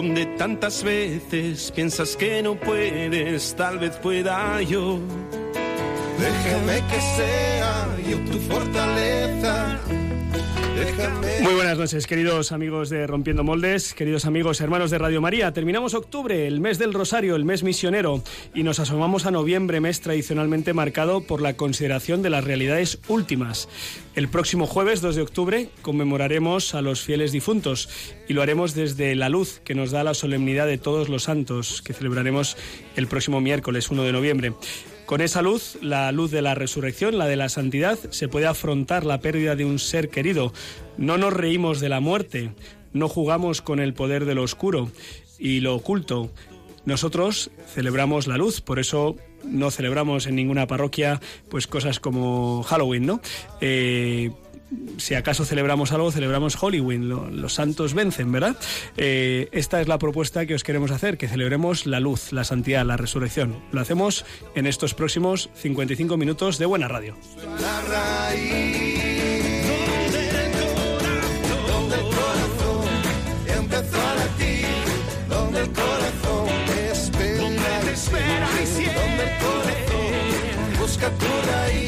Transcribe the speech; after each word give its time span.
donde 0.00 0.26
tantas 0.36 0.84
veces 0.84 1.72
piensas 1.72 2.14
que 2.14 2.40
no 2.40 2.54
puedes, 2.54 3.56
tal 3.56 3.80
vez 3.80 3.96
pueda 3.96 4.62
yo. 4.62 5.00
Déjame 6.20 6.76
que 6.88 7.00
sea 7.16 7.88
yo 8.08 8.16
tu 8.30 8.38
fortaleza 8.38 9.57
muy 11.42 11.54
buenas 11.54 11.78
noches, 11.78 12.06
queridos 12.06 12.50
amigos 12.50 12.90
de 12.90 13.06
Rompiendo 13.06 13.44
Moldes, 13.44 13.94
queridos 13.94 14.24
amigos 14.26 14.60
hermanos 14.60 14.90
de 14.90 14.98
Radio 14.98 15.20
María. 15.20 15.52
Terminamos 15.52 15.94
octubre, 15.94 16.46
el 16.46 16.60
mes 16.60 16.78
del 16.78 16.92
Rosario, 16.92 17.36
el 17.36 17.44
mes 17.44 17.62
misionero, 17.62 18.22
y 18.54 18.64
nos 18.64 18.80
asomamos 18.80 19.24
a 19.24 19.30
noviembre, 19.30 19.80
mes 19.80 20.00
tradicionalmente 20.00 20.72
marcado 20.72 21.20
por 21.20 21.40
la 21.40 21.54
consideración 21.54 22.22
de 22.22 22.30
las 22.30 22.44
realidades 22.44 22.98
últimas. 23.08 23.68
El 24.14 24.28
próximo 24.28 24.66
jueves 24.66 25.00
2 25.00 25.16
de 25.16 25.22
octubre 25.22 25.70
conmemoraremos 25.82 26.74
a 26.74 26.82
los 26.82 27.02
fieles 27.02 27.30
difuntos 27.32 27.88
y 28.28 28.32
lo 28.32 28.42
haremos 28.42 28.74
desde 28.74 29.14
la 29.14 29.28
luz 29.28 29.60
que 29.64 29.74
nos 29.74 29.92
da 29.92 30.02
la 30.04 30.14
solemnidad 30.14 30.66
de 30.66 30.78
todos 30.78 31.08
los 31.08 31.24
santos, 31.24 31.80
que 31.82 31.94
celebraremos 31.94 32.56
el 32.96 33.06
próximo 33.06 33.40
miércoles 33.40 33.90
1 33.90 34.02
de 34.02 34.12
noviembre. 34.12 34.52
Con 35.08 35.22
esa 35.22 35.40
luz, 35.40 35.78
la 35.80 36.12
luz 36.12 36.30
de 36.30 36.42
la 36.42 36.54
resurrección, 36.54 37.16
la 37.16 37.26
de 37.26 37.36
la 37.36 37.48
santidad, 37.48 37.98
se 38.10 38.28
puede 38.28 38.44
afrontar 38.44 39.06
la 39.06 39.22
pérdida 39.22 39.56
de 39.56 39.64
un 39.64 39.78
ser 39.78 40.10
querido. 40.10 40.52
No 40.98 41.16
nos 41.16 41.32
reímos 41.32 41.80
de 41.80 41.88
la 41.88 42.00
muerte, 42.00 42.50
no 42.92 43.08
jugamos 43.08 43.62
con 43.62 43.80
el 43.80 43.94
poder 43.94 44.26
de 44.26 44.34
lo 44.34 44.42
oscuro 44.42 44.90
y 45.38 45.60
lo 45.60 45.74
oculto. 45.74 46.30
Nosotros 46.84 47.50
celebramos 47.72 48.26
la 48.26 48.36
luz, 48.36 48.60
por 48.60 48.78
eso 48.78 49.16
no 49.44 49.70
celebramos 49.70 50.26
en 50.26 50.36
ninguna 50.36 50.66
parroquia 50.66 51.22
pues 51.48 51.66
cosas 51.66 52.00
como 52.00 52.62
Halloween, 52.64 53.06
¿no? 53.06 53.22
Eh, 53.62 54.30
si 54.98 55.14
acaso 55.14 55.44
celebramos 55.44 55.92
algo, 55.92 56.10
celebramos 56.10 56.56
Halloween, 56.56 57.08
los 57.08 57.54
santos 57.54 57.94
vencen, 57.94 58.30
¿verdad? 58.32 58.56
Eh, 58.96 59.48
esta 59.52 59.80
es 59.80 59.88
la 59.88 59.98
propuesta 59.98 60.46
que 60.46 60.54
os 60.54 60.64
queremos 60.64 60.90
hacer, 60.90 61.18
que 61.18 61.28
celebremos 61.28 61.86
la 61.86 62.00
luz, 62.00 62.32
la 62.32 62.44
santidad, 62.44 62.84
la 62.84 62.96
resurrección. 62.96 63.62
Lo 63.72 63.80
hacemos 63.80 64.24
en 64.54 64.66
estos 64.66 64.94
próximos 64.94 65.50
55 65.54 66.16
minutos 66.16 66.58
de 66.58 66.66
Buena 66.66 66.88
Radio. 66.88 67.16
busca 80.88 81.10
tu 81.10 81.26
raíz, 81.26 81.87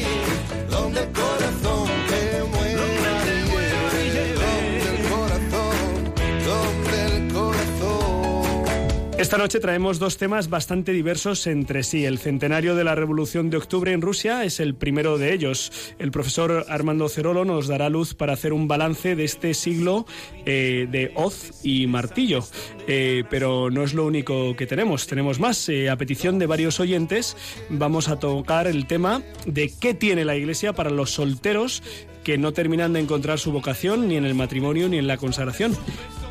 Esta 9.31 9.43
noche 9.43 9.61
traemos 9.61 9.97
dos 9.97 10.17
temas 10.17 10.49
bastante 10.49 10.91
diversos 10.91 11.47
entre 11.47 11.83
sí. 11.83 12.03
El 12.03 12.19
centenario 12.19 12.75
de 12.75 12.83
la 12.83 12.95
Revolución 12.95 13.49
de 13.49 13.55
Octubre 13.55 13.93
en 13.93 14.01
Rusia 14.01 14.43
es 14.43 14.59
el 14.59 14.75
primero 14.75 15.17
de 15.17 15.31
ellos. 15.31 15.71
El 15.99 16.11
profesor 16.11 16.65
Armando 16.67 17.07
Cerolo 17.07 17.45
nos 17.45 17.69
dará 17.69 17.87
luz 17.87 18.13
para 18.13 18.33
hacer 18.33 18.51
un 18.51 18.67
balance 18.67 19.15
de 19.15 19.23
este 19.23 19.53
siglo 19.53 20.05
eh, 20.45 20.85
de 20.91 21.13
hoz 21.15 21.63
y 21.63 21.87
martillo. 21.87 22.43
Eh, 22.89 23.23
pero 23.29 23.69
no 23.69 23.83
es 23.83 23.93
lo 23.93 24.05
único 24.05 24.53
que 24.57 24.67
tenemos, 24.67 25.07
tenemos 25.07 25.39
más. 25.39 25.69
Eh, 25.69 25.89
a 25.89 25.95
petición 25.95 26.37
de 26.37 26.47
varios 26.47 26.81
oyentes 26.81 27.37
vamos 27.69 28.09
a 28.09 28.19
tocar 28.19 28.67
el 28.67 28.85
tema 28.85 29.23
de 29.45 29.71
qué 29.79 29.93
tiene 29.93 30.25
la 30.25 30.35
Iglesia 30.35 30.73
para 30.73 30.89
los 30.89 31.11
solteros 31.11 31.81
que 32.23 32.37
no 32.37 32.53
terminan 32.53 32.93
de 32.93 32.99
encontrar 32.99 33.39
su 33.39 33.51
vocación 33.51 34.07
ni 34.07 34.17
en 34.17 34.25
el 34.25 34.35
matrimonio 34.35 34.89
ni 34.89 34.97
en 34.97 35.07
la 35.07 35.17
consagración. 35.17 35.75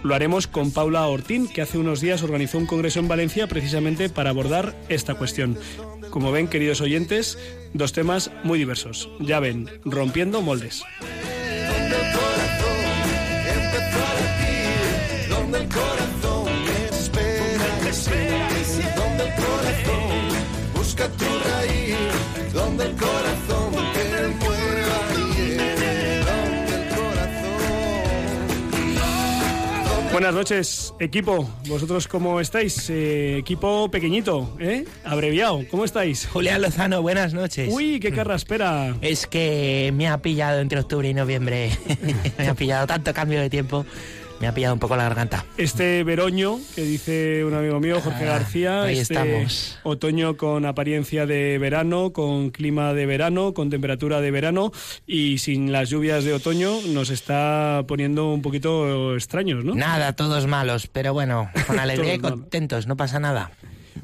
Lo 0.03 0.15
haremos 0.15 0.47
con 0.47 0.71
Paula 0.71 1.07
Ortín, 1.07 1.47
que 1.47 1.63
hace 1.63 1.79
unos 1.79 2.01
días 2.01 2.23
organizó 2.23 2.59
un 2.59 2.67
congreso 2.67 3.01
en 3.01 3.09
Valencia 3.09 3.47
precisamente 3.47 4.09
para 4.09 4.31
abordar 4.31 4.75
esta 4.89 5.15
cuestión. 5.15 5.59
Como 6.11 6.33
ven, 6.33 6.49
queridos 6.49 6.81
oyentes, 6.81 7.39
dos 7.75 7.93
temas 7.93 8.31
muy 8.43 8.59
diversos. 8.59 9.11
Ya 9.21 9.41
ven, 9.41 9.69
rompiendo 9.85 10.41
moldes. 10.41 10.83
Buenas 30.21 30.35
noches, 30.35 30.95
equipo. 31.01 31.49
¿Vosotros 31.67 32.07
cómo 32.07 32.43
estáis? 32.43 32.91
Eh, 32.91 33.39
equipo 33.39 33.91
pequeñito, 33.91 34.55
¿eh? 34.61 34.85
Abreviado. 35.03 35.65
¿Cómo 35.71 35.87
estáis? 35.87 36.29
Julián 36.31 36.61
Lozano, 36.61 37.01
buenas 37.01 37.33
noches. 37.33 37.73
Uy, 37.73 37.99
qué 38.01 38.13
espera. 38.35 38.95
Es 39.01 39.27
que 39.27 39.91
me 39.97 40.09
ha 40.09 40.19
pillado 40.19 40.61
entre 40.61 40.79
octubre 40.79 41.09
y 41.09 41.15
noviembre. 41.15 41.71
me 42.39 42.49
ha 42.49 42.55
pillado 42.55 42.87
tanto 42.87 43.15
cambio 43.15 43.41
de 43.41 43.49
tiempo 43.49 43.87
me 44.41 44.49
ha 44.49 44.55
pillado 44.55 44.75
un 44.75 44.81
poco 44.81 44.97
la 44.97 45.05
garganta. 45.05 45.45
Este 45.57 46.03
veroño, 46.03 46.59
que 46.75 46.83
dice 46.83 47.45
un 47.45 47.55
amigo 47.55 47.79
mío, 47.79 48.01
Jorge 48.01 48.25
ah, 48.25 48.39
García, 48.39 48.83
ahí 48.85 48.99
este 48.99 49.15
estamos. 49.15 49.79
otoño 49.83 50.37
con 50.37 50.65
apariencia 50.65 51.27
de 51.27 51.59
verano, 51.59 52.13
con 52.13 52.51
clima 52.51 52.95
de 52.95 53.07
verano, 53.07 53.53
con 53.53 53.69
temperatura 53.69 54.21
de 54.21 54.31
verano 54.31 54.73
y 55.07 55.39
sin 55.39 55.73
las 55.73 55.91
lluvias 55.91 56.25
de 56.25 56.33
otoño 56.33 56.81
nos 56.89 57.11
está 57.11 57.85
poniendo 57.87 58.33
un 58.33 58.41
poquito 58.41 59.15
extraños, 59.15 59.65
¿no? 59.65 59.75
Nada, 59.75 60.15
todos 60.15 60.47
malos, 60.47 60.87
pero 60.87 61.13
bueno, 61.13 61.51
con 61.67 61.79
alegría 61.79 62.15
y 62.15 62.19
contentos, 62.19 62.87
no 62.87 62.97
pasa 62.97 63.21
nada. 63.21 63.53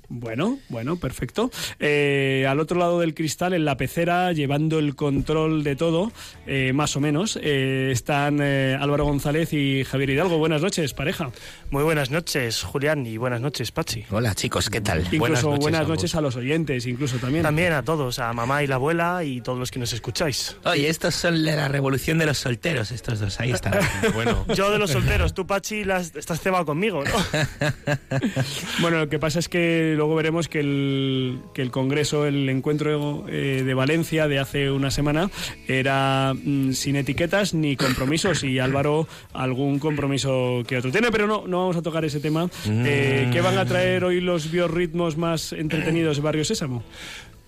Bueno, 0.08 0.58
bueno, 0.68 0.96
perfecto. 0.96 1.50
Eh, 1.80 2.46
al 2.48 2.60
otro 2.60 2.78
lado 2.78 3.00
del 3.00 3.14
cristal, 3.14 3.54
en 3.54 3.64
la 3.64 3.76
pecera, 3.76 4.32
llevando 4.32 4.78
el 4.78 4.94
control 4.94 5.64
de 5.64 5.76
todo, 5.76 6.12
eh, 6.46 6.72
más 6.72 6.96
o 6.96 7.00
menos, 7.00 7.38
eh, 7.42 7.90
están 7.92 8.40
Álvaro 8.40 9.04
González 9.04 9.52
y 9.52 9.84
Javier 9.84 10.10
Hidalgo. 10.10 10.38
Buenas 10.38 10.62
noches, 10.62 10.94
pareja. 10.94 11.30
Muy 11.70 11.82
buenas 11.82 12.10
noches, 12.10 12.62
Julián, 12.62 13.06
y 13.06 13.16
buenas 13.16 13.40
noches, 13.40 13.72
Pachi. 13.72 14.04
Hola, 14.10 14.34
chicos, 14.34 14.70
¿qué 14.70 14.80
tal? 14.80 15.06
Incluso 15.10 15.50
buenas 15.56 15.88
noches, 15.88 16.14
a, 16.14 16.20
los 16.20 16.36
oyentes, 16.36 16.86
incluso 16.86 17.16
también. 17.16 17.42
También 17.42 17.72
a 17.72 17.82
todos, 17.82 18.18
a 18.18 18.32
mamá 18.32 18.62
y 18.62 18.66
la 18.66 18.76
abuela 18.76 19.24
y 19.24 19.40
todos 19.40 19.58
los 19.58 19.70
que 19.70 19.78
nos 19.78 19.92
escucháis. 19.92 20.56
Oye, 20.64 20.88
estos 20.88 21.14
son 21.14 21.42
de 21.44 21.56
la 21.56 21.68
revolución 21.68 22.18
de 22.18 22.26
los 22.26 22.38
solteros, 22.38 22.92
estos 22.92 23.18
dos, 23.18 23.40
ahí 23.40 23.50
están. 23.50 23.74
bueno. 24.14 24.46
Yo 24.54 24.70
de 24.70 24.78
los 24.78 24.90
solteros, 24.90 25.34
tú, 25.34 25.46
Pachi, 25.46 25.84
las, 25.84 26.14
estás 26.14 26.40
cebado 26.40 26.64
conmigo, 26.64 27.02
¿no? 27.04 27.10
bueno, 28.80 28.98
lo 28.98 29.08
que 29.08 29.18
pasa 29.18 29.40
es 29.40 29.48
que 29.48 29.95
luego 29.96 30.14
veremos 30.14 30.48
que 30.48 30.60
el, 30.60 31.40
que 31.52 31.62
el 31.62 31.70
Congreso, 31.70 32.26
el 32.26 32.48
encuentro 32.48 33.24
eh, 33.28 33.62
de 33.64 33.74
Valencia 33.74 34.28
de 34.28 34.38
hace 34.38 34.70
una 34.70 34.90
semana, 34.90 35.30
era 35.66 36.34
mm, 36.34 36.72
sin 36.72 36.96
etiquetas 36.96 37.54
ni 37.54 37.76
compromisos 37.76 38.44
y 38.44 38.58
Álvaro 38.58 39.08
algún 39.32 39.78
compromiso 39.78 40.62
que 40.66 40.78
otro 40.78 40.92
tiene, 40.92 41.10
pero 41.10 41.26
no, 41.26 41.46
no 41.46 41.60
vamos 41.60 41.76
a 41.76 41.82
tocar 41.82 42.04
ese 42.04 42.20
tema. 42.20 42.48
Eh, 42.68 43.28
¿Qué 43.32 43.40
van 43.40 43.58
a 43.58 43.64
traer 43.64 44.04
hoy 44.04 44.20
los 44.20 44.50
biorritmos 44.50 45.16
más 45.16 45.52
entretenidos 45.52 46.16
de 46.16 46.22
Barrio 46.22 46.44
Sésamo? 46.44 46.82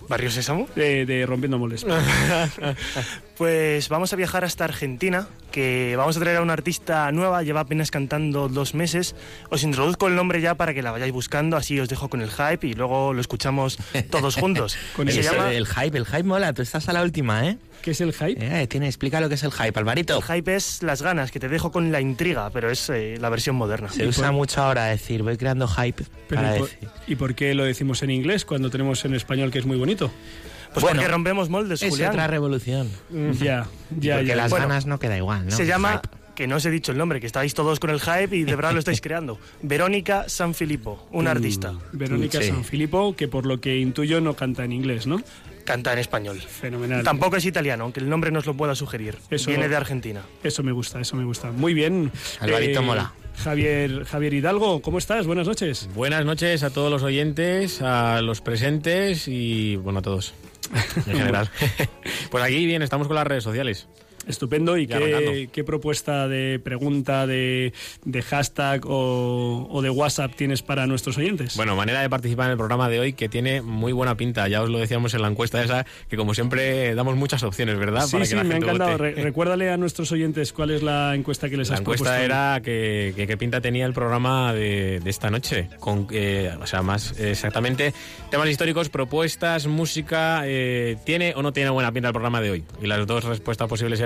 ¿Barrio 0.08 0.30
Sésamo? 0.30 0.68
De, 0.74 1.24
Rompiendo 1.26 1.58
Moles. 1.58 1.84
pues 3.36 3.88
vamos 3.88 4.12
a 4.12 4.16
viajar 4.16 4.44
hasta 4.44 4.64
Argentina, 4.64 5.28
que 5.52 5.94
vamos 5.96 6.16
a 6.16 6.20
traer 6.20 6.38
a 6.38 6.42
una 6.42 6.54
artista 6.54 7.12
nueva, 7.12 7.42
lleva 7.42 7.60
apenas 7.60 7.90
cantando 7.90 8.48
dos 8.48 8.74
meses. 8.74 9.14
Os 9.50 9.62
introduzco 9.62 10.08
el 10.08 10.14
nombre 10.14 10.40
ya 10.40 10.54
para 10.54 10.72
que 10.72 10.82
la 10.82 10.92
vayáis 10.92 11.12
buscando, 11.12 11.56
así 11.56 11.78
os 11.78 11.88
dejo 11.88 12.08
con 12.08 12.22
el 12.22 12.30
hype 12.30 12.66
y 12.66 12.72
luego 12.72 13.12
lo 13.12 13.20
escuchamos 13.20 13.78
todos 14.10 14.36
juntos. 14.36 14.78
con 14.96 15.08
el, 15.08 15.18
el 15.18 15.66
hype, 15.66 15.98
el 15.98 16.06
hype 16.06 16.22
mola, 16.22 16.54
tú 16.54 16.62
estás 16.62 16.88
a 16.88 16.92
la 16.92 17.02
última, 17.02 17.46
¿eh? 17.46 17.58
¿Qué 17.82 17.92
es 17.92 18.00
el 18.00 18.12
hype? 18.12 18.62
Eh, 18.62 18.66
tiene, 18.66 18.86
explica 18.86 19.20
lo 19.20 19.28
que 19.28 19.36
es 19.36 19.42
el 19.42 19.52
hype, 19.52 19.78
Alvarito. 19.78 20.16
El 20.16 20.22
hype 20.22 20.56
es 20.56 20.82
las 20.82 21.02
ganas, 21.02 21.30
que 21.30 21.40
te 21.40 21.48
dejo 21.48 21.70
con 21.70 21.92
la 21.92 22.00
intriga, 22.00 22.50
pero 22.50 22.70
es 22.70 22.90
eh, 22.90 23.18
la 23.20 23.28
versión 23.28 23.56
moderna. 23.56 23.88
Se 23.90 24.06
usa 24.06 24.32
mucho 24.32 24.62
ahora 24.62 24.86
decir, 24.86 25.22
voy 25.22 25.36
creando 25.36 25.68
hype 25.68 26.04
para 26.28 26.56
y 26.56 26.58
por, 26.58 26.68
decir. 26.68 26.88
¿Y 27.06 27.16
por 27.16 27.34
qué 27.34 27.54
lo 27.54 27.64
decimos 27.64 28.02
en 28.02 28.10
inglés 28.10 28.44
cuando 28.44 28.70
tenemos 28.70 29.04
en 29.04 29.14
español 29.14 29.50
que 29.50 29.60
es 29.60 29.66
muy 29.66 29.76
bonito? 29.76 29.97
Pues 30.06 30.82
bueno, 30.82 30.96
porque 31.00 31.08
rompemos 31.12 31.48
moldes, 31.48 31.82
es 31.82 31.90
Julián. 31.90 32.10
otra 32.10 32.26
revolución. 32.26 32.88
Ya, 33.40 33.66
ya, 33.98 34.16
porque 34.16 34.36
las 34.36 34.52
ganas 34.52 34.86
no 34.86 34.98
queda 34.98 35.16
igual, 35.16 35.46
¿no? 35.46 35.50
Se 35.56 35.66
llama 35.66 36.00
que 36.34 36.46
no 36.46 36.56
os 36.56 36.64
he 36.66 36.70
dicho 36.70 36.92
el 36.92 36.98
nombre, 36.98 37.18
que 37.20 37.26
estáis 37.26 37.52
todos 37.54 37.80
con 37.80 37.90
el 37.90 38.00
hype 38.00 38.36
y 38.36 38.44
de 38.44 38.54
verdad 38.54 38.72
lo 38.72 38.78
estáis 38.78 39.00
creando. 39.02 39.40
Verónica 39.62 40.28
Sanfilippo, 40.28 41.08
una 41.10 41.32
artista. 41.32 41.72
Verónica 41.92 42.40
Sí. 42.40 42.48
Sanfilippo, 42.48 43.16
que 43.16 43.26
por 43.26 43.44
lo 43.46 43.60
que 43.60 43.78
intuyo 43.78 44.20
no 44.20 44.34
canta 44.34 44.64
en 44.64 44.70
inglés, 44.72 45.06
¿no? 45.08 45.20
Canta 45.64 45.92
en 45.92 45.98
español. 45.98 46.38
Fenomenal. 46.40 47.02
Tampoco 47.02 47.36
es 47.36 47.44
italiano, 47.44 47.84
aunque 47.84 48.00
el 48.00 48.08
nombre 48.08 48.30
nos 48.30 48.46
lo 48.46 48.54
pueda 48.54 48.74
sugerir. 48.74 49.18
Eso- 49.30 49.50
Viene 49.50 49.68
de 49.68 49.76
Argentina. 49.76 50.22
Eso 50.44 50.62
me 50.62 50.72
gusta, 50.72 51.00
eso 51.00 51.16
me 51.16 51.24
gusta. 51.24 51.50
Muy 51.50 51.74
bien. 51.74 52.10
Eh, 52.14 52.36
Alvarito 52.40 52.82
mola. 52.82 53.12
Javier, 53.42 54.04
Javier 54.04 54.34
Hidalgo, 54.34 54.82
¿cómo 54.82 54.98
estás? 54.98 55.26
Buenas 55.26 55.46
noches. 55.46 55.88
Buenas 55.94 56.24
noches 56.24 56.62
a 56.62 56.70
todos 56.70 56.90
los 56.90 57.02
oyentes, 57.02 57.80
a 57.82 58.20
los 58.20 58.40
presentes 58.40 59.28
y 59.28 59.76
bueno, 59.76 60.00
a 60.00 60.02
todos 60.02 60.34
en 61.06 61.16
general. 61.16 61.50
pues 62.30 62.44
aquí 62.44 62.66
bien, 62.66 62.82
estamos 62.82 63.06
con 63.06 63.16
las 63.16 63.26
redes 63.26 63.44
sociales. 63.44 63.86
Estupendo. 64.28 64.76
¿Y 64.76 64.86
qué, 64.86 65.48
qué 65.52 65.64
propuesta 65.64 66.28
de 66.28 66.60
pregunta, 66.62 67.26
de, 67.26 67.72
de 68.04 68.22
hashtag 68.22 68.84
o, 68.86 69.66
o 69.70 69.82
de 69.82 69.90
WhatsApp 69.90 70.34
tienes 70.36 70.62
para 70.62 70.86
nuestros 70.86 71.16
oyentes? 71.18 71.56
Bueno, 71.56 71.74
manera 71.76 72.00
de 72.02 72.10
participar 72.10 72.46
en 72.46 72.52
el 72.52 72.58
programa 72.58 72.88
de 72.88 73.00
hoy 73.00 73.12
que 73.14 73.28
tiene 73.28 73.62
muy 73.62 73.92
buena 73.92 74.16
pinta. 74.16 74.46
Ya 74.48 74.62
os 74.62 74.68
lo 74.70 74.78
decíamos 74.78 75.14
en 75.14 75.22
la 75.22 75.28
encuesta 75.28 75.62
esa, 75.62 75.86
que 76.08 76.16
como 76.16 76.34
siempre 76.34 76.94
damos 76.94 77.16
muchas 77.16 77.42
opciones, 77.42 77.78
¿verdad? 77.78 78.02
sí, 78.06 78.12
Para 78.12 78.24
sí, 78.24 78.30
que 78.30 78.36
la 78.36 78.44
me 78.44 78.54
ha 78.54 78.58
encantado. 78.58 78.98
Re- 78.98 79.14
recuérdale 79.14 79.70
a 79.70 79.76
nuestros 79.76 80.12
oyentes 80.12 80.52
cuál 80.52 80.70
es 80.70 80.82
la 80.82 81.14
encuesta 81.14 81.48
que 81.48 81.56
les 81.56 81.68
La 81.68 81.74
has 81.74 81.80
encuesta 81.80 82.04
propuesto. 82.04 82.24
era 82.24 82.60
que, 82.62 83.12
que- 83.16 83.26
qué 83.26 83.36
pinta 83.36 83.60
tenía 83.60 83.86
el 83.86 83.92
programa 83.94 84.52
de, 84.52 85.00
de 85.00 85.10
esta 85.10 85.30
noche. 85.30 85.68
Con, 85.80 86.06
eh, 86.12 86.50
o 86.60 86.66
sea, 86.66 86.82
más 86.82 87.18
exactamente, 87.18 87.92
temas 88.30 88.48
históricos, 88.48 88.88
propuestas, 88.90 89.66
música. 89.66 90.42
eh, 90.44 90.96
¿Tiene 91.04 91.32
o 91.36 91.42
no 91.42 91.52
tiene 91.52 91.70
buena 91.70 91.92
pinta 91.92 92.08
el 92.08 92.12
programa 92.12 92.40
de 92.40 92.50
hoy? 92.50 92.64
Y 92.82 92.86
las 92.86 93.06
dos 93.06 93.24
respuestas 93.24 93.68
posibles 93.68 94.00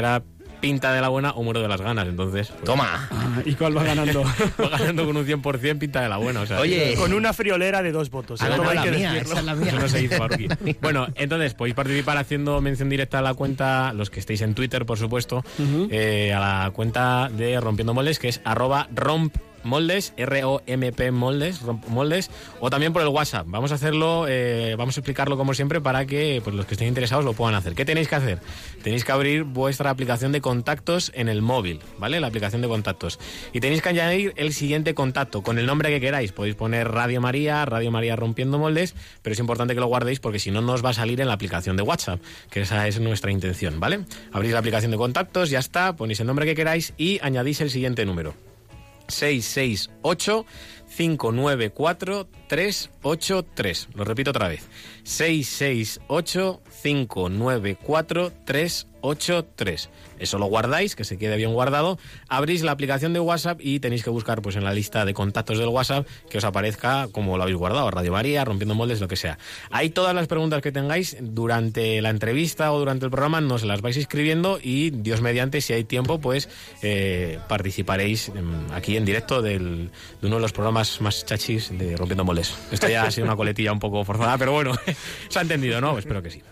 pinta 0.63 0.93
de 0.93 1.01
la 1.01 1.09
buena 1.09 1.33
o 1.33 1.43
muero 1.43 1.61
de 1.61 1.69
las 1.69 1.81
ganas. 1.81 2.07
Entonces, 2.07 2.49
pues, 2.49 2.65
Toma. 2.65 3.09
Ah, 3.11 3.43
¿Y 3.45 3.55
cuál 3.55 3.77
va 3.77 3.83
ganando? 3.83 4.23
va 4.63 4.79
ganando 4.79 5.05
con 5.05 5.17
un 5.17 5.27
100% 5.27 5.79
pinta 5.79 6.01
de 6.01 6.09
la 6.09 6.17
buena. 6.19 6.43
O 6.43 6.47
sea, 6.47 6.61
Oye, 6.61 6.95
Con 6.97 7.13
una 7.13 7.33
friolera 7.33 7.83
de 7.83 7.91
dos 7.91 8.11
votos. 8.11 8.41
ha 8.41 8.49
¿eh? 8.49 8.53
Hay 8.53 8.77
la 8.77 8.83
que 8.85 8.91
mía, 8.93 9.19
esa 9.19 9.41
es 9.41 9.45
la 9.45 9.55
mía. 9.57 9.69
Eso 9.69 9.81
no 9.81 9.89
se 9.89 10.03
hizo, 10.05 10.19
Baruki. 10.21 10.49
Bueno, 10.81 11.09
entonces 11.17 11.55
podéis 11.55 11.75
participar 11.75 12.17
haciendo 12.17 12.61
mención 12.61 12.89
directa 12.89 13.19
a 13.19 13.23
la 13.23 13.35
cuenta, 13.35 13.93
los 13.93 14.09
que 14.09 14.21
estéis 14.21 14.41
en 14.43 14.55
Twitter, 14.55 14.87
por 14.87 14.99
supuesto, 14.99 15.45
eh, 15.91 16.33
a 16.33 16.39
la 16.39 16.71
cuenta 16.71 17.29
de 17.29 17.61
Rompiendo 17.61 17.93
Moldes, 17.93 18.21
que 18.21 18.29
es 18.29 18.41
arroba 18.45 18.89
romp 18.95 19.35
moldes, 19.65 20.15
R-O-M-P 20.17 21.11
moldes, 21.11 21.61
moldes, 21.89 22.31
o 22.61 22.71
también 22.71 22.93
por 22.93 23.03
el 23.03 23.09
WhatsApp. 23.09 23.47
Vamos 23.49 23.73
a 23.73 23.77
hacerlo, 23.77 24.27
eh, 24.29 24.75
vamos 24.77 24.97
a 24.97 25.01
explicarlo 25.01 25.37
como 25.37 25.55
siempre 25.55 25.81
para 25.81 26.07
que 26.07 26.41
pues, 26.43 26.55
los 26.55 26.67
que 26.67 26.75
estén 26.75 26.89
interesados 26.89 27.25
lo 27.25 27.33
puedan 27.33 27.55
hacer. 27.55 27.75
¿Qué 27.75 27.85
tenéis 27.85 28.09
que 28.09 28.15
hacer? 28.15 28.39
Tenéis 28.83 29.05
que 29.05 29.13
abrir 29.13 29.45
vuestra 29.45 29.91
aplicación 29.91 30.33
de 30.33 30.41
contactos 30.41 31.13
en 31.15 31.29
el 31.29 31.43
móvil, 31.43 31.81
¿vale? 31.99 32.21
La 32.21 32.29
aplicación 32.29 32.63
de 32.63 32.69
contactos. 32.69 33.19
Y 33.53 33.61
tenéis 33.61 33.83
que 33.83 33.89
añadir 33.89 34.33
el 34.37 34.53
siguiente 34.53 34.95
contacto 34.95 35.43
con 35.43 35.59
el 35.59 35.67
nombre 35.67 35.91
que 35.91 36.01
queráis. 36.01 36.33
Podéis 36.33 36.55
poner 36.55 36.89
Radio 36.89 37.21
María, 37.21 37.65
Radio 37.65 37.91
María 37.91 38.17
Rompiendo 38.17 38.59
Moldes, 38.59 38.95
pero 39.23 39.33
es 39.33 39.39
importante 39.39 39.75
que 39.75 39.81
lo 39.81 39.87
guardéis 39.87 40.21
porque 40.21 40.39
si 40.39 40.51
no, 40.51 40.61
no 40.61 40.73
os 40.73 40.85
va 40.85 40.91
a 40.91 40.95
salir 40.95 41.21
en 41.21 41.29
la 41.29 41.35
aplicación 41.35 41.77
de 41.77 41.83
WhatsApp, 41.83 42.21
que 42.51 42.63
esa 42.63 42.87
es 42.89 43.01
nuestra 43.01 43.31
intención, 43.31 43.81
¿vale? 43.81 44.05
Abrís 44.33 44.53
la 44.53 44.59
aplicación 44.59 44.91
de 44.91 44.97
contactos, 44.97 45.51
ya 45.51 45.59
está, 45.59 45.97
ponéis 45.97 46.21
el 46.21 46.27
nombre 46.27 46.47
que 46.47 46.55
queráis 46.55 46.95
y 46.97 47.19
añadís 47.23 47.61
el 47.61 47.71
siguiente 47.71 48.05
número. 48.05 48.52
668 49.13 50.47
594 50.97 52.29
383. 52.49 53.89
Lo 53.95 54.05
repito 54.05 54.31
otra 54.31 54.49
vez. 54.49 54.69
668 55.05 56.63
594 56.83 58.33
383. 58.45 58.92
Eso 60.19 60.39
lo 60.39 60.47
guardáis, 60.47 60.95
que 60.97 61.05
se 61.05 61.19
quede 61.19 61.37
bien 61.37 61.53
guardado. 61.53 61.99
Abrís 62.29 62.63
la 62.63 62.73
aplicación 62.73 63.13
de 63.13 63.21
WhatsApp 63.21 63.59
y 63.61 63.81
tenéis 63.81 64.05
que 64.05 64.11
buscar 64.11 64.41
pues 64.41 64.57
en 64.57 64.65
la 64.65 64.73
lista 64.73 65.05
de 65.05 65.13
contactos 65.15 65.59
del 65.59 65.69
WhatsApp 65.69 66.07
que 66.31 66.39
os 66.39 66.45
aparezca 66.45 67.09
como 67.11 67.37
lo 67.37 67.43
habéis 67.43 67.59
guardado, 67.59 67.91
Radio 67.91 68.13
María, 68.13 68.45
Rompiendo 68.45 68.75
Moldes, 68.75 69.01
lo 69.01 69.09
que 69.09 69.17
sea. 69.17 69.39
Ahí 69.71 69.91
todas 69.91 70.15
las 70.15 70.29
preguntas 70.29 70.63
que 70.63 70.71
tengáis 70.73 71.17
durante 71.21 72.01
la 72.01 72.11
entrevista 72.11 72.73
o 72.73 72.79
durante 72.79 73.05
el 73.05 73.11
programa 73.11 73.41
nos 73.41 73.65
las 73.65 73.81
vais 73.83 73.97
escribiendo 73.97 74.59
y 74.63 74.91
Dios 74.91 75.21
mediante, 75.21 75.61
si 75.61 75.73
hay 75.73 75.85
tiempo, 75.85 76.21
pues 76.21 76.49
eh, 76.83 77.39
participaréis 77.49 78.29
em, 78.29 78.71
aquí 78.73 78.97
en 78.97 79.05
directo 79.05 79.43
del- 79.43 79.91
de 80.21 80.27
uno 80.29 80.37
de 80.37 80.43
los 80.43 80.53
programas 80.53 81.01
más 81.01 81.27
chachis 81.27 81.77
de 81.77 81.97
Rompiendo 81.97 82.25
Moldes. 82.25 82.55
Esto 82.71 82.89
ya 82.89 83.03
ha 83.05 83.11
sido 83.11 83.27
una 83.27 83.37
coletilla 83.37 83.73
un 83.73 83.81
poco 83.81 84.05
forzada, 84.05 84.39
pero 84.39 84.53
bueno, 84.53 84.73
se 85.29 85.39
ha 85.39 85.43
entendido, 85.43 85.81
¿no? 85.81 85.99
Espero 85.99 86.23
que 86.23 86.31
sí. 86.31 86.43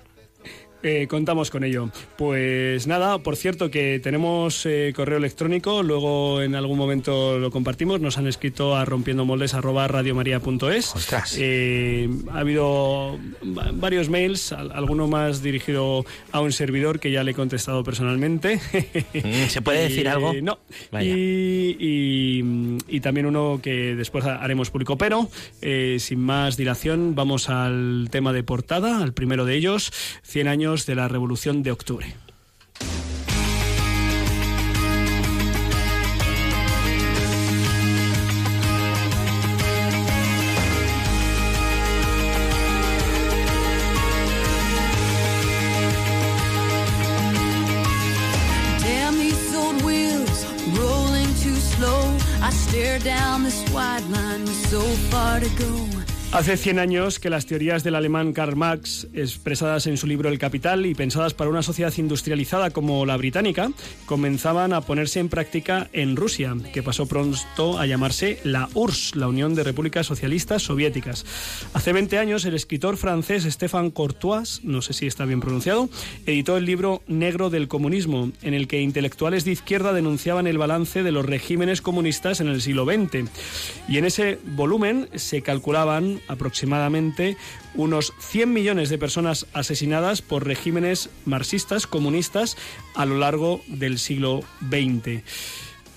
Eh, 0.82 1.06
contamos 1.08 1.50
con 1.50 1.62
ello. 1.64 1.90
Pues 2.16 2.86
nada, 2.86 3.18
por 3.18 3.36
cierto 3.36 3.70
que 3.70 4.00
tenemos 4.02 4.64
eh, 4.64 4.92
correo 4.96 5.18
electrónico, 5.18 5.82
luego 5.82 6.40
en 6.40 6.54
algún 6.54 6.78
momento 6.78 7.38
lo 7.38 7.50
compartimos, 7.50 8.00
nos 8.00 8.16
han 8.16 8.26
escrito 8.26 8.74
a 8.76 8.84
rompiendomoldes@radiomaria.es. 8.86 10.94
Ostras. 10.96 11.36
Eh, 11.38 12.08
ha 12.32 12.38
habido 12.40 13.18
va- 13.56 13.70
varios 13.74 14.08
mails, 14.08 14.52
al- 14.52 14.72
alguno 14.72 15.06
más 15.06 15.42
dirigido 15.42 16.04
a 16.32 16.40
un 16.40 16.52
servidor 16.52 16.98
que 17.00 17.10
ya 17.10 17.22
le 17.24 17.32
he 17.32 17.34
contestado 17.34 17.84
personalmente. 17.84 18.58
Mm, 19.14 19.48
¿Se 19.48 19.60
puede 19.62 19.82
decir 19.88 20.04
Y- 20.04 20.08
algo? 20.08 20.32
No. 20.42 20.58
Vaya. 20.90 21.10
Y, 21.14 21.76
y- 21.78 22.78
y 22.88 23.00
también 23.00 23.26
uno 23.26 23.60
que 23.62 23.94
después 23.96 24.24
haremos 24.24 24.70
público. 24.70 24.96
Pero, 24.96 25.28
eh, 25.62 25.96
sin 26.00 26.20
más 26.20 26.56
dilación, 26.56 27.14
vamos 27.14 27.48
al 27.50 28.08
tema 28.10 28.32
de 28.32 28.42
portada, 28.42 29.02
al 29.02 29.12
primero 29.12 29.44
de 29.44 29.56
ellos, 29.56 29.92
100 30.22 30.48
años 30.48 30.69
de 30.70 30.94
la 30.94 31.08
Revolución 31.08 31.64
de 31.64 31.72
Octubre. 31.72 32.14
Down 53.02 53.44
this 53.44 53.62
white 53.70 54.02
line 54.10 54.42
with 54.42 54.68
so 54.68 54.80
far 55.10 55.40
to 55.40 55.48
go. 55.56 56.09
Hace 56.32 56.56
100 56.56 56.78
años 56.78 57.18
que 57.18 57.28
las 57.28 57.46
teorías 57.46 57.82
del 57.82 57.96
alemán 57.96 58.32
Karl 58.32 58.54
Marx, 58.54 59.08
expresadas 59.14 59.88
en 59.88 59.96
su 59.96 60.06
libro 60.06 60.28
El 60.28 60.38
Capital 60.38 60.86
y 60.86 60.94
pensadas 60.94 61.34
para 61.34 61.50
una 61.50 61.64
sociedad 61.64 61.92
industrializada 61.96 62.70
como 62.70 63.04
la 63.04 63.16
británica, 63.16 63.72
comenzaban 64.06 64.72
a 64.72 64.80
ponerse 64.80 65.18
en 65.18 65.28
práctica 65.28 65.90
en 65.92 66.14
Rusia, 66.14 66.54
que 66.72 66.84
pasó 66.84 67.06
pronto 67.06 67.80
a 67.80 67.86
llamarse 67.86 68.38
la 68.44 68.68
URSS, 68.74 69.16
la 69.16 69.26
Unión 69.26 69.56
de 69.56 69.64
Repúblicas 69.64 70.06
Socialistas 70.06 70.62
Soviéticas. 70.62 71.26
Hace 71.74 71.92
20 71.92 72.18
años, 72.18 72.44
el 72.44 72.54
escritor 72.54 72.96
francés 72.96 73.42
Stéphane 73.42 73.90
Courtois, 73.90 74.60
no 74.62 74.82
sé 74.82 74.92
si 74.92 75.08
está 75.08 75.24
bien 75.24 75.40
pronunciado, 75.40 75.90
editó 76.26 76.56
el 76.56 76.64
libro 76.64 77.02
Negro 77.08 77.50
del 77.50 77.66
Comunismo, 77.66 78.30
en 78.42 78.54
el 78.54 78.68
que 78.68 78.80
intelectuales 78.80 79.44
de 79.44 79.50
izquierda 79.50 79.92
denunciaban 79.92 80.46
el 80.46 80.58
balance 80.58 81.02
de 81.02 81.10
los 81.10 81.26
regímenes 81.26 81.82
comunistas 81.82 82.40
en 82.40 82.46
el 82.46 82.62
siglo 82.62 82.84
XX. 82.84 83.28
Y 83.88 83.98
en 83.98 84.04
ese 84.04 84.38
volumen 84.44 85.08
se 85.16 85.42
calculaban 85.42 86.19
aproximadamente 86.28 87.36
unos 87.74 88.12
100 88.18 88.52
millones 88.52 88.88
de 88.88 88.98
personas 88.98 89.46
asesinadas 89.52 90.22
por 90.22 90.46
regímenes 90.46 91.10
marxistas, 91.24 91.86
comunistas, 91.86 92.56
a 92.94 93.06
lo 93.06 93.18
largo 93.18 93.62
del 93.68 93.98
siglo 93.98 94.42
XX. 94.68 95.22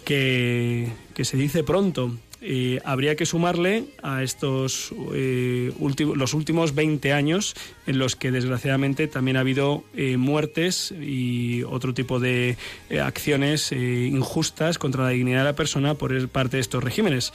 Que, 0.05 0.91
que 1.13 1.23
se 1.23 1.37
dice 1.37 1.63
pronto. 1.63 2.11
Eh, 2.45 2.81
habría 2.83 3.15
que 3.15 3.25
sumarle 3.25 3.85
a 4.01 4.21
estos 4.21 4.93
eh, 5.13 5.71
últimos, 5.79 6.17
los 6.17 6.33
últimos 6.33 6.75
20 6.75 7.13
años 7.13 7.55
en 7.87 7.97
los 7.97 8.17
que 8.17 8.31
desgraciadamente 8.31 9.07
también 9.07 9.37
ha 9.37 9.39
habido 9.39 9.85
eh, 9.95 10.17
muertes 10.17 10.91
y 10.91 11.63
otro 11.63 11.93
tipo 11.93 12.19
de 12.19 12.57
acciones 13.01 13.71
injustas 13.71 14.77
contra 14.77 15.05
la 15.05 15.11
dignidad 15.11 15.39
de 15.39 15.43
la 15.45 15.55
persona 15.55 15.95
por 15.95 16.27
parte 16.27 16.57
de 16.57 16.61
estos 16.61 16.83
regímenes. 16.83 17.31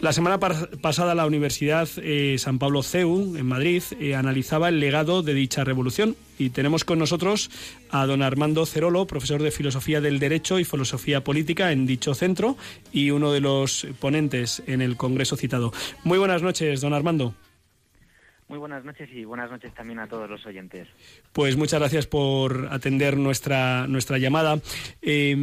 La 0.00 0.12
semana 0.12 0.38
pasada 0.38 1.14
la 1.14 1.26
Universidad 1.26 1.88
eh, 1.96 2.36
San 2.38 2.58
Pablo 2.58 2.82
CEU 2.82 3.34
en 3.36 3.46
Madrid 3.46 3.82
eh, 3.98 4.14
analizaba 4.14 4.68
el 4.68 4.78
legado 4.78 5.22
de 5.22 5.32
dicha 5.32 5.64
revolución 5.64 6.16
y 6.38 6.50
tenemos 6.50 6.84
con 6.84 6.98
nosotros 6.98 7.50
a 7.90 8.04
don 8.04 8.22
Armando 8.22 8.66
Cerolo, 8.66 9.06
profesor 9.06 9.42
de 9.42 9.50
Filosofía 9.50 10.02
del 10.02 10.18
Derecho 10.18 10.58
y 10.58 10.64
Filosofía 10.64 11.24
Política 11.24 11.72
en 11.72 11.86
dicho 11.86 12.14
centro 12.14 12.58
y 12.92 13.10
uno 13.10 13.32
de 13.32 13.40
los 13.40 13.86
ponentes 13.98 14.62
en 14.66 14.82
el 14.82 14.98
congreso 14.98 15.36
citado. 15.36 15.72
Muy 16.04 16.18
buenas 16.18 16.42
noches, 16.42 16.82
don 16.82 16.92
Armando. 16.92 17.34
Muy 18.48 18.58
buenas 18.58 18.84
noches 18.84 19.08
y 19.12 19.24
buenas 19.24 19.50
noches 19.50 19.74
también 19.74 19.98
a 19.98 20.06
todos 20.06 20.30
los 20.30 20.46
oyentes. 20.46 20.86
Pues 21.32 21.56
muchas 21.56 21.80
gracias 21.80 22.06
por 22.06 22.68
atender 22.70 23.16
nuestra, 23.16 23.88
nuestra 23.88 24.18
llamada. 24.18 24.60
Eh, 25.02 25.36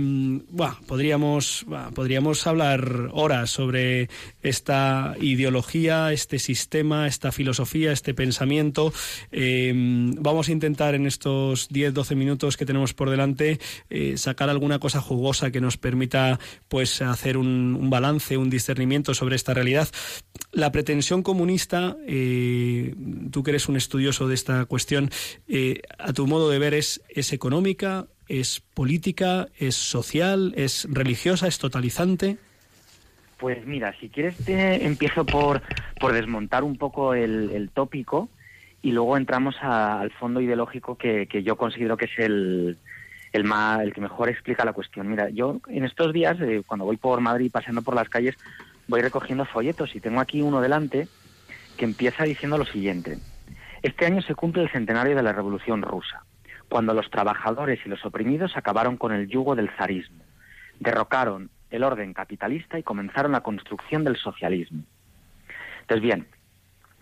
podríamos, 0.87 1.65
podríamos 1.93 2.47
hablar 2.47 3.09
horas 3.11 3.49
sobre 3.49 4.07
esta 4.41 5.15
ideología, 5.19 6.13
este 6.13 6.39
sistema, 6.39 7.05
esta 7.05 7.33
filosofía, 7.33 7.91
este 7.91 8.13
pensamiento. 8.13 8.93
Eh, 9.33 9.73
vamos 9.75 10.47
a 10.47 10.53
intentar 10.53 10.95
en 10.95 11.05
estos 11.05 11.69
10-12 11.71 12.15
minutos 12.15 12.55
que 12.55 12.65
tenemos 12.65 12.93
por 12.93 13.09
delante 13.09 13.59
eh, 13.89 14.15
sacar 14.15 14.49
alguna 14.49 14.79
cosa 14.79 15.01
jugosa 15.01 15.51
que 15.51 15.59
nos 15.59 15.75
permita 15.75 16.39
pues 16.69 17.01
hacer 17.01 17.35
un, 17.35 17.77
un 17.77 17.89
balance, 17.89 18.37
un 18.37 18.49
discernimiento 18.49 19.13
sobre 19.13 19.35
esta 19.35 19.53
realidad. 19.53 19.89
La 20.53 20.71
pretensión 20.71 21.21
comunista 21.21 21.97
tú 23.31 23.43
que 23.43 23.51
eres 23.51 23.69
un 23.69 23.75
estudioso 23.75 24.27
de 24.27 24.35
esta 24.35 24.65
cuestión, 24.65 25.09
eh, 25.47 25.81
a 25.97 26.13
tu 26.13 26.27
modo 26.27 26.49
de 26.49 26.59
ver, 26.59 26.73
¿es, 26.73 27.01
¿es 27.09 27.33
económica, 27.33 28.07
es 28.27 28.61
política, 28.73 29.47
es 29.57 29.75
social, 29.75 30.53
es 30.55 30.87
religiosa, 30.89 31.47
es 31.47 31.59
totalizante? 31.59 32.37
Pues 33.37 33.65
mira, 33.65 33.93
si 33.99 34.09
quieres 34.09 34.37
te 34.37 34.85
empiezo 34.85 35.25
por, 35.25 35.61
por 35.99 36.13
desmontar 36.13 36.63
un 36.63 36.77
poco 36.77 37.13
el, 37.13 37.69
tópico 37.73 38.29
y 38.81 38.91
luego 38.91 39.17
entramos 39.17 39.55
al 39.61 40.11
fondo 40.11 40.39
ideológico 40.39 40.97
que, 40.97 41.27
que, 41.27 41.43
yo 41.43 41.57
considero 41.57 41.97
que 41.97 42.05
es 42.05 42.19
el, 42.19 42.77
el, 43.33 43.43
más, 43.43 43.81
el 43.81 43.93
que 43.93 44.01
mejor 44.01 44.29
explica 44.29 44.63
la 44.63 44.73
cuestión. 44.73 45.09
Mira, 45.09 45.29
yo 45.29 45.59
en 45.67 45.83
estos 45.83 46.13
días, 46.13 46.39
eh, 46.39 46.63
cuando 46.65 46.85
voy 46.85 46.97
por 46.97 47.19
Madrid 47.19 47.51
paseando 47.51 47.81
por 47.81 47.95
las 47.95 48.07
calles, 48.07 48.35
voy 48.87 49.01
recogiendo 49.01 49.45
folletos 49.45 49.95
y 49.95 49.99
tengo 49.99 50.21
aquí 50.21 50.41
uno 50.41 50.61
delante 50.61 51.07
que 51.77 51.85
empieza 51.85 52.23
diciendo 52.23 52.57
lo 52.57 52.65
siguiente. 52.65 53.17
Este 53.81 54.05
año 54.05 54.21
se 54.21 54.35
cumple 54.35 54.63
el 54.63 54.71
centenario 54.71 55.15
de 55.15 55.23
la 55.23 55.33
Revolución 55.33 55.81
Rusa, 55.81 56.23
cuando 56.69 56.93
los 56.93 57.09
trabajadores 57.09 57.79
y 57.85 57.89
los 57.89 58.05
oprimidos 58.05 58.55
acabaron 58.55 58.97
con 58.97 59.11
el 59.11 59.27
yugo 59.27 59.55
del 59.55 59.69
zarismo, 59.71 60.23
derrocaron 60.79 61.49
el 61.69 61.83
orden 61.83 62.13
capitalista 62.13 62.79
y 62.79 62.83
comenzaron 62.83 63.31
la 63.31 63.41
construcción 63.41 64.03
del 64.03 64.15
socialismo. 64.15 64.83
Entonces, 65.81 66.01
bien, 66.01 66.27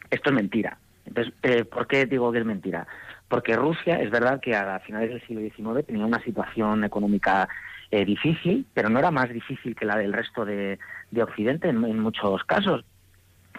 esto 0.09 0.29
es 0.29 0.35
mentira. 0.35 0.77
Entonces, 1.05 1.33
eh, 1.43 1.65
¿por 1.65 1.87
qué 1.87 2.05
digo 2.05 2.31
que 2.31 2.39
es 2.39 2.45
mentira? 2.45 2.87
Porque 3.27 3.55
Rusia, 3.55 4.01
es 4.01 4.09
verdad 4.09 4.39
que 4.39 4.55
a 4.55 4.79
finales 4.79 5.09
del 5.09 5.21
siglo 5.27 5.41
XIX 5.41 5.85
tenía 5.85 6.05
una 6.05 6.21
situación 6.23 6.83
económica 6.83 7.47
eh, 7.91 8.05
difícil, 8.05 8.65
pero 8.73 8.89
no 8.89 8.99
era 8.99 9.11
más 9.11 9.29
difícil 9.29 9.75
que 9.75 9.85
la 9.85 9.97
del 9.97 10.13
resto 10.13 10.45
de, 10.45 10.79
de 11.11 11.23
Occidente 11.23 11.69
en, 11.69 11.83
en 11.83 11.99
muchos 11.99 12.43
casos 12.45 12.83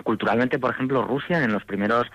culturalmente, 0.04 0.58
por 0.58 0.72
ejemplo, 0.72 1.02
Rusia 1.04 1.42
en 1.42 1.52
los 1.52 1.64
primeros 1.64 2.06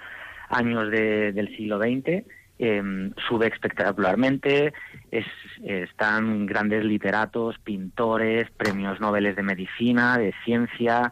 años 0.50 0.90
de, 0.90 1.32
del 1.34 1.56
siglo 1.56 1.80
XX 1.80 2.26
eh, 2.60 3.12
sube 3.28 3.48
espectacularmente, 3.48 4.74
es, 5.12 5.26
están 5.64 6.46
grandes 6.48 6.84
literatos, 6.84 7.60
pintores, 7.60 8.50
premios 8.52 9.00
Nobel 9.00 9.36
de 9.36 9.44
medicina, 9.44 10.18
de 10.18 10.34
ciencia. 10.44 11.12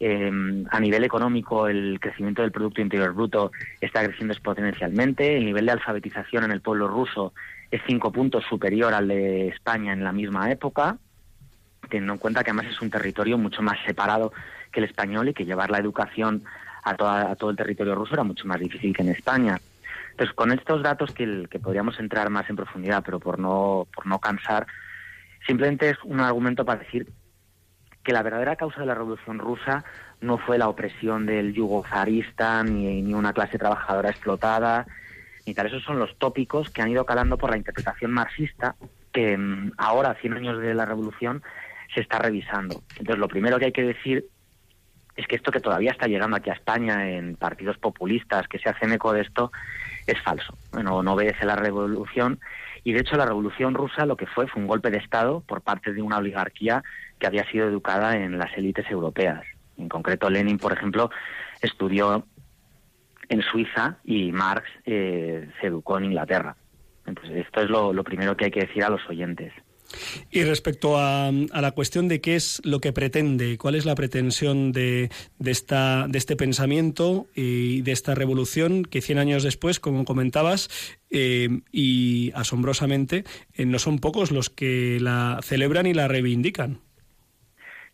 Eh, 0.00 0.30
a 0.70 0.78
nivel 0.78 1.02
económico, 1.02 1.66
el 1.66 1.98
crecimiento 2.00 2.42
del 2.42 2.52
Producto 2.52 2.80
Interior 2.80 3.12
Bruto 3.12 3.50
está 3.80 4.04
creciendo 4.04 4.32
exponencialmente. 4.32 5.36
El 5.36 5.46
nivel 5.46 5.66
de 5.66 5.72
alfabetización 5.72 6.44
en 6.44 6.52
el 6.52 6.60
pueblo 6.60 6.86
ruso 6.86 7.32
es 7.70 7.80
cinco 7.86 8.12
puntos 8.12 8.44
superior 8.44 8.94
al 8.94 9.08
de 9.08 9.48
España 9.48 9.92
en 9.92 10.04
la 10.04 10.12
misma 10.12 10.50
época, 10.52 10.98
teniendo 11.90 12.12
en 12.12 12.18
cuenta 12.20 12.44
que 12.44 12.50
además 12.50 12.72
es 12.72 12.80
un 12.80 12.90
territorio 12.90 13.36
mucho 13.36 13.62
más 13.62 13.78
separado 13.84 14.32
que 14.70 14.80
el 14.80 14.86
español 14.86 15.28
y 15.28 15.34
que 15.34 15.44
llevar 15.44 15.70
la 15.70 15.78
educación 15.78 16.44
a, 16.84 16.94
toda, 16.94 17.30
a 17.30 17.36
todo 17.36 17.50
el 17.50 17.56
territorio 17.56 17.94
ruso 17.94 18.14
era 18.14 18.24
mucho 18.24 18.46
más 18.46 18.60
difícil 18.60 18.94
que 18.94 19.02
en 19.02 19.10
España. 19.10 19.58
Entonces, 20.18 20.34
con 20.34 20.50
estos 20.50 20.82
datos 20.82 21.12
que, 21.12 21.46
podríamos 21.62 22.00
entrar 22.00 22.28
más 22.28 22.50
en 22.50 22.56
profundidad, 22.56 23.04
pero 23.04 23.20
por 23.20 23.38
no, 23.38 23.86
por 23.94 24.04
no 24.06 24.18
cansar, 24.18 24.66
simplemente 25.46 25.90
es 25.90 25.98
un 26.02 26.18
argumento 26.18 26.64
para 26.64 26.80
decir 26.80 27.08
que 28.02 28.12
la 28.12 28.24
verdadera 28.24 28.56
causa 28.56 28.80
de 28.80 28.86
la 28.86 28.96
Revolución 28.96 29.38
Rusa 29.38 29.84
no 30.20 30.38
fue 30.38 30.58
la 30.58 30.68
opresión 30.68 31.24
del 31.24 31.54
yugo 31.54 31.84
zarista, 31.84 32.64
ni, 32.64 33.00
ni 33.00 33.14
una 33.14 33.32
clase 33.32 33.58
trabajadora 33.58 34.10
explotada, 34.10 34.86
ni 35.46 35.54
tal. 35.54 35.66
Esos 35.66 35.84
son 35.84 36.00
los 36.00 36.18
tópicos 36.18 36.70
que 36.70 36.82
han 36.82 36.90
ido 36.90 37.06
calando 37.06 37.38
por 37.38 37.50
la 37.50 37.56
interpretación 37.56 38.10
marxista, 38.10 38.74
que 39.12 39.38
mm, 39.38 39.74
ahora, 39.76 40.16
100 40.20 40.32
años 40.32 40.58
de 40.58 40.74
la 40.74 40.84
Revolución, 40.84 41.42
se 41.94 42.00
está 42.00 42.18
revisando. 42.18 42.82
Entonces, 42.98 43.18
lo 43.18 43.28
primero 43.28 43.58
que 43.60 43.66
hay 43.66 43.72
que 43.72 43.84
decir 43.84 44.26
es 45.18 45.26
que 45.26 45.34
esto 45.34 45.50
que 45.50 45.58
todavía 45.58 45.90
está 45.90 46.06
llegando 46.06 46.36
aquí 46.36 46.48
a 46.48 46.52
España 46.52 47.10
en 47.10 47.34
partidos 47.34 47.76
populistas 47.76 48.46
que 48.46 48.60
se 48.60 48.68
hacen 48.68 48.92
eco 48.92 49.12
de 49.12 49.22
esto 49.22 49.50
es 50.06 50.16
falso. 50.22 50.56
Bueno, 50.72 51.02
no 51.02 51.14
obedece 51.14 51.44
la 51.44 51.56
revolución 51.56 52.38
y 52.84 52.92
de 52.92 53.00
hecho 53.00 53.16
la 53.16 53.26
revolución 53.26 53.74
rusa 53.74 54.06
lo 54.06 54.16
que 54.16 54.26
fue 54.26 54.46
fue 54.46 54.62
un 54.62 54.68
golpe 54.68 54.92
de 54.92 54.98
Estado 54.98 55.40
por 55.40 55.60
parte 55.60 55.92
de 55.92 56.02
una 56.02 56.18
oligarquía 56.18 56.84
que 57.18 57.26
había 57.26 57.44
sido 57.50 57.66
educada 57.66 58.16
en 58.16 58.38
las 58.38 58.56
élites 58.56 58.88
europeas. 58.88 59.44
En 59.76 59.88
concreto, 59.88 60.30
Lenin, 60.30 60.56
por 60.56 60.72
ejemplo, 60.72 61.10
estudió 61.60 62.24
en 63.28 63.42
Suiza 63.42 63.98
y 64.04 64.30
Marx 64.30 64.70
eh, 64.84 65.50
se 65.60 65.66
educó 65.66 65.98
en 65.98 66.04
Inglaterra. 66.04 66.54
Entonces, 67.06 67.44
esto 67.44 67.60
es 67.60 67.68
lo, 67.68 67.92
lo 67.92 68.04
primero 68.04 68.36
que 68.36 68.44
hay 68.44 68.50
que 68.52 68.66
decir 68.66 68.84
a 68.84 68.90
los 68.90 69.04
oyentes. 69.08 69.52
Y 70.30 70.44
respecto 70.44 70.98
a, 70.98 71.28
a, 71.28 71.60
la 71.60 71.70
cuestión 71.72 72.08
de 72.08 72.20
qué 72.20 72.36
es 72.36 72.60
lo 72.64 72.80
que 72.80 72.92
pretende, 72.92 73.56
cuál 73.58 73.74
es 73.74 73.86
la 73.86 73.94
pretensión 73.94 74.72
de, 74.72 75.10
de, 75.38 75.50
esta, 75.50 76.06
de 76.08 76.18
este 76.18 76.36
pensamiento 76.36 77.26
y 77.34 77.82
de 77.82 77.92
esta 77.92 78.14
revolución 78.14 78.84
que 78.84 79.00
100 79.00 79.18
años 79.18 79.42
después, 79.42 79.80
como 79.80 80.04
comentabas, 80.04 80.68
eh, 81.10 81.48
y 81.72 82.32
asombrosamente, 82.34 83.24
eh, 83.54 83.64
no 83.64 83.78
son 83.78 83.98
pocos 83.98 84.30
los 84.30 84.50
que 84.50 84.98
la 85.00 85.40
celebran 85.42 85.86
y 85.86 85.94
la 85.94 86.08
reivindican. 86.08 86.80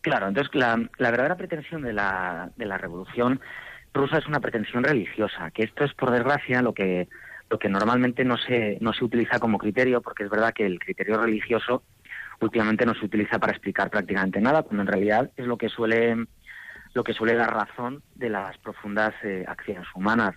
Claro, 0.01 0.27
entonces 0.27 0.53
la, 0.53 0.87
la 0.97 1.11
verdadera 1.11 1.37
pretensión 1.37 1.81
de 1.81 1.93
la, 1.93 2.51
de 2.57 2.65
la 2.65 2.77
revolución 2.77 3.41
rusa 3.93 4.17
es 4.17 4.27
una 4.27 4.39
pretensión 4.39 4.83
religiosa, 4.83 5.49
que 5.51 5.63
esto 5.63 5.85
es, 5.85 5.93
por 5.93 6.11
desgracia, 6.11 6.61
lo 6.61 6.73
que 6.73 7.07
lo 7.49 7.59
que 7.59 7.69
normalmente 7.69 8.23
no 8.23 8.37
se, 8.37 8.77
no 8.81 8.93
se 8.93 9.03
utiliza 9.03 9.39
como 9.39 9.57
criterio, 9.57 10.01
porque 10.01 10.23
es 10.23 10.29
verdad 10.29 10.53
que 10.53 10.65
el 10.65 10.79
criterio 10.79 11.17
religioso 11.17 11.83
últimamente 12.41 12.85
no 12.85 12.93
se 12.95 13.05
utiliza 13.05 13.39
para 13.39 13.53
explicar 13.53 13.89
prácticamente 13.89 14.41
nada, 14.41 14.63
cuando 14.63 14.81
en 14.81 14.87
realidad 14.87 15.31
es 15.37 15.45
lo 15.45 15.57
que 15.57 15.69
suele, 15.69 16.25
lo 16.93 17.03
que 17.03 17.13
suele 17.13 17.35
dar 17.35 17.53
razón 17.53 18.03
de 18.15 18.29
las 18.29 18.57
profundas 18.57 19.13
eh, 19.23 19.45
acciones 19.47 19.87
humanas. 19.95 20.35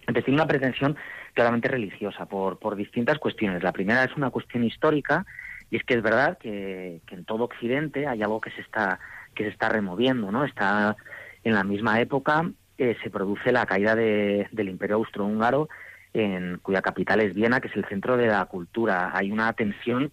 Entonces 0.00 0.24
tiene 0.24 0.40
una 0.40 0.48
pretensión 0.48 0.96
claramente 1.34 1.68
religiosa 1.68 2.26
por, 2.26 2.58
por 2.58 2.76
distintas 2.76 3.18
cuestiones. 3.18 3.62
La 3.62 3.72
primera 3.72 4.04
es 4.04 4.16
una 4.16 4.30
cuestión 4.30 4.64
histórica, 4.64 5.24
y 5.70 5.76
es 5.76 5.84
que 5.84 5.94
es 5.94 6.02
verdad 6.02 6.38
que, 6.38 7.00
que 7.06 7.14
en 7.14 7.24
todo 7.24 7.44
Occidente 7.44 8.06
hay 8.06 8.22
algo 8.22 8.40
que 8.40 8.50
se 8.50 8.60
está, 8.60 8.98
que 9.34 9.44
se 9.44 9.50
está 9.50 9.68
removiendo, 9.68 10.30
¿no? 10.30 10.44
Está 10.44 10.96
en 11.42 11.54
la 11.54 11.64
misma 11.64 12.00
época 12.00 12.50
eh, 12.76 12.96
se 13.04 13.10
produce 13.10 13.52
la 13.52 13.66
caída 13.66 13.94
de, 13.94 14.48
del 14.50 14.68
Imperio 14.68 14.96
Austrohúngaro 14.96 15.68
en, 16.14 16.58
cuya 16.58 16.80
capital 16.80 17.20
es 17.20 17.34
Viena, 17.34 17.60
que 17.60 17.68
es 17.68 17.76
el 17.76 17.84
centro 17.86 18.16
de 18.16 18.28
la 18.28 18.44
cultura. 18.46 19.10
Hay 19.14 19.30
una 19.30 19.52
tensión 19.52 20.12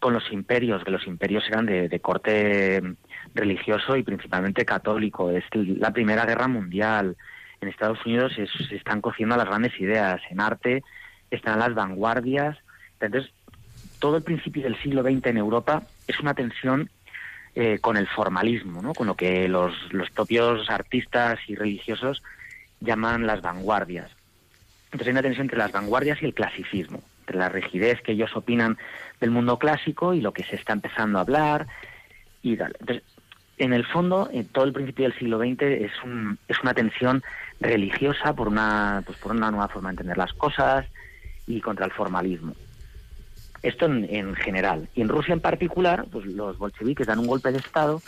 con 0.00 0.14
los 0.14 0.32
imperios, 0.32 0.82
que 0.82 0.90
los 0.90 1.06
imperios 1.06 1.44
eran 1.48 1.66
de, 1.66 2.00
corte 2.00 2.82
religioso 3.34 3.96
y 3.96 4.02
principalmente 4.02 4.64
católico. 4.64 5.30
Es 5.30 5.44
la 5.54 5.92
Primera 5.92 6.26
Guerra 6.26 6.48
Mundial. 6.48 7.16
En 7.60 7.68
Estados 7.68 8.04
Unidos 8.04 8.32
se 8.34 8.74
están 8.74 9.00
cociendo 9.00 9.36
las 9.36 9.46
grandes 9.46 9.78
ideas. 9.78 10.20
En 10.30 10.40
arte 10.40 10.82
están 11.30 11.60
las 11.60 11.74
vanguardias. 11.74 12.58
Entonces, 12.98 13.32
todo 14.00 14.16
el 14.16 14.24
principio 14.24 14.64
del 14.64 14.76
siglo 14.82 15.02
XX 15.02 15.26
en 15.26 15.36
Europa 15.36 15.84
es 16.08 16.18
una 16.18 16.34
tensión 16.34 16.90
eh, 17.54 17.78
con 17.80 17.96
el 17.96 18.08
formalismo, 18.08 18.82
¿no? 18.82 18.94
con 18.94 19.06
lo 19.06 19.14
que 19.14 19.46
los, 19.46 19.74
los 19.92 20.10
propios 20.10 20.68
artistas 20.70 21.38
y 21.46 21.54
religiosos 21.54 22.22
llaman 22.80 23.26
las 23.26 23.42
vanguardias. 23.42 24.10
Entonces 24.92 25.06
hay 25.06 25.12
una 25.12 25.22
tensión 25.22 25.46
entre 25.46 25.58
las 25.58 25.72
vanguardias 25.72 26.22
y 26.22 26.26
el 26.26 26.34
clasicismo, 26.34 27.02
entre 27.20 27.38
la 27.38 27.48
rigidez 27.48 28.02
que 28.02 28.12
ellos 28.12 28.36
opinan 28.36 28.76
del 29.20 29.30
mundo 29.30 29.58
clásico 29.58 30.12
y 30.12 30.20
lo 30.20 30.32
que 30.32 30.44
se 30.44 30.56
está 30.56 30.74
empezando 30.74 31.18
a 31.18 31.22
hablar 31.22 31.66
y 32.42 32.56
tal. 32.58 32.76
Entonces, 32.78 33.02
en 33.56 33.72
el 33.72 33.86
fondo, 33.86 34.28
todo 34.52 34.64
el 34.64 34.72
principio 34.74 35.04
del 35.04 35.18
siglo 35.18 35.38
XX 35.38 35.62
es, 35.62 35.92
un, 36.04 36.38
es 36.46 36.60
una 36.62 36.74
tensión 36.74 37.22
religiosa 37.58 38.34
por 38.34 38.48
una, 38.48 39.02
pues 39.06 39.16
por 39.18 39.32
una 39.32 39.50
nueva 39.50 39.68
forma 39.68 39.88
de 39.88 39.92
entender 39.94 40.18
las 40.18 40.32
cosas 40.34 40.86
y 41.46 41.60
contra 41.62 41.86
el 41.86 41.92
formalismo. 41.92 42.54
Esto 43.62 43.86
en, 43.86 44.06
en 44.10 44.34
general. 44.34 44.88
Y 44.94 45.00
en 45.00 45.08
Rusia 45.08 45.32
en 45.32 45.40
particular, 45.40 46.04
pues 46.12 46.26
los 46.26 46.58
bolcheviques 46.58 47.06
dan 47.06 47.18
un 47.18 47.28
golpe 47.28 47.50
de 47.50 47.58
Estado 47.58 48.02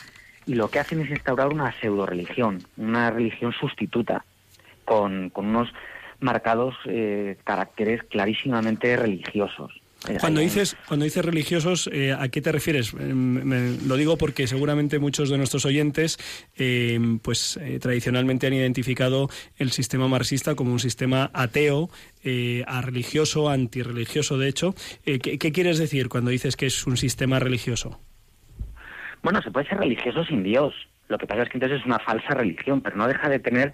y 0.45 0.55
lo 0.55 0.69
que 0.69 0.81
hacen 0.81 1.01
es 1.01 1.09
instaurar 1.09 1.49
una 1.49 1.73
pseudo 1.81 2.05
religión, 2.05 2.59
una 2.77 3.11
religión 3.11 3.53
sustituta, 3.53 4.25
con 4.85 5.31
unos 5.35 5.73
marcados 6.21 6.75
eh, 6.87 7.37
caracteres 7.45 8.03
clarísimamente 8.11 8.97
religiosos. 8.97 9.73
Eh, 10.09 10.19
Cuando 10.21 10.41
dices, 10.43 10.77
cuando 10.87 11.05
dices 11.05 11.25
religiosos, 11.25 11.89
eh, 11.91 12.13
¿a 12.13 12.29
qué 12.29 12.43
te 12.43 12.53
refieres? 12.53 12.93
Eh, 12.93 12.97
me- 13.15 13.79
lo 13.87 13.97
digo 13.97 14.19
porque 14.19 14.47
seguramente 14.47 14.99
muchos 14.99 15.31
de 15.31 15.39
nuestros 15.39 15.65
oyentes, 15.65 16.19
eh, 16.57 16.99
pues 17.23 17.59
tradicionalmente 17.81 18.47
han 18.47 18.53
identificado 18.53 19.31
el 19.57 19.71
sistema 19.71 20.07
marxista 20.07 20.55
como 20.55 20.73
un 20.73 20.79
sistema 20.81 21.31
ateo, 21.33 21.89
a 22.67 22.81
religioso, 22.83 23.49
antirreligioso, 23.49 24.37
de 24.39 24.49
hecho. 24.49 24.75
¿qué, 25.05 25.39
qué 25.39 25.53
quieres 25.53 25.79
decir 25.79 26.09
cuando 26.11 26.31
dices 26.31 26.57
que 26.57 26.67
es 26.67 26.87
un 26.87 26.97
sistema 26.99 27.39
religioso? 27.39 27.99
Bueno, 29.23 29.41
se 29.43 29.51
puede 29.51 29.67
ser 29.69 29.79
religioso 29.79 30.23
sin 30.27 30.43
Dios. 30.43 30.75
Lo 31.09 31.17
que 31.19 31.27
pasa 31.27 31.43
es 31.43 31.49
que 31.49 31.57
entonces 31.57 31.81
es 31.81 31.87
una 31.87 31.99
falsa 31.99 32.35
religión, 32.35 32.81
pero 32.83 32.97
no 32.97 33.07
deja 33.09 33.29
de 33.31 33.39
tener 33.39 33.73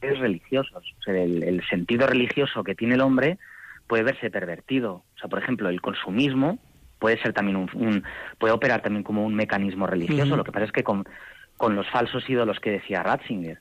religiosos. 0.00 0.94
O 0.98 1.02
sea, 1.02 1.14
el, 1.22 1.42
el 1.42 1.62
sentido 1.68 2.06
religioso 2.06 2.64
que 2.64 2.74
tiene 2.74 2.94
el 2.94 3.00
hombre 3.00 3.38
puede 3.86 4.02
verse 4.02 4.30
pervertido. 4.30 5.04
O 5.14 5.18
sea, 5.18 5.28
por 5.28 5.38
ejemplo, 5.42 5.68
el 5.68 5.80
consumismo 5.80 6.58
puede 6.98 7.20
ser 7.22 7.32
también 7.32 7.56
un, 7.56 7.70
un- 7.74 8.04
puede 8.38 8.52
operar 8.54 8.82
también 8.82 9.02
como 9.02 9.24
un 9.24 9.34
mecanismo 9.34 9.86
religioso. 9.86 10.36
Lo 10.36 10.44
que 10.44 10.52
pasa 10.52 10.66
es 10.66 10.72
que 10.72 10.84
con, 10.84 11.04
con 11.56 11.74
los 11.76 11.88
falsos 11.90 12.28
ídolos 12.28 12.60
que 12.60 12.70
decía 12.70 13.02
Ratzinger. 13.02 13.58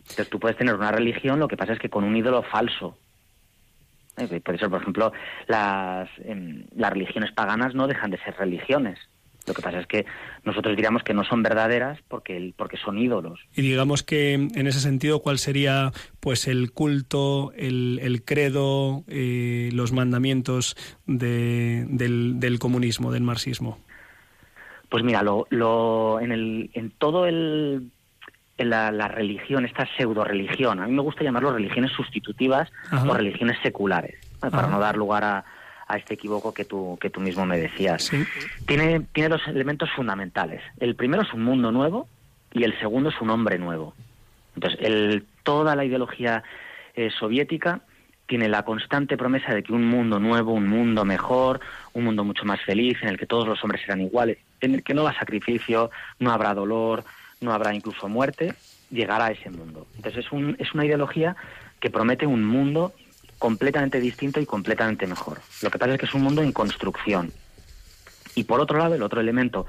Entonces 0.00 0.30
tú 0.30 0.40
puedes 0.40 0.56
tener 0.58 0.74
una 0.74 0.92
religión, 0.92 1.38
lo 1.38 1.48
que 1.48 1.56
pasa 1.56 1.72
es 1.74 1.78
que 1.78 1.90
con 1.90 2.04
un 2.04 2.16
ídolo 2.16 2.42
falso. 2.42 2.96
Eh, 4.16 4.40
Por 4.40 4.54
eso, 4.54 4.68
por 4.68 4.80
ejemplo, 4.82 5.12
las, 5.46 6.08
em, 6.24 6.64
las 6.76 6.90
religiones 6.92 7.32
paganas 7.32 7.74
no 7.74 7.86
dejan 7.86 8.10
de 8.10 8.18
ser 8.18 8.34
religiones. 8.36 8.98
Lo 9.50 9.54
que 9.54 9.62
pasa 9.62 9.80
es 9.80 9.86
que 9.88 10.06
nosotros 10.44 10.76
diríamos 10.76 11.02
que 11.02 11.12
no 11.12 11.24
son 11.24 11.42
verdaderas 11.42 11.98
porque, 12.06 12.52
porque 12.56 12.76
son 12.76 12.98
ídolos. 12.98 13.40
Y 13.56 13.62
digamos 13.62 14.04
que 14.04 14.34
en 14.34 14.66
ese 14.68 14.78
sentido, 14.78 15.20
¿cuál 15.22 15.38
sería 15.38 15.90
pues 16.20 16.46
el 16.46 16.70
culto, 16.70 17.52
el, 17.56 17.98
el 18.00 18.24
credo, 18.24 19.02
eh, 19.08 19.70
los 19.72 19.90
mandamientos 19.92 20.76
de- 21.06 21.84
del, 21.88 22.38
del 22.38 22.58
comunismo, 22.60 23.10
del 23.10 23.22
marxismo? 23.24 23.78
Pues 24.88 25.02
mira, 25.04 25.22
lo, 25.22 25.46
lo, 25.50 26.20
en, 26.20 26.30
el, 26.32 26.70
en 26.74 26.90
todo 26.92 27.26
el, 27.26 27.90
la, 28.58 28.90
la 28.92 29.08
religión, 29.08 29.64
esta 29.64 29.88
pseudo 29.96 30.22
religión, 30.24 30.80
a 30.80 30.86
mí 30.86 30.92
me 30.92 31.02
gusta 31.02 31.24
llamarlo 31.24 31.52
religiones 31.52 31.92
sustitutivas 31.92 32.70
Ajá. 32.90 33.08
o 33.10 33.14
religiones 33.14 33.56
seculares, 33.62 34.16
¿no? 34.42 34.50
para 34.50 34.62
Ajá. 34.68 34.70
no 34.72 34.80
dar 34.80 34.96
lugar 34.96 35.24
a, 35.24 35.44
a 35.90 35.96
este 35.96 36.14
equivoco 36.14 36.54
que 36.54 36.64
tú, 36.64 36.96
que 37.00 37.10
tú 37.10 37.20
mismo 37.20 37.44
me 37.44 37.58
decías. 37.58 38.04
Sí. 38.04 38.24
Tiene, 38.66 39.00
tiene 39.12 39.28
dos 39.28 39.42
elementos 39.48 39.90
fundamentales. 39.90 40.62
El 40.78 40.94
primero 40.94 41.22
es 41.22 41.32
un 41.34 41.42
mundo 41.42 41.72
nuevo 41.72 42.08
y 42.52 42.62
el 42.62 42.78
segundo 42.78 43.10
es 43.10 43.20
un 43.20 43.30
hombre 43.30 43.58
nuevo. 43.58 43.94
Entonces, 44.54 44.78
el, 44.82 45.24
toda 45.42 45.74
la 45.74 45.84
ideología 45.84 46.44
eh, 46.94 47.10
soviética 47.18 47.80
tiene 48.26 48.48
la 48.48 48.62
constante 48.62 49.16
promesa 49.16 49.52
de 49.52 49.64
que 49.64 49.72
un 49.72 49.84
mundo 49.84 50.20
nuevo, 50.20 50.52
un 50.52 50.68
mundo 50.68 51.04
mejor, 51.04 51.60
un 51.92 52.04
mundo 52.04 52.22
mucho 52.22 52.44
más 52.44 52.60
feliz, 52.60 52.96
en 53.02 53.08
el 53.08 53.18
que 53.18 53.26
todos 53.26 53.48
los 53.48 53.62
hombres 53.64 53.82
serán 53.82 54.00
iguales, 54.00 54.38
en 54.60 54.74
el 54.74 54.84
que 54.84 54.94
no 54.94 55.02
habrá 55.02 55.18
sacrificio, 55.18 55.90
no 56.20 56.30
habrá 56.30 56.54
dolor, 56.54 57.02
no 57.40 57.52
habrá 57.52 57.74
incluso 57.74 58.08
muerte, 58.08 58.54
llegará 58.90 59.26
a 59.26 59.30
ese 59.32 59.50
mundo. 59.50 59.88
Entonces, 59.96 60.24
es, 60.24 60.32
un, 60.32 60.54
es 60.60 60.72
una 60.72 60.86
ideología 60.86 61.34
que 61.80 61.90
promete 61.90 62.26
un 62.26 62.44
mundo 62.44 62.92
completamente 63.40 63.98
distinto 63.98 64.38
y 64.38 64.46
completamente 64.46 65.06
mejor. 65.06 65.38
Lo 65.62 65.70
que 65.70 65.78
pasa 65.78 65.94
es 65.94 65.98
que 65.98 66.06
es 66.06 66.14
un 66.14 66.22
mundo 66.22 66.42
en 66.42 66.52
construcción. 66.52 67.32
Y 68.36 68.44
por 68.44 68.60
otro 68.60 68.78
lado, 68.78 68.94
el 68.94 69.02
otro 69.02 69.20
elemento 69.20 69.66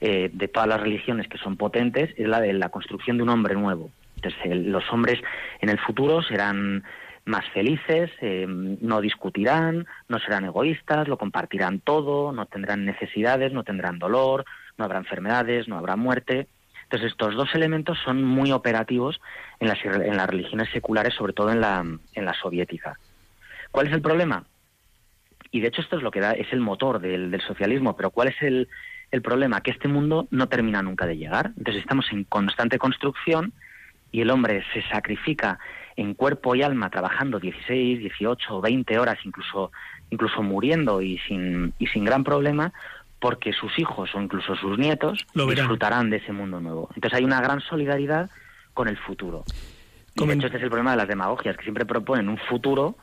eh, 0.00 0.30
de 0.32 0.48
todas 0.48 0.68
las 0.68 0.80
religiones 0.80 1.26
que 1.26 1.36
son 1.36 1.56
potentes 1.56 2.14
es 2.16 2.28
la 2.28 2.40
de 2.40 2.52
la 2.52 2.68
construcción 2.68 3.16
de 3.16 3.24
un 3.24 3.28
hombre 3.30 3.54
nuevo. 3.54 3.90
Entonces, 4.16 4.56
los 4.66 4.84
hombres 4.92 5.20
en 5.60 5.68
el 5.68 5.78
futuro 5.80 6.22
serán 6.22 6.84
más 7.24 7.44
felices, 7.50 8.10
eh, 8.20 8.46
no 8.48 9.00
discutirán, 9.00 9.86
no 10.08 10.18
serán 10.20 10.44
egoístas, 10.44 11.08
lo 11.08 11.18
compartirán 11.18 11.80
todo, 11.80 12.32
no 12.32 12.46
tendrán 12.46 12.84
necesidades, 12.84 13.52
no 13.52 13.64
tendrán 13.64 13.98
dolor, 13.98 14.44
no 14.76 14.84
habrá 14.84 14.98
enfermedades, 14.98 15.66
no 15.66 15.76
habrá 15.76 15.96
muerte. 15.96 16.46
Entonces, 16.84 17.10
estos 17.10 17.34
dos 17.34 17.52
elementos 17.54 17.98
son 18.04 18.22
muy 18.22 18.52
operativos 18.52 19.20
en 19.58 19.68
las, 19.68 19.84
en 19.84 20.16
las 20.16 20.30
religiones 20.30 20.70
seculares, 20.70 21.14
sobre 21.14 21.32
todo 21.32 21.50
en 21.50 21.60
la, 21.60 21.84
en 22.14 22.24
la 22.24 22.34
soviética. 22.34 22.98
¿Cuál 23.70 23.88
es 23.88 23.92
el 23.92 24.02
problema? 24.02 24.44
Y 25.50 25.60
de 25.60 25.68
hecho 25.68 25.80
esto 25.80 25.96
es 25.96 26.02
lo 26.02 26.10
que 26.10 26.20
da, 26.20 26.32
es 26.32 26.52
el 26.52 26.60
motor 26.60 27.00
del, 27.00 27.30
del 27.30 27.40
socialismo, 27.40 27.96
pero 27.96 28.10
¿cuál 28.10 28.28
es 28.28 28.40
el, 28.42 28.68
el 29.10 29.22
problema? 29.22 29.60
Que 29.60 29.70
este 29.70 29.88
mundo 29.88 30.28
no 30.30 30.48
termina 30.48 30.82
nunca 30.82 31.06
de 31.06 31.16
llegar. 31.16 31.52
Entonces 31.56 31.82
estamos 31.82 32.10
en 32.12 32.24
constante 32.24 32.78
construcción 32.78 33.52
y 34.12 34.20
el 34.20 34.30
hombre 34.30 34.64
se 34.72 34.82
sacrifica 34.82 35.58
en 35.96 36.14
cuerpo 36.14 36.54
y 36.54 36.62
alma 36.62 36.90
trabajando 36.90 37.40
16, 37.40 37.98
18, 37.98 38.60
20 38.60 38.98
horas, 38.98 39.18
incluso, 39.24 39.72
incluso 40.10 40.42
muriendo 40.42 41.02
y 41.02 41.18
sin, 41.26 41.74
y 41.78 41.88
sin 41.88 42.04
gran 42.04 42.24
problema, 42.24 42.72
porque 43.18 43.52
sus 43.52 43.76
hijos 43.78 44.14
o 44.14 44.20
incluso 44.20 44.54
sus 44.54 44.78
nietos 44.78 45.26
Lo 45.34 45.46
disfrutarán 45.46 46.08
de 46.10 46.18
ese 46.18 46.32
mundo 46.32 46.60
nuevo. 46.60 46.88
Entonces 46.94 47.18
hay 47.18 47.24
una 47.24 47.40
gran 47.40 47.60
solidaridad 47.60 48.30
con 48.74 48.86
el 48.86 48.96
futuro. 48.96 49.44
Y 50.14 50.24
de 50.24 50.34
hecho 50.34 50.46
este 50.46 50.58
es 50.58 50.62
el 50.62 50.70
problema 50.70 50.92
de 50.92 50.98
las 50.98 51.08
demagogias, 51.08 51.56
que 51.56 51.64
siempre 51.64 51.84
proponen 51.84 52.28
un 52.28 52.38
futuro, 52.38 52.96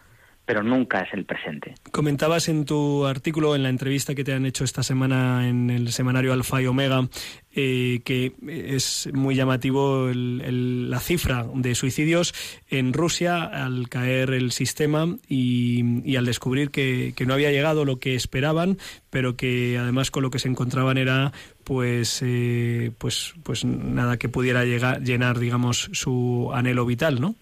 pero 0.45 0.63
nunca 0.63 0.99
es 1.01 1.13
el 1.13 1.25
presente. 1.25 1.73
Comentabas 1.91 2.49
en 2.49 2.65
tu 2.65 3.05
artículo, 3.05 3.55
en 3.55 3.63
la 3.63 3.69
entrevista 3.69 4.15
que 4.15 4.23
te 4.23 4.34
han 4.34 4.45
hecho 4.45 4.63
esta 4.63 4.84
semana 4.84 5.47
en 5.49 5.69
el 5.69 5.91
semanario 5.91 6.34
Alfa 6.34 6.62
y 6.62 6.67
Omega, 6.67 7.08
eh, 7.55 8.01
que 8.05 8.34
es 8.47 9.10
muy 9.13 9.36
llamativo 9.36 10.10
la 10.13 10.99
cifra 10.99 11.45
de 11.53 11.73
suicidios 11.73 12.34
en 12.69 12.93
Rusia 12.93 13.43
al 13.43 13.89
caer 13.89 14.31
el 14.31 14.51
sistema 14.51 15.08
y, 15.27 16.15
al 16.15 16.25
descubrir 16.25 16.69
que, 16.69 17.13
que 17.15 17.25
no 17.25 17.34
había 17.34 17.51
llegado 17.51 17.86
lo 17.86 17.99
que 17.99 18.15
esperaban, 18.15 18.77
pero 19.10 19.36
que 19.36 19.77
además 19.79 20.12
con 20.12 20.23
lo 20.23 20.29
que 20.29 20.39
se 20.39 20.49
encontraban 20.49 20.97
era 20.97 21.31
pues 21.63 22.21
eh, 22.23 22.91
pues 22.97 23.34
pues 23.43 23.65
nada 23.65 24.17
que 24.17 24.29
pudiera 24.29 24.65
llegar 24.65 25.01
llenar 25.01 25.39
digamos 25.39 25.89
su 25.93 26.51
anhelo 26.53 26.86
vital, 26.86 27.19
¿no? 27.19 27.36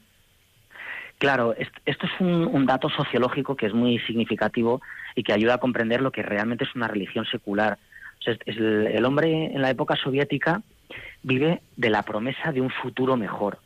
Claro, 1.17 1.53
est- 1.57 1.75
esto 1.85 2.05
es 2.05 2.11
un, 2.19 2.65
dato 2.65 2.89
sociológico 2.89 3.55
que 3.55 3.67
es 3.67 3.73
muy 3.73 3.99
significativo 3.99 4.81
y 5.15 5.23
que 5.23 5.33
ayuda 5.33 5.55
a 5.55 5.57
comprender 5.59 6.01
lo 6.01 6.11
que 6.11 6.21
realmente 6.23 6.65
es 6.65 6.75
una 6.75 6.87
religión 6.87 7.25
secular. 7.25 7.77
El, 8.45 8.87
el 8.87 9.05
hombre 9.05 9.45
en 9.53 9.61
la 9.61 9.69
época 9.69 9.95
soviética 9.95 10.61
vive 11.23 11.61
de 11.77 11.89
la 11.89 12.03
promesa 12.03 12.51
de 12.51 12.61
un 12.61 12.69
futuro 12.69 13.15
mejor. 13.15 13.59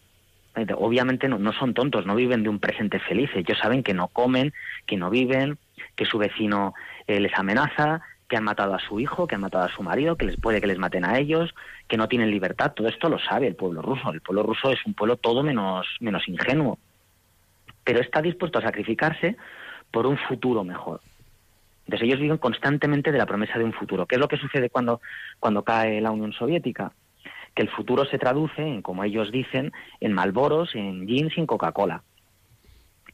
Eh, 0.55 0.67
Obviamente 0.75 1.27
no, 1.27 1.39
no 1.39 1.53
son 1.53 1.73
tontos, 1.73 2.05
no 2.05 2.15
viven 2.15 2.43
de 2.43 2.49
un 2.49 2.59
presente 2.59 2.99
feliz. 2.99 3.29
Ellos 3.35 3.57
saben 3.59 3.81
que 3.83 3.93
no 3.93 4.07
comen, 4.07 4.53
que 4.85 4.97
no 4.97 5.09
viven, 5.09 5.57
que 5.95 6.05
su 6.05 6.17
vecino 6.17 6.73
eh, 7.07 7.19
les 7.19 7.33
amenaza, 7.37 8.01
que 8.27 8.35
han 8.37 8.43
matado 8.43 8.73
a 8.75 8.79
su 8.79 8.99
hijo, 8.99 9.25
que 9.25 9.35
han 9.35 9.41
matado 9.41 9.63
a 9.65 9.69
su 9.75 9.81
marido, 9.83 10.15
que 10.15 10.25
les 10.25 10.37
puede 10.37 10.59
que 10.59 10.67
les 10.67 10.77
maten 10.77 11.05
a 11.05 11.17
ellos, 11.17 11.53
que 11.87 11.97
no 11.97 12.07
tienen 12.07 12.29
libertad. 12.29 12.73
Todo 12.73 12.87
esto 12.87 13.09
lo 13.09 13.19
sabe 13.19 13.47
el 13.47 13.55
pueblo 13.55 13.81
ruso. 13.81 14.11
El 14.11 14.21
pueblo 14.21 14.43
ruso 14.43 14.71
es 14.71 14.85
un 14.85 14.93
pueblo 14.93 15.15
todo 15.17 15.43
menos, 15.43 15.87
menos 16.01 16.27
ingenuo 16.27 16.77
pero 17.87 18.01
está 18.01 18.21
dispuesto 18.21 18.59
a 18.59 18.63
sacrificarse 18.63 19.37
por 19.91 20.05
un 20.07 20.17
futuro 20.17 20.65
mejor. 20.65 20.99
Entonces 21.85 22.05
ellos 22.05 22.19
viven 22.19 22.37
constantemente 22.37 23.13
de 23.13 23.17
la 23.17 23.25
promesa 23.25 23.57
de 23.57 23.63
un 23.63 23.71
futuro. 23.71 24.05
¿Qué 24.05 24.15
es 24.15 24.19
lo 24.19 24.27
que 24.27 24.35
sucede 24.35 24.69
cuando, 24.69 24.99
cuando 25.39 25.63
cae 25.63 26.01
la 26.01 26.11
Unión 26.11 26.33
Soviética? 26.33 26.91
Que 27.55 27.61
el 27.61 27.69
futuro 27.69 28.03
se 28.03 28.19
traduce, 28.19 28.61
en, 28.61 28.81
como 28.81 29.05
ellos 29.05 29.31
dicen, 29.31 29.71
en 30.01 30.11
Malboros, 30.11 30.75
en 30.75 31.07
jeans 31.07 31.37
y 31.37 31.39
en 31.39 31.45
Coca-Cola. 31.45 32.03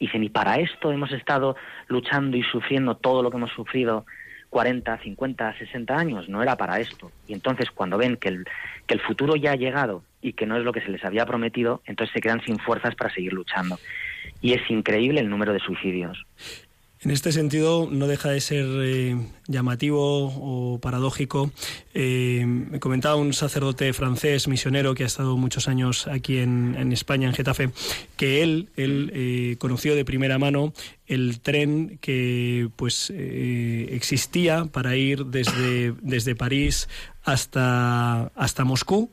Y 0.00 0.06
dicen, 0.06 0.24
y 0.24 0.28
para 0.28 0.56
esto 0.56 0.90
hemos 0.90 1.12
estado 1.12 1.54
luchando 1.86 2.36
y 2.36 2.42
sufriendo 2.42 2.96
todo 2.96 3.22
lo 3.22 3.30
que 3.30 3.36
hemos 3.36 3.52
sufrido 3.52 4.06
40, 4.54 4.98
50, 4.98 5.58
60 5.58 5.96
años. 5.96 6.28
No 6.28 6.40
era 6.40 6.56
para 6.56 6.78
esto. 6.78 7.10
Y 7.26 7.32
entonces 7.32 7.72
cuando 7.72 7.98
ven 7.98 8.16
que 8.16 8.28
el, 8.28 8.44
que 8.86 8.94
el 8.94 9.00
futuro 9.00 9.34
ya 9.34 9.50
ha 9.50 9.56
llegado 9.56 10.04
y 10.22 10.34
que 10.34 10.46
no 10.46 10.56
es 10.56 10.62
lo 10.62 10.72
que 10.72 10.80
se 10.80 10.90
les 10.90 11.04
había 11.04 11.26
prometido, 11.26 11.82
entonces 11.86 12.14
se 12.14 12.20
quedan 12.20 12.40
sin 12.44 12.60
fuerzas 12.60 12.94
para 12.94 13.12
seguir 13.12 13.32
luchando. 13.32 13.80
Y 14.40 14.52
es 14.52 14.70
increíble 14.70 15.18
el 15.18 15.28
número 15.28 15.52
de 15.52 15.58
suicidios. 15.58 16.24
En 17.04 17.10
este 17.10 17.32
sentido, 17.32 17.86
no 17.90 18.06
deja 18.06 18.30
de 18.30 18.40
ser 18.40 18.64
eh, 18.80 19.14
llamativo 19.46 20.32
o 20.34 20.78
paradójico. 20.80 21.52
Eh, 21.92 22.46
me 22.46 22.80
comentaba 22.80 23.16
un 23.16 23.34
sacerdote 23.34 23.92
francés, 23.92 24.48
misionero, 24.48 24.94
que 24.94 25.02
ha 25.02 25.06
estado 25.06 25.36
muchos 25.36 25.68
años 25.68 26.06
aquí 26.06 26.38
en, 26.38 26.74
en 26.78 26.92
España, 26.92 27.28
en 27.28 27.34
Getafe, 27.34 27.72
que 28.16 28.42
él, 28.42 28.70
él 28.76 29.12
eh, 29.14 29.56
conoció 29.58 29.94
de 29.94 30.06
primera 30.06 30.38
mano 30.38 30.72
el 31.06 31.40
tren 31.40 31.98
que 32.00 32.70
pues 32.76 33.12
existía 33.14 34.64
para 34.64 34.96
ir 34.96 35.26
desde, 35.26 35.92
desde 36.00 36.34
París 36.34 36.88
hasta, 37.22 38.28
hasta 38.34 38.64
Moscú. 38.64 39.10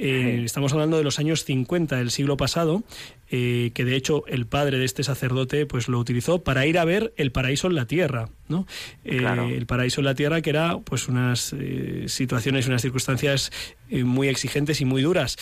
Eh, 0.00 0.42
estamos 0.44 0.72
hablando 0.72 0.96
de 0.96 1.02
los 1.02 1.18
años 1.18 1.44
50 1.44 1.96
del 1.96 2.12
siglo 2.12 2.36
pasado, 2.36 2.84
eh, 3.30 3.72
que 3.74 3.84
de 3.84 3.96
hecho 3.96 4.24
el 4.26 4.46
padre 4.46 4.78
de 4.78 4.84
este 4.84 5.02
sacerdote 5.02 5.66
pues 5.66 5.88
lo 5.88 5.98
utilizó 5.98 6.42
para 6.42 6.66
ir 6.66 6.78
a 6.78 6.84
ver 6.84 7.12
el 7.16 7.32
paraíso 7.32 7.66
en 7.66 7.74
la 7.74 7.86
tierra, 7.86 8.30
¿no? 8.48 8.66
Eh, 9.04 9.24
el 9.56 9.66
paraíso 9.66 10.00
en 10.00 10.06
la 10.06 10.14
tierra 10.14 10.40
que 10.40 10.50
era 10.50 10.78
pues 10.78 11.08
unas 11.08 11.54
eh, 11.58 12.04
situaciones, 12.06 12.66
unas 12.68 12.82
circunstancias 12.82 13.50
muy 13.90 14.28
exigentes 14.28 14.82
y 14.82 14.84
muy 14.84 15.00
duras. 15.00 15.38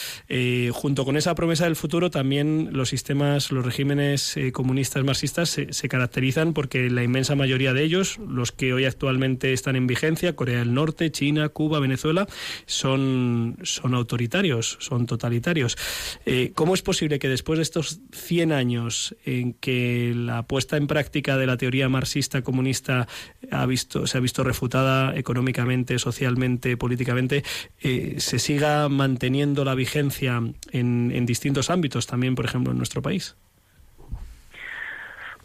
junto 0.71 1.05
con 1.05 1.16
esa 1.16 1.35
promesa 1.35 1.64
del 1.64 1.75
futuro 1.75 2.11
también 2.12 2.69
los 2.73 2.90
sistemas, 2.90 3.51
los 3.51 3.64
regímenes 3.64 4.38
comunistas 4.53 5.03
marxistas 5.03 5.49
se, 5.49 5.73
se, 5.73 5.88
caracterizan 5.88 6.53
porque 6.53 6.88
la 6.88 7.03
inmensa 7.03 7.35
mayoría 7.35 7.73
de 7.73 7.83
ellos, 7.83 8.19
los 8.19 8.53
que 8.53 8.73
hoy 8.73 8.85
actualmente 8.85 9.53
están 9.53 9.75
en 9.75 9.88
vigencia, 9.88 10.37
Corea 10.37 10.61
del 10.61 10.75
Norte, 10.75 11.11
China, 11.11 11.49
Cuba, 11.49 11.81
Venezuela, 11.81 12.29
son, 12.66 13.57
son 13.64 13.95
autoritarios, 13.95 14.77
son 14.79 15.07
totalitarios. 15.07 15.77
¿Cómo 16.55 16.75
es 16.75 16.83
posible 16.83 17.19
que 17.19 17.29
después 17.29 17.59
de 17.59 17.64
estos 17.64 17.99
100 18.12 18.53
años 18.53 19.16
en 19.25 19.55
que 19.55 20.12
la 20.14 20.45
puesta 20.45 20.77
en 20.77 20.87
práctica 20.87 21.37
de 21.37 21.47
la 21.47 21.57
teoría 21.57 21.88
marxista 21.88 22.42
comunista 22.42 22.95
ha 23.50 23.66
visto, 23.66 24.06
se 24.06 24.18
ha 24.18 24.20
visto 24.20 24.44
refutada 24.44 25.14
económicamente, 25.16 25.98
socialmente, 25.98 26.76
políticamente, 26.76 27.42
eh, 27.80 28.16
se 28.18 28.38
siga 28.38 28.88
manteniendo 28.88 29.64
la 29.64 29.74
vigencia 29.74 30.40
en, 30.72 31.26
distintos 31.26 31.70
ámbitos, 31.70 32.06
también, 32.06 32.35
por 32.35 32.44
ejemplo, 32.44 32.72
en 32.72 32.78
nuestro 32.78 33.02
país? 33.02 33.37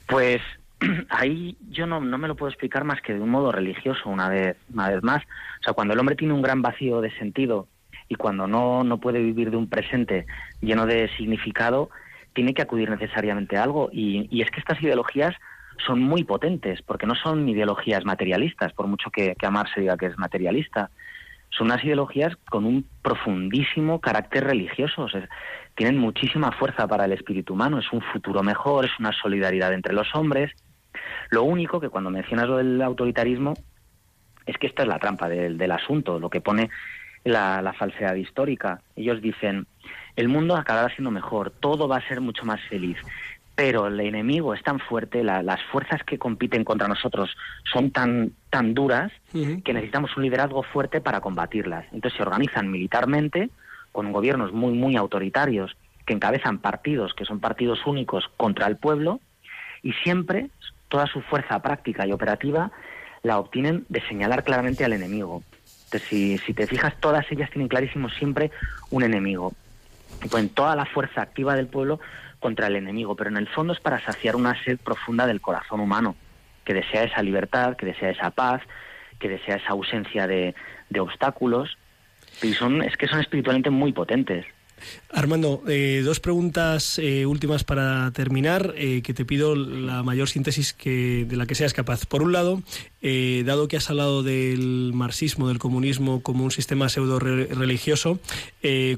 Pues 0.08 0.42
ahí 1.10 1.58
yo 1.70 1.88
no, 1.88 2.00
no, 2.00 2.18
me 2.18 2.28
lo 2.28 2.36
puedo 2.36 2.50
explicar 2.50 2.84
más 2.84 3.02
que 3.02 3.14
de 3.14 3.20
un 3.20 3.30
modo 3.30 3.52
religioso, 3.52 4.10
una 4.10 4.30
vez, 4.30 4.58
una 4.74 4.90
vez 4.90 5.04
más. 5.04 5.24
O 5.62 5.64
sea, 5.64 5.74
cuando 5.74 5.94
el 5.94 6.00
hombre 6.00 6.16
tiene 6.16 6.34
un 6.34 6.42
gran 6.42 6.62
vacío 6.62 7.02
de 7.02 7.12
sentido 7.18 7.68
y 8.08 8.16
cuando 8.16 8.46
no, 8.46 8.84
no 8.84 9.00
puede 9.00 9.20
vivir 9.20 9.52
de 9.52 9.58
un 9.58 9.70
presente 9.70 10.26
lleno 10.62 10.86
de 10.86 11.10
significado, 11.16 11.90
tiene 12.34 12.54
que 12.54 12.62
acudir 12.62 12.90
necesariamente 12.90 13.58
a 13.58 13.64
algo. 13.64 13.90
Y, 13.92 14.42
es 14.42 14.52
que 14.52 14.60
estas 14.60 14.82
ideologías 14.82 15.36
son 15.86 16.02
muy 16.02 16.24
potentes, 16.24 16.82
porque 16.82 17.08
no 17.08 17.16
son 17.16 17.48
ideologías 17.48 18.06
materialistas, 18.06 18.74
por 18.74 18.88
mucho 18.88 19.10
que, 19.10 19.36
que 19.36 19.46
Amar 19.46 19.68
se 19.74 19.82
diga 19.82 19.98
que 19.98 20.08
es 20.08 20.18
materialista. 20.18 20.90
Son 21.50 21.68
unas 21.68 21.84
ideologías 21.84 22.36
con 22.50 22.66
un 22.66 22.86
profundísimo 23.02 24.00
carácter 24.00 24.46
religioso. 24.46 25.08
tienen 25.76 25.98
muchísima 25.98 26.52
fuerza 26.52 26.88
para 26.88 27.06
el 27.06 27.12
espíritu 27.12 27.54
humano. 27.54 27.80
Es 27.80 27.92
un 27.92 28.02
futuro 28.02 28.42
mejor, 28.44 28.86
es 28.86 28.92
una 29.00 29.12
solidaridad 29.12 29.74
entre 29.74 29.94
los 29.94 30.14
hombres. 30.16 30.52
Lo 31.30 31.44
único 31.44 31.80
que 31.80 31.90
cuando 31.90 32.10
mencionas 32.10 32.48
lo 32.48 32.58
del 32.58 32.82
autoritarismo 32.82 33.54
es 34.46 34.58
que 34.58 34.68
esta 34.68 34.84
es 34.84 34.88
la 34.88 35.00
trampa 35.00 35.28
del, 35.28 35.58
del 35.58 35.72
asunto. 35.72 36.20
Lo 36.20 36.30
que 36.30 36.42
pone 36.42 36.70
la, 37.24 37.74
falsedad 37.78 38.16
histórica. 38.16 38.82
Ellos 38.96 39.22
dicen, 39.22 39.68
el 40.16 40.28
mundo 40.28 40.56
acabará 40.56 40.94
siendo 40.94 41.12
mejor, 41.12 41.52
todo 41.52 41.88
va 41.88 41.98
a 41.98 42.08
ser 42.08 42.22
mucho 42.22 42.46
más 42.46 42.62
feliz, 42.70 42.98
pero 43.62 43.86
el 43.86 44.00
enemigo 44.00 44.56
es 44.56 44.64
tan 44.64 44.80
fuerte, 44.80 45.24
las 45.24 45.62
fuerzas 45.72 46.02
que 46.04 46.18
compiten 46.18 46.64
contra 46.64 46.88
nosotros 46.88 47.30
son 47.72 47.92
tan, 47.92 48.32
tan 48.50 48.74
duras 48.74 49.12
que 49.32 49.72
necesitamos 49.72 50.18
un 50.18 50.24
liderazgo 50.24 50.64
fuerte 50.64 51.00
para 51.00 51.22
combatirlas. 51.22 51.86
Entonces 51.92 52.18
se 52.18 52.24
organizan 52.24 52.72
militarmente 52.72 53.52
con 53.92 54.12
gobiernos 54.12 54.52
muy, 54.52 54.74
muy 54.74 54.96
autoritarios 54.96 55.78
que 56.08 56.14
encabezan 56.14 56.58
partidos 56.58 57.14
que 57.14 57.24
son 57.24 57.40
partidos 57.40 57.86
únicos 57.86 58.32
contra 58.36 58.66
el 58.66 58.78
pueblo 58.78 59.20
y 59.84 59.94
siempre 59.94 60.48
toda 60.90 61.06
su 61.06 61.22
fuerza 61.22 61.60
práctica 61.60 62.08
y 62.08 62.14
operativa 62.14 62.72
la 63.22 63.38
obtienen 63.38 63.86
de 63.90 64.02
señalar 64.08 64.44
claramente 64.44 64.86
al 64.86 64.94
enemigo. 64.94 65.44
Si, 66.10 66.40
si 66.40 66.56
te 66.56 66.66
fijas, 66.66 66.96
todas 67.00 67.32
ellas 67.32 67.52
tienen 67.52 67.68
clarísimo 67.68 68.10
siempre 68.10 68.50
un 68.90 69.04
enemigo. 69.04 69.54
Pues 70.32 70.52
toda 70.56 70.76
la 70.76 70.86
fuerza 70.86 71.22
activa 71.22 71.56
del 71.56 71.68
pueblo 71.68 72.00
contra 72.42 72.68
el 72.68 72.76
enemigo, 72.76 73.16
pero 73.16 73.30
en 73.30 73.38
el 73.38 73.48
fondo 73.48 73.72
es 73.72 73.80
para 73.80 74.04
saciar 74.04 74.36
una 74.36 74.62
sed 74.66 74.78
profunda 74.78 75.26
del 75.26 75.40
corazón 75.40 75.80
humano, 75.80 76.18
que 76.66 76.74
desea 76.74 77.04
esa 77.04 77.22
libertad, 77.22 77.78
que 77.78 77.86
desea 77.86 78.10
esa 78.10 78.32
paz, 78.32 78.62
que 79.20 79.30
desea 79.30 79.56
esa 79.56 79.70
ausencia 79.70 80.28
de, 80.28 80.54
de 80.90 81.00
obstáculos. 81.00 81.78
Y 82.42 82.54
son, 82.54 82.82
es 82.82 82.98
que 82.98 83.08
son 83.08 83.22
espiritualmente 83.22 83.70
muy 83.70 83.94
potentes. 83.94 84.46
Armando, 85.14 85.62
eh, 85.68 86.02
dos 86.06 86.20
preguntas 86.20 86.98
eh, 86.98 87.26
últimas 87.26 87.64
para 87.64 88.12
terminar, 88.12 88.74
eh, 88.78 89.02
que 89.02 89.14
te 89.14 89.26
pido 89.26 89.56
la 89.56 90.04
mayor 90.04 90.30
síntesis 90.30 90.74
que, 90.74 91.26
de 91.28 91.36
la 91.36 91.46
que 91.46 91.56
seas 91.56 91.74
capaz. 91.74 92.06
Por 92.06 92.24
un 92.24 92.32
lado, 92.32 92.64
dado 93.02 93.68
que 93.68 93.78
has 93.78 93.90
hablado 93.90 94.22
del 94.22 94.92
marxismo, 94.94 95.48
del 95.48 95.58
comunismo 95.58 96.22
como 96.22 96.44
un 96.44 96.52
sistema 96.52 96.88
pseudo 96.88 97.18
religioso, 97.18 98.20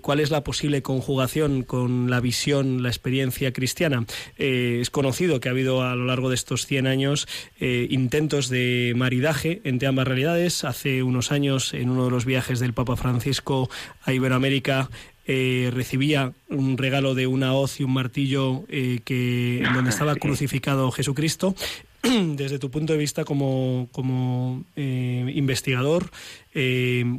¿cuál 0.01 0.19
es 0.19 0.29
la 0.29 0.43
posible 0.43 0.81
conjugación 0.81 1.63
con 1.63 2.09
la 2.09 2.19
visión, 2.19 2.83
la 2.83 2.89
experiencia 2.89 3.53
cristiana? 3.53 4.05
es 4.37 4.89
conocido 4.89 5.39
que 5.39 5.47
ha 5.47 5.53
habido 5.53 5.83
a 5.83 5.95
lo 5.95 6.05
largo 6.05 6.27
de 6.27 6.35
estos 6.35 6.65
100 6.65 6.85
años 6.85 7.29
intentos 7.61 8.49
de 8.49 8.91
maridaje 8.97 9.61
entre 9.63 9.87
ambas 9.87 10.05
realidades. 10.05 10.65
Hace 10.65 11.01
unos 11.01 11.31
años, 11.31 11.73
en 11.73 11.89
uno 11.89 12.03
de 12.03 12.11
los 12.11 12.25
viajes 12.25 12.59
del 12.59 12.73
Papa 12.73 12.97
Francisco 12.97 13.69
a 14.03 14.11
Iberoamérica, 14.11 14.89
eh, 15.25 15.71
recibía 15.73 16.33
un 16.49 16.77
regalo 16.77 17.15
de 17.15 17.27
una 17.27 17.53
hoz 17.53 17.79
y 17.79 17.83
un 17.83 17.93
martillo 17.93 18.63
eh, 18.67 18.99
que 19.05 19.63
donde 19.73 19.89
estaba 19.89 20.15
crucificado 20.15 20.91
Jesucristo. 20.91 21.55
Desde 22.03 22.59
tu 22.59 22.69
punto 22.69 22.91
de 22.91 22.99
vista 22.99 23.23
como, 23.23 23.87
como 23.93 24.63
eh, 24.75 25.31
investigador, 25.33 26.09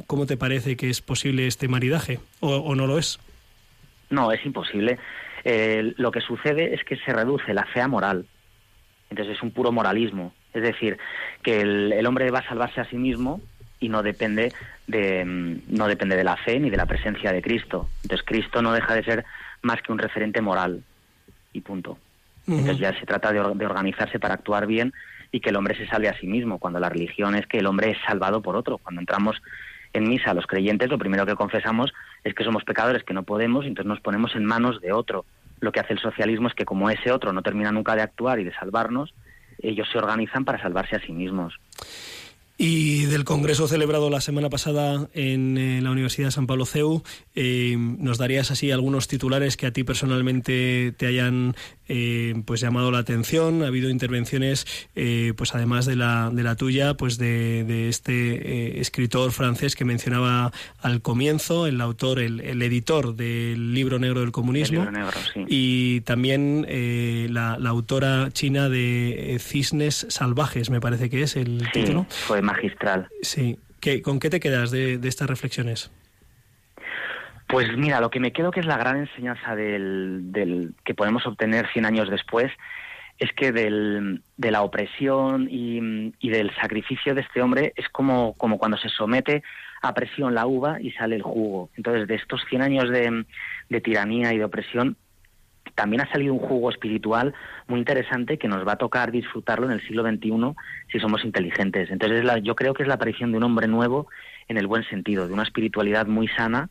¿cómo 0.05 0.27
te 0.27 0.37
parece 0.37 0.77
que 0.77 0.91
es 0.91 1.01
posible 1.01 1.47
este 1.47 1.67
maridaje 1.67 2.19
o, 2.39 2.75
no 2.75 2.85
lo 2.85 2.99
es? 2.99 3.19
No, 4.11 4.31
es 4.31 4.45
imposible. 4.45 4.99
lo 5.43 6.11
que 6.11 6.21
sucede 6.21 6.75
es 6.75 6.83
que 6.83 6.97
se 6.97 7.11
reduce 7.11 7.53
la 7.53 7.65
fe 7.65 7.81
a 7.81 7.87
moral. 7.87 8.27
Entonces 9.09 9.37
es 9.37 9.41
un 9.43 9.51
puro 9.51 9.71
moralismo. 9.71 10.33
Es 10.53 10.61
decir, 10.61 10.99
que 11.41 11.61
el 11.61 12.05
hombre 12.05 12.29
va 12.29 12.39
a 12.39 12.47
salvarse 12.47 12.79
a 12.79 12.89
sí 12.89 12.97
mismo 12.97 13.41
y 13.79 13.89
no 13.89 14.03
depende 14.03 14.53
de 14.87 15.25
mm, 15.25 15.75
no 15.75 15.87
depende 15.87 16.15
de 16.15 16.23
la 16.23 16.37
fe 16.37 16.59
ni 16.59 16.69
de 16.69 16.77
la 16.77 16.85
presencia 16.85 17.31
de 17.31 17.41
Cristo. 17.41 17.89
Entonces 18.03 18.25
Cristo 18.25 18.61
no 18.61 18.73
deja 18.73 18.93
de 18.93 19.03
ser 19.03 19.25
más 19.61 19.81
que 19.81 19.91
un 19.91 19.99
referente 19.99 20.41
moral 20.41 20.83
y 21.53 21.61
punto. 21.61 21.97
Entonces 22.47 22.77
ya 22.77 22.99
se 22.99 23.05
trata 23.05 23.31
de, 23.33 23.39
organizarse 23.39 24.19
para 24.19 24.35
actuar 24.35 24.67
bien 24.67 24.93
y 25.31 25.39
que 25.39 25.49
el 25.49 25.55
hombre 25.55 25.75
se 25.75 25.87
salve 25.87 26.09
a 26.09 26.19
sí 26.19 26.27
mismo, 26.27 26.59
cuando 26.59 26.79
la 26.79 26.89
religión 26.89 27.35
es 27.35 27.47
que 27.47 27.57
el 27.57 27.65
hombre 27.65 27.91
es 27.91 27.97
salvado 28.05 28.41
por 28.41 28.55
otro. 28.55 28.77
Cuando 28.77 29.01
entramos 29.01 29.41
en 29.93 30.07
misa 30.07 30.33
los 30.35 30.45
creyentes, 30.45 30.89
lo 30.89 30.99
primero 30.99 31.25
que 31.25 31.33
confesamos 31.35 31.91
es 32.23 32.35
que 32.35 32.43
somos 32.43 32.63
pecadores, 32.63 33.03
que 33.03 33.15
no 33.15 33.23
podemos, 33.23 33.65
y 33.65 33.69
entonces 33.69 33.89
nos 33.89 33.99
ponemos 33.99 34.35
en 34.35 34.45
manos 34.45 34.79
de 34.81 34.91
otro. 34.91 35.25
Lo 35.59 35.71
que 35.71 35.79
hace 35.79 35.93
el 35.93 35.99
socialismo 35.99 36.47
es 36.47 36.53
que 36.53 36.65
como 36.65 36.89
ese 36.89 37.11
otro 37.11 37.33
no 37.33 37.41
termina 37.41 37.71
nunca 37.71 37.95
de 37.95 38.03
actuar 38.03 38.39
y 38.39 38.43
de 38.43 38.53
salvarnos, 38.53 39.13
ellos 39.59 39.87
se 39.91 39.97
organizan 39.97 40.45
para 40.45 40.61
salvarse 40.61 40.97
a 40.97 40.99
sí 40.99 41.11
mismos. 41.11 41.59
Y 42.57 43.05
del 43.05 43.25
congreso 43.25 43.67
celebrado 43.67 44.09
la 44.09 44.21
semana 44.21 44.49
pasada 44.49 45.09
en 45.13 45.57
eh, 45.57 45.81
la 45.81 45.91
Universidad 45.91 46.27
de 46.27 46.31
San 46.31 46.47
Pablo 46.47 46.65
CEU, 46.65 47.03
eh, 47.35 47.75
¿nos 47.77 48.17
darías 48.17 48.49
así 48.49 48.71
algunos 48.71 49.09
titulares 49.09 49.57
que 49.57 49.65
a 49.65 49.73
ti 49.73 49.83
personalmente 49.83 50.93
te 50.95 51.05
hayan 51.05 51.53
eh, 51.89 52.33
pues 52.45 52.61
llamado 52.61 52.91
la 52.91 52.99
atención? 52.99 53.61
Ha 53.61 53.67
habido 53.67 53.89
intervenciones, 53.89 54.65
pues 55.35 55.53
además 55.53 55.85
de 55.85 55.97
la, 55.97 56.29
de 56.31 56.43
la 56.43 56.55
tuya, 56.55 56.93
pues 56.93 57.17
de, 57.17 57.89
este 57.89 58.79
escritor 58.79 59.33
francés 59.33 59.75
que 59.75 59.83
mencionaba 59.83 60.53
al 60.79 61.01
comienzo, 61.01 61.67
el 61.67 61.81
autor, 61.81 62.19
el, 62.19 62.61
editor 62.61 63.15
del 63.15 63.73
libro 63.73 63.99
negro 63.99 64.21
del 64.21 64.31
comunismo, 64.31 64.87
y 65.47 66.01
también 66.01 66.65
la, 67.29 67.55
autora 67.65 68.29
china 68.31 68.69
de 68.69 69.37
Cisnes 69.41 70.07
Salvajes, 70.09 70.69
me 70.69 70.79
parece 70.79 71.09
que 71.09 71.23
es 71.23 71.35
el 71.35 71.69
título 71.73 72.07
magistral. 72.45 73.09
Sí. 73.21 73.59
¿Qué, 73.81 74.01
¿Con 74.01 74.19
qué 74.19 74.29
te 74.29 74.39
quedas 74.39 74.71
de, 74.71 74.99
estas 75.03 75.29
reflexiones? 75.29 75.91
Pues 77.47 77.75
mira, 77.77 77.99
lo 78.01 78.09
que 78.09 78.19
me 78.19 78.33
quedo 78.33 78.51
que 78.51 78.59
es 78.59 78.65
la 78.65 78.77
gran 78.77 78.97
enseñanza 78.97 79.55
del, 79.55 80.31
del 80.31 80.73
que 80.83 80.95
podemos 80.95 81.27
obtener 81.27 81.67
100 81.71 81.85
años 81.85 82.09
después 82.09 82.51
es 83.19 83.31
que 83.33 83.51
del, 83.51 84.23
de 84.37 84.51
la 84.51 84.61
opresión 84.63 85.47
y, 85.49 86.13
y, 86.19 86.29
del 86.29 86.53
sacrificio 86.55 87.15
de 87.15 87.21
este 87.21 87.41
hombre 87.41 87.73
es 87.75 87.87
como, 87.89 88.33
como 88.33 88.57
cuando 88.57 88.77
se 88.77 88.89
somete 88.89 89.43
a 89.81 89.93
presión 89.93 90.33
la 90.33 90.47
uva 90.47 90.81
y 90.81 90.91
sale 90.91 91.15
el 91.15 91.21
jugo. 91.21 91.69
Entonces, 91.75 92.07
de 92.07 92.15
estos 92.15 92.43
100 92.49 92.61
años 92.61 92.89
de, 92.89 93.25
de 93.69 93.81
tiranía 93.81 94.33
y 94.33 94.37
de 94.37 94.43
opresión, 94.43 94.97
también 95.73 96.01
ha 96.01 96.11
salido 96.11 96.33
un 96.33 96.39
jugo 96.39 96.69
espiritual 96.69 97.33
muy 97.67 97.79
interesante 97.79 98.37
que 98.37 98.47
nos 98.47 98.67
va 98.67 98.73
a 98.73 98.77
tocar 98.77 99.11
disfrutarlo 99.11 99.65
en 99.65 99.71
el 99.71 99.81
siglo 99.87 100.03
XXI 100.03 100.55
si 100.91 100.99
somos 100.99 101.25
inteligentes. 101.25 101.89
Entonces 101.89 102.23
yo 102.43 102.55
creo 102.55 102.73
que 102.73 102.83
es 102.83 102.87
la 102.87 102.95
aparición 102.95 103.31
de 103.31 103.37
un 103.37 103.43
hombre 103.43 103.67
nuevo 103.67 104.07
en 104.47 104.57
el 104.57 104.67
buen 104.67 104.83
sentido, 104.83 105.27
de 105.27 105.33
una 105.33 105.43
espiritualidad 105.43 106.05
muy 106.05 106.27
sana 106.27 106.69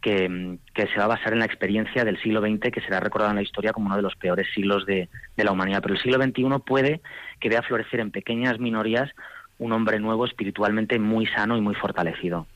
que, 0.00 0.58
se 0.74 0.98
va 0.98 1.04
a 1.04 1.08
basar 1.08 1.32
en 1.32 1.40
la 1.40 1.44
experiencia 1.44 2.04
del 2.04 2.20
siglo 2.20 2.40
XX 2.40 2.70
que 2.70 2.80
será 2.80 3.00
recordado 3.00 3.30
en 3.30 3.36
la 3.36 3.42
historia 3.42 3.72
como 3.72 3.86
uno 3.86 3.96
de 3.96 4.02
los 4.02 4.14
peores 4.16 4.46
siglos 4.54 4.86
de, 4.86 5.08
de 5.36 5.44
la 5.44 5.52
humanidad. 5.52 5.82
Pero 5.82 5.94
el 5.94 6.00
siglo 6.00 6.22
XXI 6.22 6.64
puede 6.64 7.00
que 7.40 7.48
vea 7.48 7.62
florecer 7.62 8.00
en 8.00 8.10
pequeñas 8.10 8.58
minorías 8.58 9.10
un 9.58 9.72
hombre 9.72 9.98
nuevo 9.98 10.24
espiritualmente 10.24 10.98
muy 10.98 11.26
sano 11.26 11.56
y 11.56 11.60
muy 11.60 11.74
fortalecido. 11.74 12.46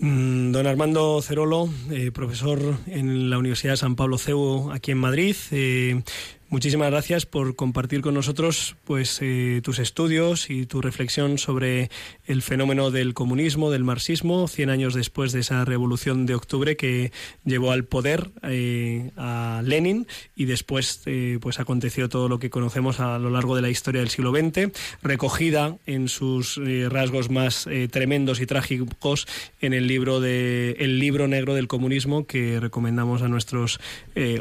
Mm, 0.00 0.52
Don 0.52 0.66
Armando 0.66 1.20
Cerolo, 1.20 1.68
eh, 1.90 2.10
profesor 2.10 2.58
en 2.86 3.28
la 3.28 3.36
Universidad 3.36 3.74
de 3.74 3.76
San 3.76 3.96
Pablo 3.96 4.16
CEU 4.16 4.70
aquí 4.72 4.92
en 4.92 4.98
Madrid. 4.98 5.36
eh, 5.50 6.02
Muchísimas 6.50 6.90
gracias 6.90 7.26
por 7.26 7.54
compartir 7.54 8.00
con 8.00 8.14
nosotros 8.14 8.74
pues 8.82 9.20
eh, 9.22 9.60
tus 9.62 9.78
estudios 9.78 10.50
y 10.50 10.66
tu 10.66 10.80
reflexión 10.80 11.38
sobre 11.38 11.90
el 12.26 12.42
fenómeno 12.42 12.90
del 12.90 13.14
comunismo, 13.14 13.70
del 13.70 13.84
marxismo, 13.84 14.48
100 14.48 14.68
años 14.68 14.94
después 14.94 15.30
de 15.30 15.38
esa 15.38 15.64
revolución 15.64 16.26
de 16.26 16.34
octubre 16.34 16.76
que 16.76 17.12
llevó 17.44 17.70
al 17.70 17.84
poder 17.84 18.32
eh, 18.42 19.12
a 19.16 19.62
Lenin 19.64 20.08
y 20.34 20.46
después 20.46 21.02
eh, 21.06 21.38
pues 21.40 21.60
aconteció 21.60 22.08
todo 22.08 22.28
lo 22.28 22.40
que 22.40 22.50
conocemos 22.50 22.98
a 22.98 23.20
lo 23.20 23.30
largo 23.30 23.54
de 23.54 23.62
la 23.62 23.70
historia 23.70 24.00
del 24.00 24.10
siglo 24.10 24.32
XX, 24.32 24.72
recogida 25.04 25.76
en 25.86 26.08
sus 26.08 26.60
rasgos 26.88 27.30
más 27.30 27.68
tremendos 27.92 28.40
y 28.40 28.46
trágicos 28.46 29.28
en 29.60 29.72
el 29.72 29.86
libro 29.86 30.18
de 30.18 30.72
el 30.80 30.98
libro 30.98 31.28
negro 31.28 31.54
del 31.54 31.68
comunismo 31.68 32.26
que 32.26 32.58
recomendamos 32.58 33.22
a 33.22 33.28
nuestros 33.28 33.78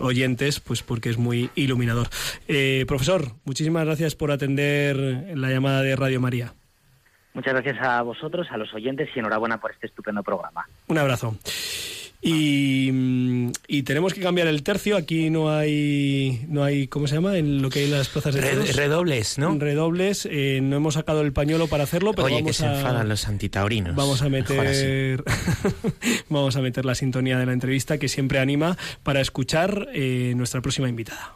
oyentes 0.01 0.59
pues 0.59 0.81
porque 0.81 1.11
es 1.11 1.19
muy 1.19 1.51
iluminador. 1.53 1.98
Eh, 2.47 2.85
profesor, 2.87 3.25
muchísimas 3.45 3.85
gracias 3.85 4.15
por 4.15 4.31
atender 4.31 4.95
la 5.35 5.49
llamada 5.49 5.81
de 5.81 5.95
Radio 5.95 6.19
María. 6.21 6.53
Muchas 7.33 7.53
gracias 7.53 7.77
a 7.81 8.01
vosotros, 8.01 8.47
a 8.51 8.57
los 8.57 8.73
oyentes 8.73 9.07
y 9.15 9.19
enhorabuena 9.19 9.59
por 9.61 9.71
este 9.71 9.87
estupendo 9.87 10.23
programa. 10.23 10.67
Un 10.87 10.97
abrazo. 10.97 11.37
Y, 12.21 12.89
mm, 12.91 13.51
y 13.69 13.83
tenemos 13.83 14.13
que 14.13 14.19
cambiar 14.19 14.47
el 14.47 14.61
tercio. 14.61 14.97
Aquí 14.97 15.29
no 15.29 15.49
hay, 15.49 16.43
no 16.49 16.65
hay, 16.65 16.87
¿cómo 16.87 17.07
se 17.07 17.15
llama? 17.15 17.37
En 17.37 17.61
lo 17.61 17.69
que 17.69 17.79
hay 17.79 17.85
en 17.85 17.91
las 17.91 18.09
plazas 18.09 18.35
de 18.35 18.41
toros. 18.41 18.75
redobles, 18.75 19.37
¿no? 19.37 19.57
Redobles. 19.57 20.27
eh, 20.29 20.59
no 20.61 20.75
hemos 20.75 20.95
sacado 20.95 21.21
el 21.21 21.31
pañuelo 21.31 21.67
para 21.67 21.85
hacerlo, 21.85 22.11
pero 22.13 22.25
Oye, 22.25 22.37
que 22.37 22.41
vamos 22.41 22.57
se 22.57 22.65
a 22.65 22.75
enfadan 22.77 23.07
los 23.07 23.25
antitaurinos. 23.25 23.95
vamos 23.95 24.21
a 24.21 24.27
meter 24.27 25.23
vamos 26.29 26.57
a 26.57 26.61
meter 26.61 26.83
la 26.83 26.95
sintonía 26.95 27.37
de 27.37 27.45
la 27.45 27.53
entrevista 27.53 27.97
que 27.97 28.09
siempre 28.09 28.39
anima 28.39 28.75
para 29.03 29.21
escuchar 29.21 29.87
eh, 29.93 30.33
nuestra 30.35 30.59
próxima 30.61 30.89
invitada. 30.89 31.35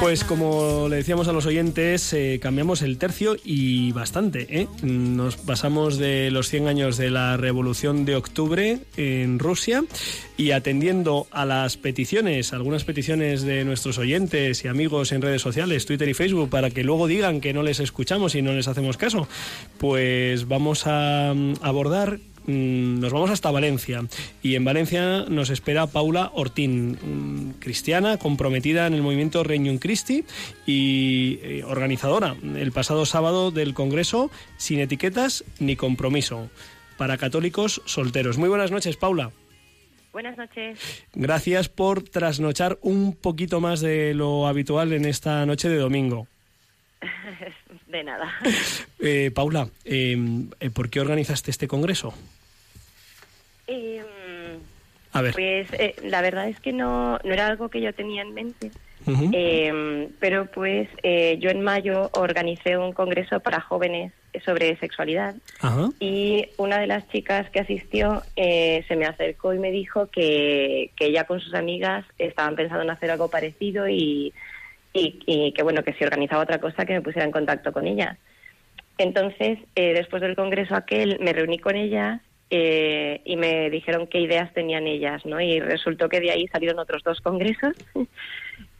Pues 0.00 0.24
como 0.24 0.88
le 0.88 0.96
decíamos 0.96 1.28
a 1.28 1.32
los 1.32 1.46
oyentes, 1.46 2.12
eh, 2.12 2.40
cambiamos 2.42 2.82
el 2.82 2.98
tercio 2.98 3.36
y 3.44 3.92
bastante. 3.92 4.46
¿eh? 4.50 4.66
Nos 4.82 5.36
pasamos 5.36 5.98
de 5.98 6.30
los 6.30 6.48
100 6.48 6.68
años 6.68 6.96
de 6.96 7.10
la 7.10 7.36
Revolución 7.36 8.04
de 8.04 8.16
Octubre 8.16 8.80
en 8.96 9.38
Rusia 9.38 9.84
y 10.36 10.50
atendiendo 10.50 11.28
a 11.30 11.44
las 11.44 11.76
peticiones, 11.76 12.52
algunas 12.52 12.84
peticiones 12.84 13.42
de 13.42 13.64
nuestros 13.64 13.98
oyentes 13.98 14.64
y 14.64 14.68
amigos 14.68 15.12
en 15.12 15.22
redes 15.22 15.42
sociales, 15.42 15.86
Twitter 15.86 16.08
y 16.08 16.14
Facebook, 16.14 16.50
para 16.50 16.70
que 16.70 16.82
luego 16.82 17.06
digan 17.06 17.40
que 17.40 17.52
no 17.52 17.62
les 17.62 17.80
escuchamos 17.80 18.34
y 18.34 18.42
no 18.42 18.52
les 18.52 18.68
hacemos 18.68 18.96
caso, 18.96 19.28
pues 19.78 20.48
vamos 20.48 20.86
a 20.86 21.34
mm, 21.34 21.54
abordar 21.62 22.18
nos 22.48 23.12
vamos 23.12 23.30
hasta 23.30 23.50
Valencia 23.50 24.02
y 24.42 24.54
en 24.54 24.64
Valencia 24.64 25.26
nos 25.28 25.50
espera 25.50 25.86
Paula 25.86 26.30
Ortín, 26.32 26.92
mm, 26.92 27.60
cristiana 27.60 28.16
comprometida 28.16 28.86
en 28.86 28.94
el 28.94 29.02
movimiento 29.02 29.44
Regnum 29.44 29.78
Christi 29.78 30.24
y 30.66 31.40
eh, 31.42 31.62
organizadora 31.64 32.36
el 32.42 32.72
pasado 32.72 33.04
sábado 33.04 33.50
del 33.50 33.74
Congreso 33.74 34.30
sin 34.56 34.80
etiquetas 34.80 35.44
ni 35.58 35.76
compromiso 35.76 36.48
para 36.96 37.18
católicos 37.18 37.82
solteros. 37.84 38.38
Muy 38.38 38.48
buenas 38.48 38.70
noches, 38.70 38.96
Paula. 38.96 39.30
Buenas 40.12 40.38
noches. 40.38 41.04
Gracias 41.12 41.68
por 41.68 42.02
trasnochar 42.02 42.78
un 42.80 43.14
poquito 43.14 43.60
más 43.60 43.80
de 43.80 44.14
lo 44.14 44.46
habitual 44.46 44.94
en 44.94 45.04
esta 45.04 45.44
noche 45.44 45.68
de 45.68 45.76
domingo. 45.76 46.26
De 47.86 48.04
nada. 48.04 48.34
Eh, 48.98 49.30
Paula, 49.34 49.68
eh, 49.84 50.16
¿por 50.74 50.90
qué 50.90 51.00
organizaste 51.00 51.50
este 51.50 51.68
congreso? 51.68 52.12
Em, 53.68 54.58
A 55.12 55.22
ver. 55.22 55.32
Pues 55.32 55.68
eh, 55.74 55.94
la 56.02 56.22
verdad 56.22 56.48
es 56.48 56.58
que 56.58 56.72
no, 56.72 57.18
no 57.22 57.32
era 57.32 57.46
algo 57.46 57.68
que 57.68 57.80
yo 57.80 57.92
tenía 57.92 58.22
en 58.22 58.34
mente. 58.34 58.70
Em, 59.32 60.08
pero 60.20 60.46
pues 60.46 60.86
eh, 61.02 61.38
yo 61.40 61.48
en 61.48 61.62
mayo 61.62 62.10
organicé 62.12 62.76
un 62.76 62.92
congreso 62.92 63.40
para 63.40 63.60
jóvenes 63.60 64.12
sobre 64.44 64.76
sexualidad 64.76 65.34
y 65.98 66.46
una 66.58 66.78
de 66.78 66.86
las 66.86 67.08
chicas 67.08 67.48
que 67.48 67.60
asistió 67.60 68.22
eh, 68.36 68.84
se 68.86 68.96
me 68.96 69.06
acercó 69.06 69.54
y 69.54 69.58
me 69.58 69.70
dijo 69.70 70.08
que, 70.08 70.90
que 70.94 71.06
ella 71.06 71.24
con 71.24 71.40
sus 71.40 71.54
amigas 71.54 72.04
estaban 72.18 72.54
pensando 72.54 72.82
en 72.82 72.90
hacer 72.90 73.10
algo 73.10 73.28
parecido 73.28 73.88
y, 73.88 74.34
y, 74.92 75.18
y 75.24 75.52
que 75.52 75.62
bueno 75.62 75.82
que 75.82 75.94
si 75.94 76.04
organizaba 76.04 76.42
otra 76.42 76.60
cosa 76.60 76.84
que 76.84 76.92
me 76.92 77.00
pusiera 77.00 77.24
en 77.24 77.32
contacto 77.32 77.72
con 77.72 77.86
ellas. 77.86 78.18
Entonces, 78.98 79.58
eh, 79.74 79.94
después 79.94 80.20
del 80.20 80.36
congreso 80.36 80.74
aquel, 80.74 81.18
me 81.20 81.32
reuní 81.32 81.58
con 81.58 81.76
ellas 81.76 82.20
eh, 82.50 83.20
y 83.24 83.36
me 83.36 83.68
dijeron 83.70 84.06
qué 84.06 84.20
ideas 84.20 84.52
tenían 84.54 84.86
ellas, 84.86 85.24
¿no? 85.26 85.40
Y 85.40 85.60
resultó 85.60 86.08
que 86.08 86.20
de 86.20 86.30
ahí 86.30 86.48
salieron 86.48 86.78
otros 86.78 87.02
dos 87.02 87.20
congresos. 87.20 87.74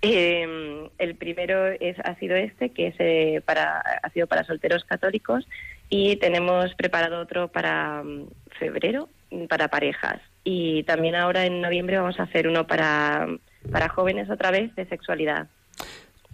Eh, 0.00 0.88
el 0.98 1.16
primero 1.16 1.66
es, 1.66 1.98
ha 2.04 2.14
sido 2.20 2.36
este, 2.36 2.70
que 2.70 2.86
es, 2.86 2.94
eh, 3.00 3.42
para, 3.44 3.80
ha 3.80 4.08
sido 4.10 4.28
para 4.28 4.44
solteros 4.44 4.84
católicos, 4.84 5.44
y 5.90 6.16
tenemos 6.16 6.72
preparado 6.74 7.20
otro 7.20 7.48
para 7.48 8.04
mm, 8.04 8.28
febrero, 8.60 9.08
mm, 9.30 9.46
para 9.46 9.66
parejas. 9.66 10.20
Y 10.44 10.84
también 10.84 11.16
ahora 11.16 11.46
en 11.46 11.60
noviembre 11.60 11.98
vamos 11.98 12.20
a 12.20 12.24
hacer 12.24 12.46
uno 12.46 12.66
para, 12.66 13.26
para 13.72 13.88
jóvenes 13.88 14.30
otra 14.30 14.52
vez 14.52 14.74
de 14.76 14.86
sexualidad. 14.86 15.48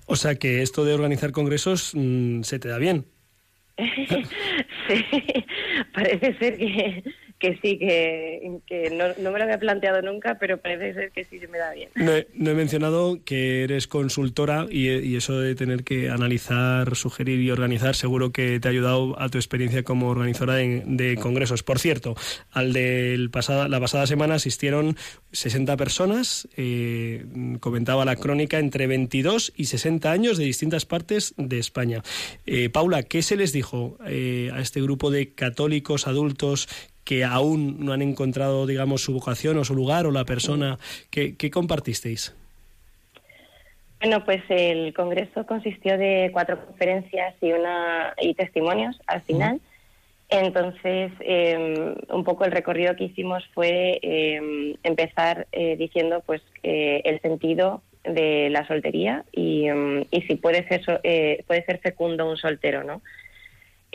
O 0.07 0.17
sea 0.17 0.35
que 0.35 0.63
esto 0.63 0.85
de 0.85 0.93
organizar 0.93 1.33
congresos 1.33 1.93
mm, 1.95 2.43
se 2.43 2.59
te 2.59 2.69
da 2.69 2.79
bien. 2.79 3.07
sí, 3.79 5.05
parece 5.95 6.35
ser 6.39 6.59
que, 6.59 7.03
que 7.39 7.59
sí, 7.63 7.79
que, 7.79 8.61
que 8.67 8.91
no, 8.91 9.05
no 9.19 9.31
me 9.31 9.39
lo 9.39 9.45
había 9.45 9.59
planteado 9.59 10.03
nunca, 10.03 10.39
pero 10.39 10.59
parece 10.59 10.95
ser 10.95 11.11
que 11.11 11.25
sí 11.25 11.39
se 11.39 11.49
me 11.49 11.59
da 11.59 11.73
bien. 11.73 11.91
No 11.95 12.51
he, 12.51 12.55
mencionado 12.55 13.23
que 13.25 13.65
eres 13.65 13.87
consultora 13.87 14.67
y, 14.71 14.89
y 14.91 15.17
eso 15.17 15.39
de 15.39 15.55
tener 15.55 15.85
que 15.85 16.11
analizar, 16.11 16.95
sugerir 16.97 17.41
y 17.41 17.51
organizar 17.51 17.95
seguro 17.95 18.33
que 18.33 18.61
te 18.61 18.69
ha 18.69 18.71
ayudado 18.71 19.21
a 19.21 19.29
tu 19.29 19.39
experiencia 19.39 19.83
como 19.83 20.09
organizadora 20.09 20.55
de, 20.55 20.83
de 20.87 21.17
congresos. 21.17 21.63
Por 21.63 21.79
cierto, 21.79 22.15
al 22.51 22.73
del 22.73 23.31
pasada, 23.31 23.69
la 23.69 23.81
pasada 23.81 24.07
semana 24.07 24.35
asistieron 24.35 24.97
60 25.33 25.77
personas, 25.77 26.49
eh, 26.57 27.25
comentaba 27.61 28.05
la 28.05 28.17
crónica, 28.17 28.59
entre 28.59 28.87
22 28.87 29.53
y 29.57 29.67
60 29.67 30.11
años 30.11 30.39
de 30.39 30.45
distintas 30.45 30.87
partes 30.87 31.35
de 31.37 31.59
España. 31.59 32.03
Eh, 32.47 32.71
Paula, 32.71 33.03
¿qué 33.03 33.23
se 33.23 33.37
les 33.37 33.53
dijo 33.53 33.99
eh, 34.07 34.51
a 34.53 34.61
este 34.61 34.81
grupo 34.81 35.11
de 35.11 35.35
católicos 35.35 36.07
adultos 36.07 36.69
que 37.05 37.25
aún 37.25 37.85
no 37.85 37.93
han 37.93 38.03
encontrado, 38.03 38.67
digamos, 38.67 39.03
su 39.03 39.13
vocación 39.13 39.59
o 39.59 39.65
su 39.65 39.75
lugar 39.75 40.07
o 40.07 40.11
la 40.11 40.25
persona 40.25 40.79
que, 41.11 41.37
que 41.37 41.51
compartisteis? 41.51 42.35
Bueno, 44.01 44.25
pues 44.25 44.43
el 44.49 44.93
congreso 44.93 45.47
consistió 45.47 45.97
de 45.97 46.31
cuatro 46.33 46.65
conferencias 46.67 47.35
y 47.41 47.53
una 47.53 48.15
y 48.21 48.35
testimonios 48.35 49.01
al 49.07 49.23
final. 49.23 49.61
Entonces, 50.29 51.13
eh, 51.21 51.95
un 52.11 52.25
poco 52.25 52.45
el 52.45 52.53
recorrido 52.53 52.97
que 52.97 53.05
hicimos 53.05 53.45
fue 53.55 53.99
eh, 54.03 54.75
empezar 54.83 55.47
eh, 55.53 55.77
diciendo, 55.77 56.23
pues, 56.27 56.43
el 56.63 57.21
sentido 57.21 57.83
de 58.05 58.51
la 58.51 58.67
soltería 58.67 59.25
y, 59.33 59.71
mm, 59.71 60.07
y 60.11 60.23
si 60.23 60.35
puede 60.37 60.67
ser 60.69 60.85
so- 60.85 61.01
eh, 61.03 61.43
puede 61.47 61.65
ser 61.65 61.79
fecundo 61.81 62.29
un 62.29 62.37
soltero, 62.37 62.85
¿no? 62.85 63.01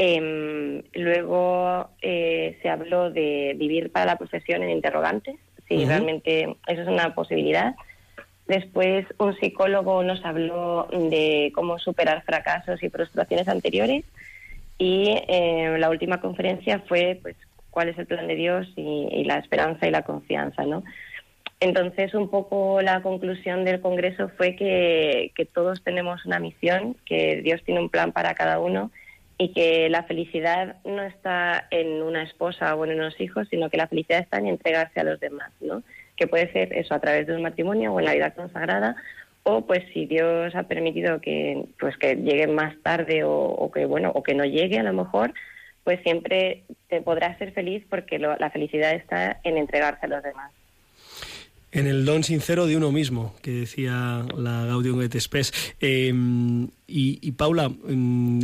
Em, 0.02 0.82
luego 0.94 1.90
eh, 2.02 2.58
se 2.62 2.70
habló 2.70 3.12
de 3.12 3.54
vivir 3.58 3.92
para 3.92 4.06
la 4.06 4.16
profesión 4.16 4.64
en 4.64 4.70
interrogantes, 4.70 5.36
si 5.68 5.76
Ujú. 5.76 5.88
realmente 5.88 6.56
eso 6.68 6.82
es 6.84 6.88
una 6.88 7.14
posibilidad. 7.14 7.76
Después 8.48 9.06
un 9.18 9.36
psicólogo 9.36 10.02
nos 10.04 10.24
habló 10.24 10.88
de 10.90 11.52
cómo 11.54 11.80
superar 11.80 12.24
fracasos 12.24 12.82
y 12.82 12.88
frustraciones 12.90 13.50
anteriores 13.50 14.06
y 14.78 15.18
eh, 15.28 15.76
la 15.78 15.90
última 15.90 16.22
conferencia 16.22 16.80
fue 16.88 17.20
pues 17.22 17.36
cuál 17.70 17.90
es 17.90 17.98
el 17.98 18.08
plan 18.08 18.26
de 18.26 18.36
Dios 18.36 18.70
y, 18.78 19.10
y 19.12 19.26
la 19.26 19.36
esperanza 19.36 19.86
y 19.86 19.92
la 19.92 20.04
confianza, 20.04 20.64
¿no? 20.64 20.86
Entonces, 21.60 22.14
un 22.14 22.30
poco 22.30 22.82
la 22.82 23.02
conclusión 23.02 23.66
del 23.66 23.82
Congreso 23.82 24.30
fue 24.38 24.56
que, 24.56 25.34
que 25.36 25.44
todos 25.44 25.84
tenemos 25.84 26.26
una 26.26 26.40
misión, 26.40 26.96
que 27.06 27.42
Dios 27.42 27.62
tiene 27.66 27.82
un 27.82 27.90
plan 27.90 28.14
para 28.14 28.34
cada 28.34 28.60
uno 28.60 28.92
y 29.40 29.54
que 29.54 29.90
la 29.90 30.04
felicidad 30.04 30.76
no 30.86 31.02
está 31.02 31.66
en 31.72 32.04
una 32.04 32.22
esposa 32.24 32.76
o 32.76 32.86
en 32.86 32.92
unos 33.00 33.20
hijos, 33.20 33.48
sino 33.50 33.70
que 33.72 33.78
la 33.78 33.88
felicidad 33.88 34.20
está 34.20 34.38
en 34.38 34.48
entregarse 34.48 35.00
a 35.00 35.04
los 35.06 35.20
demás, 35.20 35.52
¿no? 35.62 35.82
Que 36.18 36.28
puede 36.28 36.52
ser 36.52 36.74
eso 36.74 36.94
a 36.94 37.00
través 37.00 37.26
de 37.26 37.36
un 37.36 37.42
matrimonio 37.42 37.94
o 37.94 38.00
en 38.00 38.06
la 38.06 38.14
vida 38.14 38.32
consagrada 38.36 38.96
o 39.44 39.66
pues 39.66 39.80
si 39.94 40.06
Dios 40.06 40.54
ha 40.54 40.64
permitido 40.64 41.22
que 41.22 41.64
pues 41.80 41.96
que 41.98 42.16
llegue 42.18 42.46
más 42.48 42.76
tarde 42.84 43.22
o, 43.24 43.72
que 43.74 43.86
bueno 43.86 44.12
o 44.14 44.22
que 44.22 44.34
no 44.36 44.44
llegue 44.44 44.78
a 44.78 44.84
lo 44.84 44.92
mejor 44.94 45.34
pues 45.86 46.02
siempre 46.04 46.66
te 46.90 47.02
podrás 47.02 47.38
ser 47.38 47.54
feliz 47.54 47.84
porque 47.90 48.20
lo- 48.20 48.36
la 48.38 48.50
felicidad 48.52 48.94
está 48.94 49.40
en 49.46 49.58
entregarse 49.58 50.06
a 50.06 50.10
los 50.10 50.22
demás 50.22 50.52
En 51.72 51.88
el 51.88 52.04
don 52.04 52.24
sincero 52.24 52.66
de 52.68 52.76
uno 52.76 52.92
mismo, 52.92 53.34
que 53.42 53.52
decía 53.52 54.26
la 54.38 54.66
Gaudium 54.66 55.02
et 55.04 55.16
Spes. 55.20 55.54
Eh, 55.80 56.12
y, 56.88 57.32
Paula, 57.34 57.70
mm, 57.70 58.40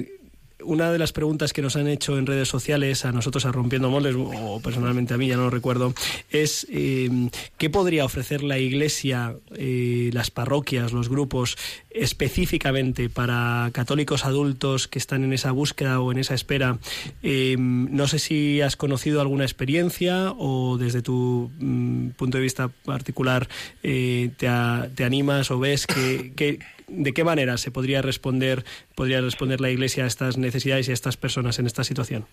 una 0.66 0.92
de 0.92 0.98
las 1.00 1.12
preguntas 1.14 1.54
que 1.54 1.62
nos 1.62 1.76
han 1.76 1.88
hecho 1.88 2.18
en 2.18 2.26
redes 2.26 2.48
sociales 2.50 3.06
a 3.06 3.12
nosotros 3.12 3.46
a 3.46 3.52
Rompiendo 3.52 3.90
Moldes, 3.90 4.16
o 4.18 4.60
personalmente 4.62 5.14
a 5.14 5.18
mí, 5.18 5.28
ya 5.28 5.38
no 5.38 5.44
lo 5.44 5.50
recuerdo, 5.50 5.94
es 6.30 6.68
eh, 6.72 7.10
qué 7.58 7.70
podría 7.70 8.06
ofrecer 8.06 8.44
la 8.44 8.58
Iglesia, 8.60 9.36
eh, 9.56 10.10
las 10.14 10.32
parroquias, 10.32 10.92
los 10.92 11.10
grupos, 11.10 11.58
específicamente 11.92 13.10
para 13.10 13.70
católicos 13.74 14.26
adultos 14.26 14.88
que 14.88 15.00
están 15.00 15.24
en 15.24 15.34
esa 15.34 15.52
búsqueda 15.52 16.00
o 16.00 16.12
en 16.12 16.18
esa 16.18 16.34
espera. 16.34 16.80
Eh, 17.24 17.56
no 17.60 18.08
sé 18.08 18.20
si 18.20 18.62
has 18.62 18.76
conocido 18.76 19.22
alguna 19.22 19.44
experiencia 19.44 20.32
o 20.38 20.78
desde 20.78 21.02
tu 21.02 21.52
mm, 21.60 22.10
punto 22.12 22.38
de 22.38 22.44
vista 22.44 22.70
particular 22.70 23.48
eh, 23.84 24.32
te, 24.38 24.48
te 24.96 25.04
animas 25.04 25.52
o 25.52 25.60
ves 25.60 25.86
que- 25.88 26.60
de 26.88 27.14
qué 27.14 27.24
manera 27.24 27.58
se 27.58 27.72
podría 27.72 28.02
responder 28.02 28.64
podría 28.96 29.22
responder 29.22 29.62
la 29.62 29.70
Iglesia 29.70 30.04
a 30.04 30.08
estas 30.08 30.38
necesidades 30.38 30.88
y 30.88 30.92
a 30.92 30.94
estas 30.94 31.18
personas 31.18 31.60
en 31.60 31.66
esta 31.66 31.84
situación. 31.84 32.26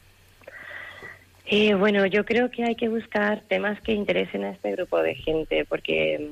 Eh, 1.55 1.75
bueno, 1.75 2.07
yo 2.07 2.25
creo 2.25 2.51
que 2.51 2.65
hay 2.65 2.77
que 2.77 2.89
buscar 2.89 3.43
temas 3.43 3.79
que 3.83 3.93
interesen 3.93 4.43
a 4.45 4.51
este 4.53 4.73
grupo 4.73 5.03
de 5.03 5.15
gente, 5.15 5.67
porque, 5.67 6.31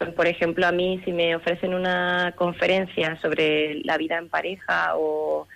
mm, 0.00 0.12
por 0.12 0.26
ejemplo, 0.26 0.66
a 0.66 0.72
mí 0.72 1.02
si 1.04 1.12
me 1.12 1.36
ofrecen 1.36 1.74
una 1.74 2.32
conferencia 2.34 3.20
sobre 3.20 3.82
la 3.84 3.98
vida 3.98 4.16
en 4.16 4.30
pareja 4.30 4.92
o 4.96 5.46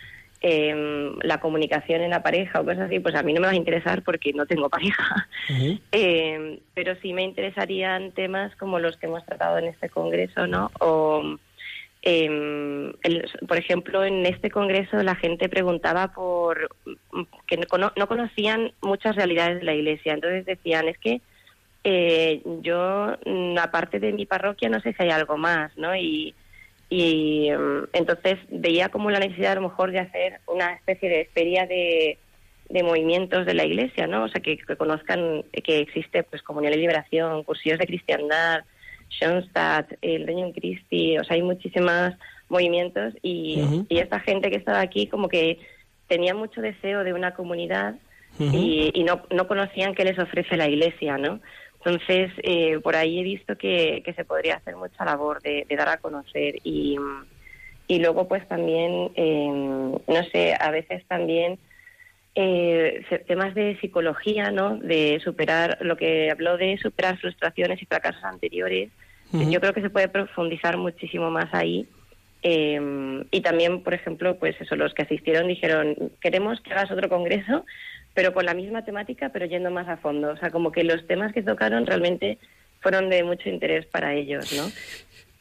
em, 0.45 1.17
la 1.23 1.39
comunicación 1.39 2.03
en 2.03 2.11
la 2.11 2.23
pareja 2.23 2.61
o 2.61 2.65
cosas 2.65 2.81
así, 2.81 2.99
pues 2.99 3.15
a 3.15 3.23
mí 3.23 3.33
no 3.33 3.41
me 3.41 3.47
va 3.47 3.53
a 3.53 3.57
interesar 3.57 4.03
porque 4.03 4.33
no 4.33 4.45
tengo 4.45 4.69
pareja. 4.69 5.29
Eh, 5.93 6.61
pero 6.75 6.95
sí 7.01 7.13
me 7.13 7.23
interesarían 7.23 8.13
temas 8.13 8.55
como 8.57 8.79
los 8.79 8.97
que 8.97 9.07
hemos 9.07 9.25
tratado 9.25 9.59
en 9.59 9.67
este 9.67 9.89
congreso, 9.89 10.47
¿no? 10.47 10.71
O, 10.81 11.39
eh, 12.03 12.93
el- 13.03 13.31
por 13.47 13.57
ejemplo, 13.57 14.05
en 14.05 14.27
este 14.27 14.51
congreso 14.51 14.97
la 15.03 15.15
gente 15.15 15.49
preguntaba 15.49 16.09
por 16.13 16.69
que 17.47 17.57
no, 17.57 17.93
no 17.97 18.07
conocían 18.09 18.73
muchas 18.81 19.17
realidades 19.17 19.61
de 19.61 19.65
la 19.65 19.75
iglesia. 19.75 20.15
Entonces 20.15 20.45
decían, 20.45 20.89
es 20.89 20.99
que 20.99 21.21
eh, 21.85 22.43
yo, 22.63 23.17
mm, 23.27 23.59
aparte 23.59 23.99
de 24.01 24.13
mi 24.13 24.27
parroquia, 24.27 24.69
no 24.69 24.81
sé 24.81 24.93
si 24.93 25.03
hay 25.03 25.11
algo 25.11 25.37
más, 25.37 25.77
¿no? 25.77 25.95
Y, 25.97 26.35
y 26.89 27.51
mm, 27.51 27.89
entonces 27.93 28.39
veía 28.51 28.89
como 28.89 29.11
la 29.11 29.19
necesidad 29.19 29.53
a 29.53 29.57
lo 29.57 29.69
mejor 29.69 29.91
de 29.93 30.01
hacer 30.01 30.41
una 30.47 30.75
especie 30.75 31.09
de 31.09 31.25
feria 31.33 31.67
de, 31.67 32.19
movimientos 32.83 33.45
de 33.47 33.55
la 33.55 33.65
iglesia, 33.65 34.07
¿no? 34.07 34.25
O 34.25 34.29
sea, 34.29 34.41
que, 34.41 34.57
que 34.57 34.77
conozcan 34.77 35.45
que 35.65 35.81
existe 35.81 36.23
pues 36.23 36.43
Comunión 36.43 36.73
y 36.73 36.77
Liberación, 36.79 37.45
cursillos 37.45 37.79
de 37.79 37.87
cristiandad, 37.87 38.65
Schoenstatt, 39.19 39.93
el 40.03 40.27
Reino 40.27 40.53
Christi, 40.53 41.19
o 41.19 41.25
sea, 41.25 41.37
hay 41.37 41.43
muchísimos 41.43 42.15
movimientos 42.49 43.15
y, 43.23 43.85
y 43.89 43.99
esta 43.99 44.21
gente 44.21 44.51
que 44.51 44.57
estaba 44.57 44.81
aquí 44.81 45.07
como 45.07 45.29
que 45.29 45.59
tenía 46.09 46.35
mucho 46.35 46.61
deseo 46.61 47.05
de 47.05 47.13
una 47.13 47.35
comunidad 47.35 47.95
y, 48.39 48.91
y 48.95 49.05
no, 49.05 49.23
no 49.31 49.47
conocían 49.47 49.95
qué 49.95 50.05
les 50.05 50.19
ofrece 50.19 50.57
la 50.57 50.69
iglesia, 50.69 51.19
¿no? 51.19 51.41
Entonces, 51.85 52.31
eh, 52.43 52.79
por 52.81 52.97
ahí 52.97 53.19
he 53.19 53.23
visto 53.23 53.57
que, 53.57 54.03
que 54.05 54.15
se 54.15 54.25
podría 54.25 54.57
hacer 54.57 54.77
mucha 54.77 55.05
labor 55.05 55.43
de, 55.43 55.67
de 55.69 55.77
dar 55.77 55.89
a 55.89 55.97
conocer 55.99 56.57
y, 56.65 56.97
y 57.89 57.99
luego 57.99 58.29
pues 58.29 58.47
también, 58.49 59.11
eh, 59.17 59.49
no 59.49 60.25
sé, 60.33 60.55
a 60.59 60.71
veces 60.71 61.05
también 61.09 61.59
eh, 62.35 63.05
temas 63.27 63.55
de 63.55 63.79
psicología, 63.81 64.51
¿no? 64.51 64.77
De 64.77 65.21
superar, 65.23 65.79
lo 65.81 65.97
que 65.97 66.31
habló 66.31 66.57
de 66.57 66.79
superar 66.79 67.19
frustraciones 67.19 67.83
y 67.83 67.87
fracasos 67.87 68.25
anteriores. 68.25 68.91
Yo 69.33 69.61
creo 69.61 69.73
que 69.73 69.81
se 69.81 69.91
puede 69.91 70.09
profundizar 70.09 70.77
muchísimo 70.77 71.31
más 71.31 71.53
ahí. 71.55 71.89
Eh, 72.43 73.25
y 73.31 73.41
también, 73.41 73.83
por 73.83 73.95
ejemplo, 73.95 74.39
pues 74.39 74.61
eso, 74.61 74.77
los 74.77 74.95
que 74.95 75.03
asistieron 75.03 75.49
dijeron, 75.49 75.97
queremos 76.21 76.61
que 76.61 76.73
hagas 76.73 76.91
otro 76.91 77.09
congreso, 77.09 77.65
pero 78.15 78.35
con 78.35 78.45
la 78.45 78.55
misma 78.55 78.85
temática, 78.85 79.31
pero 79.31 79.47
yendo 79.47 79.71
más 79.71 79.89
a 79.89 79.97
fondo. 79.97 80.31
O 80.33 80.37
sea, 80.37 80.51
como 80.51 80.73
que 80.73 80.85
los 80.85 81.07
temas 81.07 81.33
que 81.33 81.43
tocaron 81.43 81.87
realmente 81.87 82.39
fueron 82.81 83.09
de 83.09 83.23
mucho 83.23 83.49
interés 83.49 83.87
para 83.87 84.15
ellos, 84.15 84.53
¿no? 84.53 84.65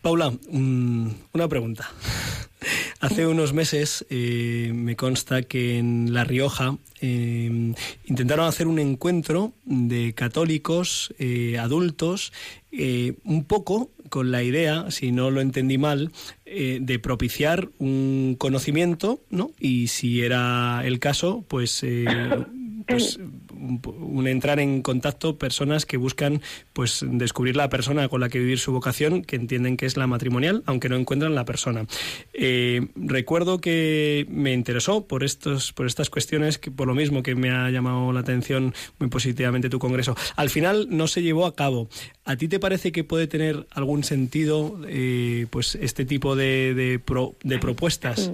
Paula, 0.02 0.34
una 0.52 1.48
pregunta. 1.48 1.92
Hace 3.00 3.26
unos 3.26 3.54
meses 3.54 4.06
eh, 4.10 4.72
me 4.76 4.96
consta 4.96 5.42
que 5.42 5.80
en 5.80 6.14
La 6.14 6.24
Rioja 6.24 6.78
eh, 7.02 7.74
intentaron 8.06 8.46
hacer 8.46 8.68
un 8.68 8.78
encuentro 8.78 9.54
de 9.66 10.14
católicos 10.14 11.14
eh, 11.18 11.58
adultos, 11.58 12.32
eh, 12.72 13.14
un 13.24 13.46
poco 13.46 13.90
con 14.10 14.30
la 14.30 14.44
idea, 14.44 14.92
si 14.92 15.12
no 15.12 15.32
lo 15.32 15.42
entendí 15.42 15.78
mal, 15.78 16.12
eh, 16.46 16.80
de 16.82 17.00
propiciar 17.00 17.70
un 17.80 18.36
conocimiento, 18.38 19.24
¿no? 19.30 19.52
Y 19.60 19.88
si 19.88 20.22
era 20.22 20.82
el 20.86 21.00
caso, 21.00 21.44
pues, 21.48 21.82
eh, 21.84 22.06
pues 22.88 23.20
un, 23.62 24.28
entrar 24.28 24.60
en 24.60 24.82
contacto 24.82 25.38
personas 25.38 25.86
que 25.86 25.98
buscan 25.98 26.42
pues 26.74 27.06
descubrir 27.08 27.56
la 27.56 27.70
persona 27.70 28.08
con 28.10 28.22
la 28.22 28.30
que 28.30 28.40
vivir 28.40 28.60
su 28.60 28.72
vocación, 28.72 29.22
que 29.22 29.36
entienden 29.36 29.78
que 29.78 29.86
es 29.86 29.98
la 29.98 30.08
matrimonial, 30.08 30.64
aunque 30.66 30.90
no 30.90 30.96
encuentran 30.96 31.36
la 31.36 31.46
persona. 31.46 31.86
Eh, 32.34 32.88
recuerdo 32.96 33.60
que 33.62 34.26
me 34.30 34.54
interesó 34.54 35.08
por 35.08 35.24
estos, 35.24 35.74
por 35.74 35.86
estas 35.86 36.10
cuestiones, 36.10 36.58
que 36.58 36.72
por 36.72 36.88
lo 36.88 36.96
mismo 36.96 37.24
que 37.24 37.36
me 37.36 37.52
ha 37.52 37.70
llamado 37.70 38.12
la 38.12 38.22
atención 38.22 38.74
muy 39.00 39.10
positivamente 39.10 39.70
tu 39.70 39.80
congreso. 39.80 40.16
Al 40.36 40.50
final 40.50 40.88
no 40.90 41.08
se 41.08 41.22
llevó 41.22 41.46
a 41.46 41.56
cabo. 41.56 41.90
¿A 42.26 42.36
ti 42.36 42.48
te 42.48 42.60
parece 42.60 42.92
que 42.92 43.04
puede 43.04 43.28
tener 43.28 43.68
algún 43.72 44.04
sentido 44.04 44.80
eh, 44.88 45.48
pues 45.50 45.76
este 45.76 46.06
tipo 46.06 46.36
de, 46.36 46.74
de, 46.74 47.00
pro- 47.00 47.36
de 47.44 47.58
propuestas? 47.60 48.32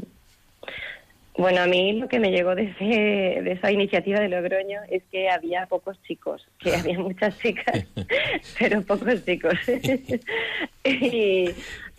Bueno, 1.37 1.61
a 1.61 1.67
mí 1.67 1.93
lo 1.93 2.07
que 2.07 2.19
me 2.19 2.31
llegó 2.31 2.55
de, 2.55 2.63
ese- 2.63 3.41
de 3.43 3.51
esa 3.51 3.71
iniciativa 3.71 4.19
de 4.19 4.27
Logroño 4.27 4.81
es 4.89 5.03
que 5.11 5.29
había 5.29 5.67
pocos 5.67 6.01
chicos, 6.03 6.47
que 6.59 6.75
había 6.75 6.97
muchas 6.99 7.37
chicas, 7.39 7.85
pero 8.59 8.81
pocos 8.81 9.23
chicos. 9.23 9.53
y, 10.83 11.45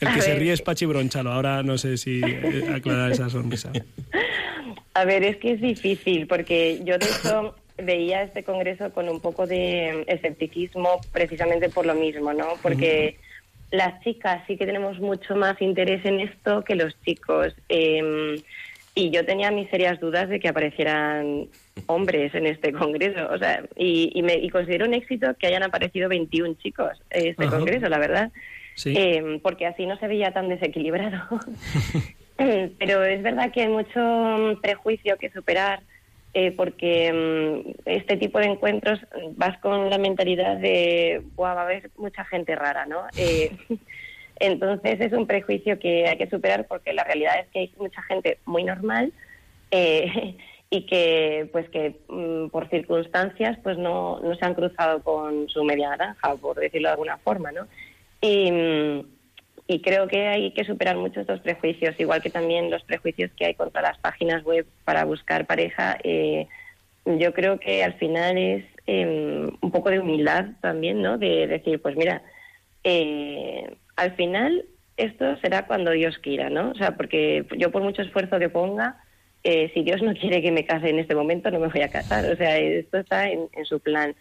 El 0.00 0.12
que 0.12 0.20
se 0.22 0.30
ver, 0.30 0.38
ríe 0.40 0.52
es 0.52 0.62
Pachi 0.62 0.86
Bronchalo. 0.86 1.30
Ahora 1.32 1.62
no 1.62 1.78
sé 1.78 1.96
si 1.96 2.20
eh, 2.24 2.64
aclarar 2.74 3.12
esa 3.12 3.28
sonrisa. 3.30 3.70
A 4.94 5.04
ver, 5.04 5.22
es 5.22 5.36
que 5.36 5.52
es 5.52 5.60
difícil, 5.60 6.26
porque 6.26 6.80
yo 6.84 6.98
de 6.98 7.06
hecho 7.06 7.54
veía 7.76 8.22
este 8.24 8.42
congreso 8.42 8.92
con 8.92 9.08
un 9.08 9.20
poco 9.20 9.46
de 9.46 10.02
escepticismo 10.08 11.00
precisamente 11.12 11.68
por 11.68 11.86
lo 11.86 11.94
mismo, 11.94 12.32
¿no? 12.32 12.54
Porque 12.60 13.18
las 13.70 14.02
chicas 14.02 14.42
sí 14.48 14.56
que 14.56 14.66
tenemos 14.66 14.98
mucho 14.98 15.36
más 15.36 15.60
interés 15.62 16.04
en 16.04 16.18
esto 16.20 16.64
que 16.64 16.74
los 16.74 17.00
chicos. 17.02 17.54
eh, 17.68 18.42
y 18.98 19.10
yo 19.10 19.24
tenía 19.24 19.52
mis 19.52 19.70
serias 19.70 20.00
dudas 20.00 20.28
de 20.28 20.40
que 20.40 20.48
aparecieran 20.48 21.46
hombres 21.86 22.34
en 22.34 22.46
este 22.46 22.72
congreso. 22.72 23.28
O 23.30 23.38
sea, 23.38 23.62
y, 23.76 24.10
y, 24.12 24.22
me, 24.22 24.34
y 24.34 24.50
considero 24.50 24.86
un 24.86 24.94
éxito 24.94 25.36
que 25.38 25.46
hayan 25.46 25.62
aparecido 25.62 26.08
21 26.08 26.54
chicos 26.54 27.00
en 27.10 27.28
este 27.28 27.44
Ajá. 27.44 27.56
congreso, 27.58 27.88
la 27.88 27.98
verdad. 27.98 28.32
Sí. 28.74 28.94
Eh, 28.96 29.38
porque 29.40 29.66
así 29.66 29.86
no 29.86 29.96
se 29.98 30.08
veía 30.08 30.32
tan 30.32 30.48
desequilibrado. 30.48 31.22
Pero 32.36 33.04
es 33.04 33.22
verdad 33.22 33.52
que 33.52 33.62
hay 33.62 33.68
mucho 33.68 34.00
mm, 34.00 34.60
prejuicio 34.60 35.16
que 35.16 35.30
superar, 35.30 35.80
eh, 36.34 36.50
porque 36.50 37.12
mm, 37.12 37.70
este 37.84 38.16
tipo 38.16 38.40
de 38.40 38.46
encuentros 38.46 39.00
mm, 39.00 39.36
vas 39.36 39.58
con 39.58 39.90
la 39.90 39.98
mentalidad 39.98 40.56
de, 40.56 41.22
"Buah, 41.36 41.54
va 41.54 41.60
a 41.60 41.64
haber 41.64 41.90
mucha 41.96 42.24
gente 42.24 42.56
rara, 42.56 42.84
¿no? 42.86 43.02
Eh, 43.16 43.52
entonces 44.40 45.00
es 45.00 45.12
un 45.12 45.26
prejuicio 45.26 45.78
que 45.78 46.06
hay 46.06 46.16
que 46.16 46.28
superar 46.28 46.66
porque 46.66 46.92
la 46.92 47.04
realidad 47.04 47.40
es 47.40 47.46
que 47.48 47.58
hay 47.60 47.72
mucha 47.78 48.02
gente 48.02 48.38
muy 48.44 48.64
normal 48.64 49.12
eh, 49.70 50.36
y 50.70 50.86
que, 50.86 51.48
pues 51.52 51.68
que 51.70 51.96
mm, 52.08 52.48
por 52.48 52.68
circunstancias, 52.68 53.58
pues 53.62 53.78
no, 53.78 54.20
no 54.20 54.34
se 54.34 54.44
han 54.44 54.54
cruzado 54.54 55.02
con 55.02 55.48
su 55.48 55.64
media 55.64 55.90
naranja, 55.90 56.34
por 56.36 56.58
decirlo 56.58 56.88
de 56.88 56.92
alguna 56.92 57.18
forma, 57.18 57.52
¿no? 57.52 57.66
Y, 58.20 59.04
creo 59.82 60.08
que 60.08 60.26
hay 60.26 60.50
que 60.52 60.64
superar 60.64 60.96
mucho 60.96 61.20
estos 61.20 61.40
prejuicios, 61.40 61.94
igual 62.00 62.22
que 62.22 62.30
también 62.30 62.70
los 62.70 62.82
prejuicios 62.82 63.30
que 63.36 63.46
hay 63.46 63.54
contra 63.54 63.82
las 63.82 63.98
páginas 63.98 64.42
web 64.42 64.66
para 64.84 65.04
buscar 65.04 65.46
pareja. 65.46 65.98
eh, 66.02 66.46
yo 67.04 67.32
creo 67.32 67.58
que 67.58 67.84
al 67.84 67.94
final 67.94 68.36
es 68.36 68.64
eh, 68.86 69.50
un 69.60 69.70
poco 69.70 69.90
de 69.90 70.00
humildad 70.00 70.46
también, 70.60 71.00
¿no? 71.00 71.18
De 71.18 71.46
decir, 71.46 71.80
pues 71.80 71.96
mira, 71.96 72.22
eh, 72.84 73.76
al 73.98 74.12
final 74.14 74.64
esto 74.96 75.36
será 75.38 75.66
cuando 75.66 75.90
Dios 75.90 76.18
quiera, 76.18 76.50
¿no? 76.50 76.70
O 76.70 76.74
sea, 76.76 76.96
porque 76.96 77.44
yo 77.56 77.72
por 77.72 77.82
mucho 77.82 78.02
esfuerzo 78.02 78.38
que 78.38 78.48
ponga, 78.48 78.96
eh, 79.42 79.70
si 79.74 79.82
Dios 79.82 80.02
no 80.02 80.14
quiere 80.14 80.40
que 80.40 80.52
me 80.52 80.64
case 80.64 80.88
en 80.88 81.00
este 81.00 81.16
momento, 81.16 81.50
no 81.50 81.58
me 81.58 81.68
voy 81.68 81.82
a 81.82 81.90
casar. 81.90 82.24
O 82.30 82.36
sea, 82.36 82.58
esto 82.58 82.98
está 82.98 83.28
en, 83.28 83.48
su 83.64 83.80
plan. 83.80 84.14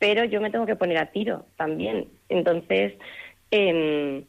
Pero 0.00 0.24
yo 0.24 0.40
me 0.40 0.50
tengo 0.50 0.66
que 0.66 0.74
poner 0.74 0.98
a 0.98 1.12
tiro 1.12 1.46
también. 1.56 2.08
Entonces, 2.28 2.94
em, 3.52 4.24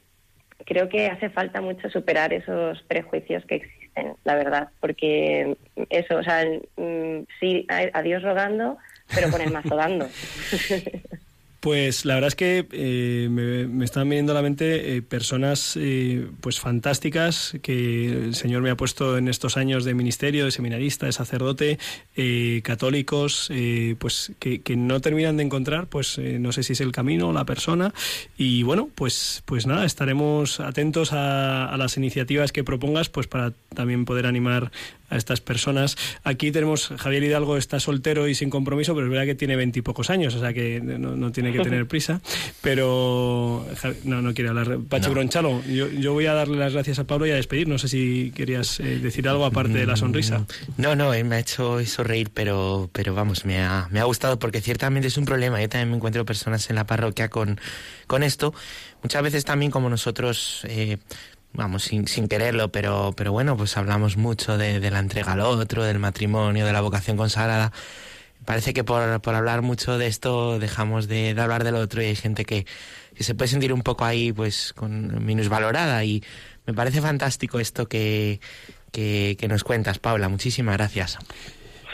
creo 0.65 0.89
que 0.89 1.07
hace 1.07 1.31
falta 1.31 1.59
mucho 1.59 1.89
superar 1.89 2.33
esos 2.33 2.81
prejuicios 2.83 3.43
que 3.45 3.55
existen, 3.55 4.13
la 4.25 4.35
verdad, 4.35 4.69
porque 4.79 5.57
eso, 5.89 6.17
o 6.17 6.23
sea, 6.23 6.45
mm, 6.77 7.25
sí, 7.39 7.65
a 7.69 8.01
Dios 8.03 8.21
rogando, 8.21 8.77
pero 9.13 9.31
con 9.31 9.41
el 9.41 9.51
mazo 9.51 9.75
dando. 9.75 10.07
Pues 11.63 12.03
la 12.03 12.15
verdad 12.15 12.27
es 12.27 12.35
que 12.35 12.67
eh, 12.73 13.29
me, 13.31 13.69
me 13.69 13.85
están 13.85 14.09
viniendo 14.09 14.33
a 14.33 14.35
la 14.35 14.41
mente 14.41 14.97
eh, 14.97 15.01
personas 15.01 15.77
eh, 15.79 16.27
pues 16.41 16.59
fantásticas 16.59 17.55
que 17.61 18.07
el 18.07 18.35
Señor 18.35 18.61
me 18.61 18.69
ha 18.69 18.75
puesto 18.75 19.17
en 19.17 19.29
estos 19.29 19.55
años 19.55 19.85
de 19.85 19.93
ministerio, 19.93 20.43
de 20.43 20.51
seminarista, 20.51 21.05
de 21.05 21.13
sacerdote, 21.13 21.79
eh, 22.17 22.59
católicos, 22.65 23.49
pues 23.97 24.33
que, 24.39 24.61
no 24.75 24.99
terminan 24.99 25.37
de 25.37 25.43
encontrar, 25.43 25.87
pues 25.87 26.17
no 26.17 26.51
sé 26.51 26.63
si 26.63 26.73
es 26.73 26.81
el 26.81 26.91
camino 26.91 27.29
o 27.29 27.33
la 27.33 27.45
persona. 27.45 27.93
Y 28.37 28.63
bueno, 28.63 28.89
pues, 28.93 29.41
pues 29.45 29.65
nada, 29.65 29.85
estaremos 29.85 30.59
atentos 30.59 31.13
a, 31.13 31.69
a 31.73 31.77
las 31.77 31.95
iniciativas 31.95 32.51
que 32.51 32.65
propongas, 32.65 33.07
pues 33.07 33.27
para 33.27 33.53
también 33.73 34.03
poder 34.03 34.25
animar 34.25 34.69
a 35.09 35.17
estas 35.17 35.39
personas. 35.39 35.95
Aquí 36.23 36.51
tenemos, 36.51 36.89
Javier 36.97 37.23
Hidalgo 37.23 37.55
está 37.55 37.79
soltero 37.79 38.27
y 38.27 38.35
sin 38.35 38.49
compromiso, 38.49 38.93
pero 38.95 39.07
es 39.07 39.11
verdad 39.11 39.25
que 39.25 39.35
tiene 39.35 39.55
veintipocos 39.55 40.09
años, 40.09 40.35
o 40.35 40.39
sea 40.39 40.53
que 40.53 40.81
no, 40.81 41.15
no 41.15 41.31
tiene 41.31 41.52
que 41.53 41.59
tener 41.63 41.87
prisa. 41.87 42.21
Pero 42.61 43.65
no, 44.03 44.21
no 44.21 44.33
quiere 44.33 44.49
hablar. 44.49 44.79
Pachi 44.89 45.07
No. 45.07 45.13
Bronchalo, 45.13 45.63
yo, 45.65 45.87
yo 45.89 46.13
voy 46.13 46.25
a 46.25 46.33
darle 46.33 46.57
las 46.57 46.73
gracias 46.73 46.99
a 46.99 47.05
Pablo 47.05 47.25
y 47.25 47.31
a 47.31 47.35
despedir. 47.35 47.67
No 47.67 47.77
sé 47.77 47.87
si 47.87 48.31
querías 48.35 48.79
eh, 48.79 48.99
decir 48.99 49.27
algo 49.27 49.45
aparte 49.45 49.77
de 49.77 49.85
la 49.85 49.95
sonrisa. 49.95 50.45
No, 50.77 50.95
no, 50.95 51.13
él 51.13 51.25
me 51.25 51.35
ha 51.35 51.39
hecho 51.39 51.79
eso 51.79 52.03
reír, 52.03 52.29
pero, 52.33 52.89
pero 52.91 53.13
vamos, 53.13 53.45
me 53.45 53.61
ha, 53.61 53.87
me 53.91 53.99
ha 53.99 54.03
gustado 54.03 54.39
porque 54.39 54.61
ciertamente 54.61 55.07
es 55.07 55.17
un 55.17 55.25
problema. 55.25 55.61
Yo 55.61 55.69
también 55.69 55.89
me 55.89 55.95
encuentro 55.97 56.25
personas 56.25 56.69
en 56.69 56.75
la 56.75 56.85
parroquia 56.85 57.29
con, 57.29 57.59
con 58.07 58.23
esto. 58.23 58.53
Muchas 59.01 59.21
veces 59.23 59.45
también 59.45 59.71
como 59.71 59.89
nosotros, 59.89 60.61
eh, 60.69 60.97
vamos, 61.53 61.83
sin, 61.83 62.07
sin 62.07 62.27
quererlo, 62.27 62.71
pero, 62.71 63.13
pero 63.15 63.31
bueno, 63.31 63.57
pues 63.57 63.75
hablamos 63.77 64.17
mucho 64.17 64.57
de, 64.57 64.79
de 64.79 64.91
la 64.91 64.99
entrega 64.99 65.33
al 65.33 65.41
otro, 65.41 65.83
del 65.83 65.99
matrimonio, 65.99 66.65
de 66.65 66.73
la 66.73 66.81
vocación 66.81 67.17
consagrada. 67.17 67.71
Parece 68.45 68.73
que 68.73 68.83
por, 68.83 69.21
por 69.21 69.35
hablar 69.35 69.61
mucho 69.61 69.97
de 69.97 70.07
esto 70.07 70.59
dejamos 70.59 71.07
de, 71.07 71.33
de 71.33 71.41
hablar 71.41 71.63
del 71.63 71.75
otro 71.75 72.01
y 72.01 72.05
hay 72.05 72.15
gente 72.15 72.45
que, 72.45 72.65
se 73.19 73.35
puede 73.35 73.47
sentir 73.47 73.73
un 73.73 73.83
poco 73.83 74.05
ahí 74.05 74.33
pues 74.33 74.73
con 74.73 75.23
minusvalorada 75.23 76.03
y 76.03 76.23
me 76.65 76.73
parece 76.73 77.01
fantástico 77.01 77.59
esto 77.59 77.87
que, 77.87 78.39
que 78.91 79.47
nos 79.47 79.63
cuentas, 79.63 79.99
Paula. 79.99 80.29
Muchísimas 80.29 80.77
gracias. 80.77 81.17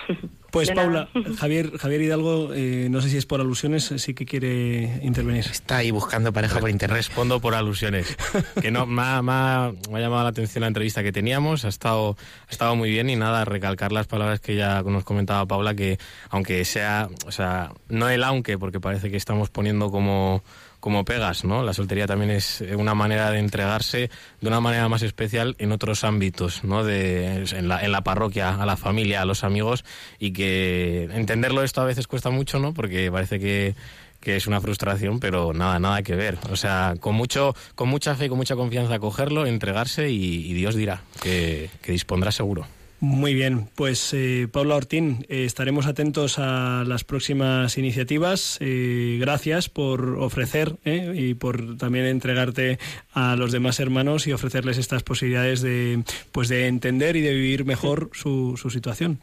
Pues 0.52 0.68
De 0.70 0.76
Paula. 0.76 1.10
Javier, 1.38 1.78
Javier 1.78 2.02
Hidalgo, 2.02 2.54
eh, 2.54 2.88
no 2.90 3.02
sé 3.02 3.10
si 3.10 3.18
es 3.18 3.26
por 3.26 3.40
alusiones, 3.42 3.94
sí 3.98 4.14
que 4.14 4.26
quiere 4.26 5.00
intervenir. 5.04 5.46
Está 5.46 5.78
ahí 5.78 5.92
buscando 5.92 6.34
pareja 6.34 6.60
por 6.60 6.70
internet. 6.70 6.98
Respondo 6.98 7.40
por 7.40 7.56
alusiones. 7.56 8.16
Que 8.62 8.72
no, 8.72 8.86
me 8.86 9.02
ha, 9.02 9.22
me 9.22 9.32
ha- 9.32 9.72
me 9.92 9.98
ha 9.98 10.02
llamado 10.02 10.24
la 10.24 10.30
atención 10.30 10.62
la 10.62 10.68
entrevista 10.68 11.04
que 11.04 11.12
teníamos, 11.12 11.66
ha 11.66 11.70
estado, 11.70 12.18
ha 12.48 12.52
estado 12.52 12.76
muy 12.76 12.90
bien 12.90 13.10
y 13.10 13.16
nada, 13.16 13.46
recalcar 13.46 13.92
las 13.92 14.08
palabras 14.08 14.40
que 14.40 14.56
ya 14.56 14.82
nos 14.84 15.04
comentaba 15.04 15.46
Paula, 15.46 15.74
que 15.76 15.98
aunque 16.30 16.64
sea, 16.66 17.10
o 17.26 17.32
sea, 17.32 17.72
no 17.88 18.10
el 18.10 18.24
aunque, 18.24 18.58
porque 18.58 18.80
parece 18.80 19.10
que 19.12 19.18
estamos 19.18 19.50
poniendo 19.50 19.92
como, 19.92 20.44
como 20.80 21.06
pegas, 21.06 21.44
¿no? 21.44 21.64
La 21.64 21.74
soltería 21.74 22.08
también 22.08 22.32
es 22.32 22.64
una 22.76 22.96
manera 22.96 23.32
de 23.32 23.40
entregarse 23.40 24.10
de 24.42 24.48
una 24.48 24.62
manera 24.62 24.88
más 24.88 25.02
especial 25.02 25.56
en 25.60 25.72
otros 25.72 26.04
ámbitos, 26.04 26.64
¿no? 26.64 26.84
De, 26.84 27.44
en, 27.52 27.68
la, 27.68 27.84
en 27.84 27.92
la 27.92 28.02
parroquia, 28.02 28.56
a 28.56 28.66
la 28.66 28.78
familia, 28.78 29.22
a 29.22 29.26
los 29.26 29.44
amigos, 29.44 29.84
y 30.20 30.32
que 30.32 31.10
entenderlo 31.14 31.64
esto 31.64 31.82
a 31.82 31.86
veces 31.86 32.08
cuesta 32.08 32.30
mucho, 32.30 32.60
¿no? 32.60 32.74
Porque 32.74 33.12
parece 33.12 33.40
que 33.40 33.76
que 34.20 34.36
es 34.36 34.48
una 34.48 34.60
frustración, 34.60 35.22
pero 35.22 35.54
nada, 35.54 35.80
nada 35.80 36.02
que 36.02 36.16
ver. 36.16 36.38
O 36.52 36.58
sea, 36.58 36.96
con 37.00 37.16
mucho, 37.16 37.56
con 37.76 37.88
mucha 37.88 38.16
fe 38.16 38.26
y 38.26 38.30
con 38.30 38.38
mucha 38.38 38.58
confianza 38.58 39.00
cogerlo, 39.00 39.46
entregarse 39.46 40.10
y, 40.10 40.46
y 40.46 40.54
Dios 40.54 40.76
dirá 40.76 41.04
que, 41.22 41.70
que 41.82 41.94
dispondrá 41.94 42.32
seguro. 42.32 42.68
Muy 43.02 43.34
bien, 43.34 43.70
pues 43.76 44.14
eh, 44.14 44.50
Paula 44.52 44.76
Ortín, 44.76 45.26
eh, 45.30 45.46
estaremos 45.46 45.86
atentos 45.86 46.38
a 46.38 46.84
las 46.86 47.06
próximas 47.06 47.78
iniciativas. 47.78 48.58
Eh, 48.60 49.18
gracias 49.22 49.70
por 49.70 50.18
ofrecer 50.20 50.76
eh, 50.84 51.14
y 51.16 51.34
por 51.34 51.78
también 51.78 52.06
entregarte 52.06 52.78
a 53.14 53.38
los 53.38 53.54
demás 53.54 53.80
hermanos 53.80 54.28
y 54.28 54.34
ofrecerles 54.34 54.78
estas 54.78 55.04
posibilidades 55.04 55.62
de, 55.62 56.04
pues 56.34 56.50
de 56.50 56.68
entender 56.68 57.16
y 57.16 57.22
de 57.22 57.34
vivir 57.34 57.64
mejor 57.64 58.10
su, 58.12 58.58
su 58.58 58.70
situación. 58.70 59.20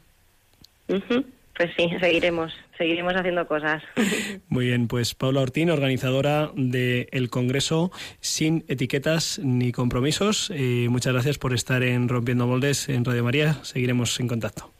Pues 1.57 1.70
sí, 1.76 1.88
seguiremos, 2.00 2.52
seguiremos 2.76 3.14
haciendo 3.14 3.46
cosas. 3.46 3.82
Muy 4.48 4.66
bien, 4.66 4.88
pues 4.88 5.14
Paula 5.14 5.40
Ortín, 5.40 5.70
organizadora 5.70 6.50
del 6.54 7.30
Congreso 7.30 7.90
Sin 8.20 8.64
Etiquetas 8.68 9.40
ni 9.42 9.72
Compromisos. 9.72 10.52
Eh, 10.54 10.88
muchas 10.90 11.14
gracias 11.14 11.38
por 11.38 11.54
estar 11.54 11.82
en 11.82 12.09
Rompiendo 12.09 12.46
Moldes 12.46 12.90
en 12.90 13.04
Radio 13.04 13.24
María. 13.24 13.54
Seguiremos 13.64 14.20
en 14.20 14.28
contacto. 14.28 14.70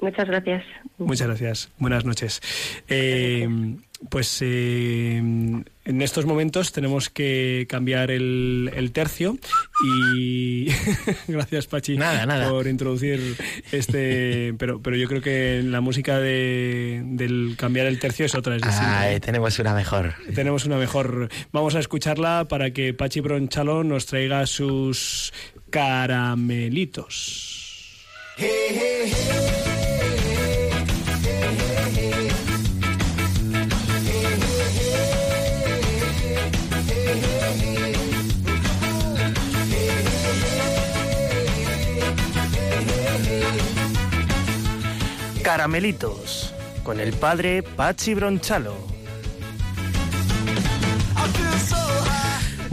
Muchas 0.00 0.28
gracias. 0.28 0.64
Muchas 0.98 1.26
gracias. 1.26 1.72
Buenas 1.78 2.04
noches. 2.04 2.40
Eh, 2.88 3.48
pues 4.10 4.38
eh, 4.42 5.16
en 5.16 6.02
estos 6.02 6.24
momentos 6.24 6.70
tenemos 6.72 7.10
que 7.10 7.66
cambiar 7.68 8.10
el, 8.10 8.70
el 8.74 8.92
tercio 8.92 9.36
y 9.84 10.68
gracias 11.28 11.66
Pachi 11.66 11.96
Nada, 11.96 12.24
nada. 12.24 12.48
por 12.50 12.68
introducir 12.68 13.36
este 13.72 14.54
pero 14.56 14.80
pero 14.80 14.96
yo 14.96 15.08
creo 15.08 15.20
que 15.20 15.62
la 15.64 15.80
música 15.80 16.20
de, 16.20 17.02
del 17.04 17.56
cambiar 17.58 17.86
el 17.86 17.98
tercio 17.98 18.26
es 18.26 18.34
otra 18.34 18.56
es. 18.56 18.62
Ay, 18.66 19.18
tenemos 19.20 19.58
una 19.58 19.74
mejor. 19.74 20.14
tenemos 20.34 20.64
una 20.64 20.76
mejor 20.76 21.28
vamos 21.52 21.74
a 21.74 21.80
escucharla 21.80 22.46
para 22.48 22.70
que 22.72 22.94
Pachi 22.94 23.20
Bronchalo 23.20 23.82
nos 23.82 24.06
traiga 24.06 24.46
sus 24.46 25.32
caramelitos 25.70 27.56
Caramelitos, 45.58 46.54
con 46.84 47.00
el 47.00 47.12
padre 47.14 47.64
Pachi 47.64 48.14
Bronchalo. 48.14 48.97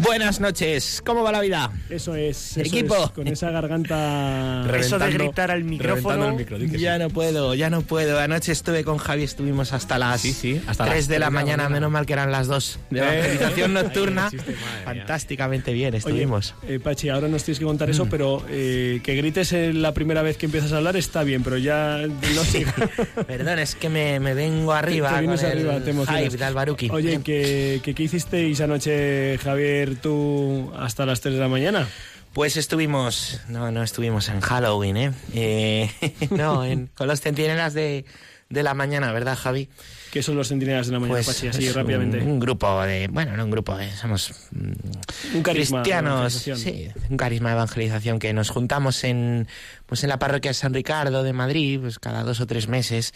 Buenas 0.06 0.40
noches, 0.40 1.02
¿cómo 1.06 1.24
va 1.24 1.32
la 1.32 1.42
vida? 1.42 1.72
eso 1.90 2.16
es, 2.16 2.58
eso 2.58 2.62
Equipo. 2.62 2.96
es, 3.06 3.10
con 3.12 3.28
esa 3.28 3.50
garganta 3.50 4.64
Eso 4.78 5.00
de 5.00 5.12
gritar 5.12 5.50
al 5.52 5.64
micrófono. 5.64 6.36
micro, 6.36 6.60
que 6.60 6.68
Ya 6.78 6.94
sí. 6.96 7.00
no 7.02 7.10
puedo, 7.10 7.56
ya 7.56 7.70
no 7.72 7.82
puedo. 7.82 8.20
Anoche 8.20 8.52
estuve 8.52 8.84
con 8.84 8.98
Javi, 8.98 9.24
estuvimos 9.24 9.74
hasta 9.74 9.98
las 9.98 10.22
Sí, 10.22 10.32
sí, 10.34 10.62
hasta 10.68 10.86
3 10.86 10.96
las 10.98 11.08
de 11.08 11.20
la 11.20 11.30
mañana, 11.32 11.70
menos 11.70 11.90
mal 11.92 12.06
que 12.06 12.14
eran 12.14 12.32
las 12.32 12.48
2 12.48 12.80
de 12.92 13.00
Eh. 13.02 13.68
nocturna. 13.68 14.28
Ahí 14.28 14.36
existe, 14.36 14.52
madre 14.54 14.76
mía. 14.76 14.82
Fantásticamente 15.06 15.74
bien 15.74 15.90
Oye, 15.90 15.98
estuvimos. 15.98 16.54
eh, 16.68 16.80
Pachi, 16.80 17.10
ahora 17.10 17.28
nos 17.28 17.44
tienes 17.44 17.60
que 17.60 17.66
contar 17.66 17.90
eso, 17.90 18.06
pero 18.10 18.46
eh, 18.50 19.00
que 19.04 19.16
grites 19.16 19.54
la 19.74 19.94
primera 19.94 20.22
vez 20.22 20.38
que 20.38 20.46
empiezas 20.46 20.72
a 20.74 20.78
hablar 20.78 20.96
está 20.98 21.24
bien, 21.24 21.42
pero 21.44 21.58
ya 21.58 22.02
no 22.06 22.44
sigas. 22.44 22.76
Perdón, 23.28 23.60
es 23.60 23.74
que 23.76 23.90
me, 23.90 24.20
me 24.20 24.34
vengo 24.36 24.72
arriba. 24.74 25.10
Te 25.16 25.20
vienes 25.22 25.42
con 25.42 25.50
el 25.52 25.58
arriba, 25.58 25.80
te 25.80 25.94
hype 25.94 26.38
de. 26.38 26.90
Oye, 26.92 27.20
¿qué, 27.24 27.82
qué, 27.84 27.96
qué 27.96 28.04
hicisteis 28.04 28.62
anoche, 28.62 29.38
Javier, 29.40 29.95
tú 29.96 30.72
hasta 30.78 31.06
las 31.06 31.22
3 31.22 31.36
de 31.36 31.40
la 31.42 31.48
mañana? 31.48 31.88
Pues 32.34 32.58
estuvimos, 32.58 33.40
no, 33.48 33.72
no 33.72 33.82
estuvimos 33.84 34.28
en 34.30 34.42
Halloween, 34.42 34.98
¿eh? 34.98 35.12
Eh, 35.34 35.90
no, 36.32 36.66
en- 36.66 36.88
con 36.88 37.08
los 37.08 37.22
centinelas 37.22 37.74
de, 37.74 38.06
de 38.50 38.64
la 38.64 38.74
mañana, 38.74 39.12
¿verdad, 39.14 39.38
Javi? 39.38 39.70
¿Qué 40.12 40.22
son 40.24 40.36
los 40.38 40.48
centinelas 40.50 40.88
de 40.88 40.94
la 40.94 41.00
mañana, 41.00 41.16
Pues 41.24 41.28
Pachi? 41.28 41.48
Así 41.48 41.70
rápidamente. 41.72 42.20
Un, 42.22 42.32
un 42.32 42.40
grupo 42.40 42.82
de, 42.84 43.08
bueno, 43.10 43.36
no 43.38 43.44
un 43.46 43.52
grupo, 43.52 43.76
de, 43.78 43.92
somos 43.92 44.32
mm, 44.52 45.36
Un 45.38 45.44
carisma 45.44 45.82
cristianos, 45.82 46.34
sí, 46.34 46.90
un 47.10 47.18
carisma 47.18 47.50
de 47.50 47.56
evangelización 47.56 48.20
que 48.20 48.34
nos 48.34 48.50
juntamos 48.50 49.04
en, 49.04 49.48
pues 49.86 50.04
en 50.04 50.10
la 50.10 50.20
parroquia 50.20 50.52
de 50.52 50.56
San 50.56 50.74
Ricardo 50.74 51.24
de 51.24 51.34
Madrid, 51.34 51.80
pues 51.82 52.00
cada 52.00 52.24
dos 52.24 52.40
o 52.42 52.48
tres 52.48 52.68
meses 52.68 53.14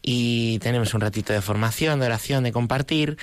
y 0.00 0.58
tenemos 0.60 0.94
un 0.94 1.00
ratito 1.00 1.32
de 1.32 1.40
formación, 1.42 2.00
de 2.00 2.06
oración, 2.06 2.44
de 2.44 2.52
compartir. 2.52 3.16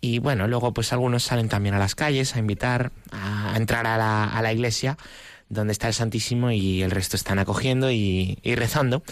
Y 0.00 0.18
bueno, 0.18 0.46
luego 0.46 0.72
pues 0.72 0.92
algunos 0.92 1.24
salen 1.24 1.48
también 1.48 1.74
a 1.74 1.78
las 1.78 1.94
calles 1.94 2.36
a 2.36 2.38
invitar 2.38 2.92
a, 3.10 3.54
entrar 3.56 3.86
a 3.86 3.96
la, 3.96 4.24
a 4.24 4.42
la 4.42 4.52
iglesia 4.52 4.96
donde 5.48 5.72
está 5.72 5.88
el 5.88 5.94
Santísimo 5.94 6.50
y 6.50 6.82
el 6.82 6.90
resto 6.90 7.14
están 7.14 7.38
acogiendo 7.38 7.90
y, 7.90 8.38
y 8.42 8.54
rezando. 8.54 9.02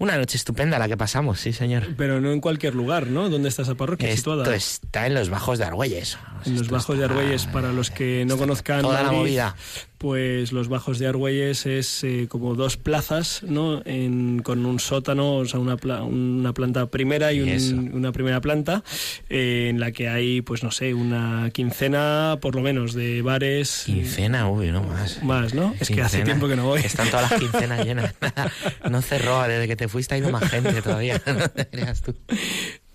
Una 0.00 0.16
noche 0.16 0.36
estupenda 0.36 0.78
la 0.78 0.86
que 0.86 0.96
pasamos, 0.96 1.40
sí, 1.40 1.52
señor. 1.52 1.88
Pero 1.96 2.20
no 2.20 2.32
en 2.32 2.40
cualquier 2.40 2.74
lugar, 2.74 3.08
¿no? 3.08 3.28
¿Dónde 3.28 3.48
está 3.48 3.62
esa 3.62 3.74
parroquia 3.74 4.08
Esto 4.08 4.32
situada? 4.32 4.54
está 4.54 5.06
en 5.08 5.14
los 5.14 5.28
Bajos 5.28 5.58
de 5.58 5.64
Argüelles. 5.64 6.16
En 6.46 6.52
los 6.52 6.62
Esto 6.62 6.74
Bajos 6.74 6.98
de 6.98 7.04
Argüelles, 7.04 7.46
para 7.46 7.72
los 7.72 7.90
que 7.90 8.24
no 8.24 8.36
conozcan 8.36 8.82
toda 8.82 8.98
la 8.98 9.02
Madrid, 9.04 9.18
movida. 9.18 9.56
pues 9.98 10.52
los 10.52 10.68
Bajos 10.68 11.00
de 11.00 11.08
Argüelles 11.08 11.66
es 11.66 12.04
eh, 12.04 12.26
como 12.28 12.54
dos 12.54 12.76
plazas, 12.76 13.42
¿no? 13.42 13.82
En- 13.84 14.40
con 14.44 14.64
un 14.66 14.78
sótano, 14.78 15.34
o 15.38 15.44
sea, 15.46 15.58
una, 15.58 15.76
pla- 15.76 16.04
una 16.04 16.52
planta 16.52 16.86
primera 16.86 17.32
y, 17.32 17.40
un- 17.40 17.90
una 17.92 18.12
primera 18.12 18.40
planta, 18.40 18.84
eh, 19.28 19.66
en 19.68 19.80
la 19.80 19.90
que 19.90 20.08
hay, 20.08 20.42
pues 20.42 20.62
no 20.62 20.70
sé, 20.70 20.94
una 20.94 21.50
quincena, 21.52 22.38
por 22.40 22.54
lo 22.54 22.60
menos, 22.62 22.94
de 22.94 23.20
bares. 23.22 23.82
Quincena, 23.86 24.48
uy, 24.48 24.70
no 24.70 24.84
más. 24.84 25.20
Más, 25.24 25.54
¿no? 25.54 25.74
Es 25.80 25.88
que 25.88 26.02
hace 26.02 26.22
tiempo 26.22 26.46
que 26.46 26.54
no 26.54 26.66
voy. 26.66 26.82
Están 26.82 27.10
todas 27.10 27.32
las 27.32 27.40
quincenas 27.40 27.84
llenas. 27.84 28.14
No 28.88 29.02
cerró, 29.02 29.42
desde 29.42 29.66
que 29.66 29.76
te 29.76 29.87
fuiste 29.88 30.14
ha 30.14 30.18
ido 30.18 30.30
más 30.30 30.48
gente 30.50 30.82
todavía. 30.82 31.20
No 31.38 31.48
te 31.48 31.68
creas 31.68 32.02
tú. 32.02 32.14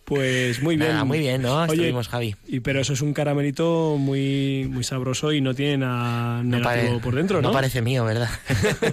Pues 0.05 0.61
muy 0.61 0.75
bien. 0.75 0.89
Nada, 0.89 1.05
muy 1.05 1.19
bien, 1.19 1.41
¿no? 1.41 1.61
Oye, 1.61 1.73
Estuvimos, 1.73 2.09
Javi. 2.09 2.35
Y 2.45 2.59
pero 2.59 2.81
eso 2.81 2.91
es 2.91 3.01
un 3.01 3.13
caramelito 3.13 3.95
muy 3.97 4.67
muy 4.69 4.83
sabroso 4.83 5.31
y 5.31 5.39
no 5.39 5.53
tiene 5.53 5.77
nada 5.77 6.43
No 6.43 6.57
negativo 6.57 6.99
por 6.99 7.15
dentro, 7.15 7.41
¿no? 7.41 7.51
parece 7.53 7.81
mío, 7.81 8.03
¿verdad? 8.03 8.29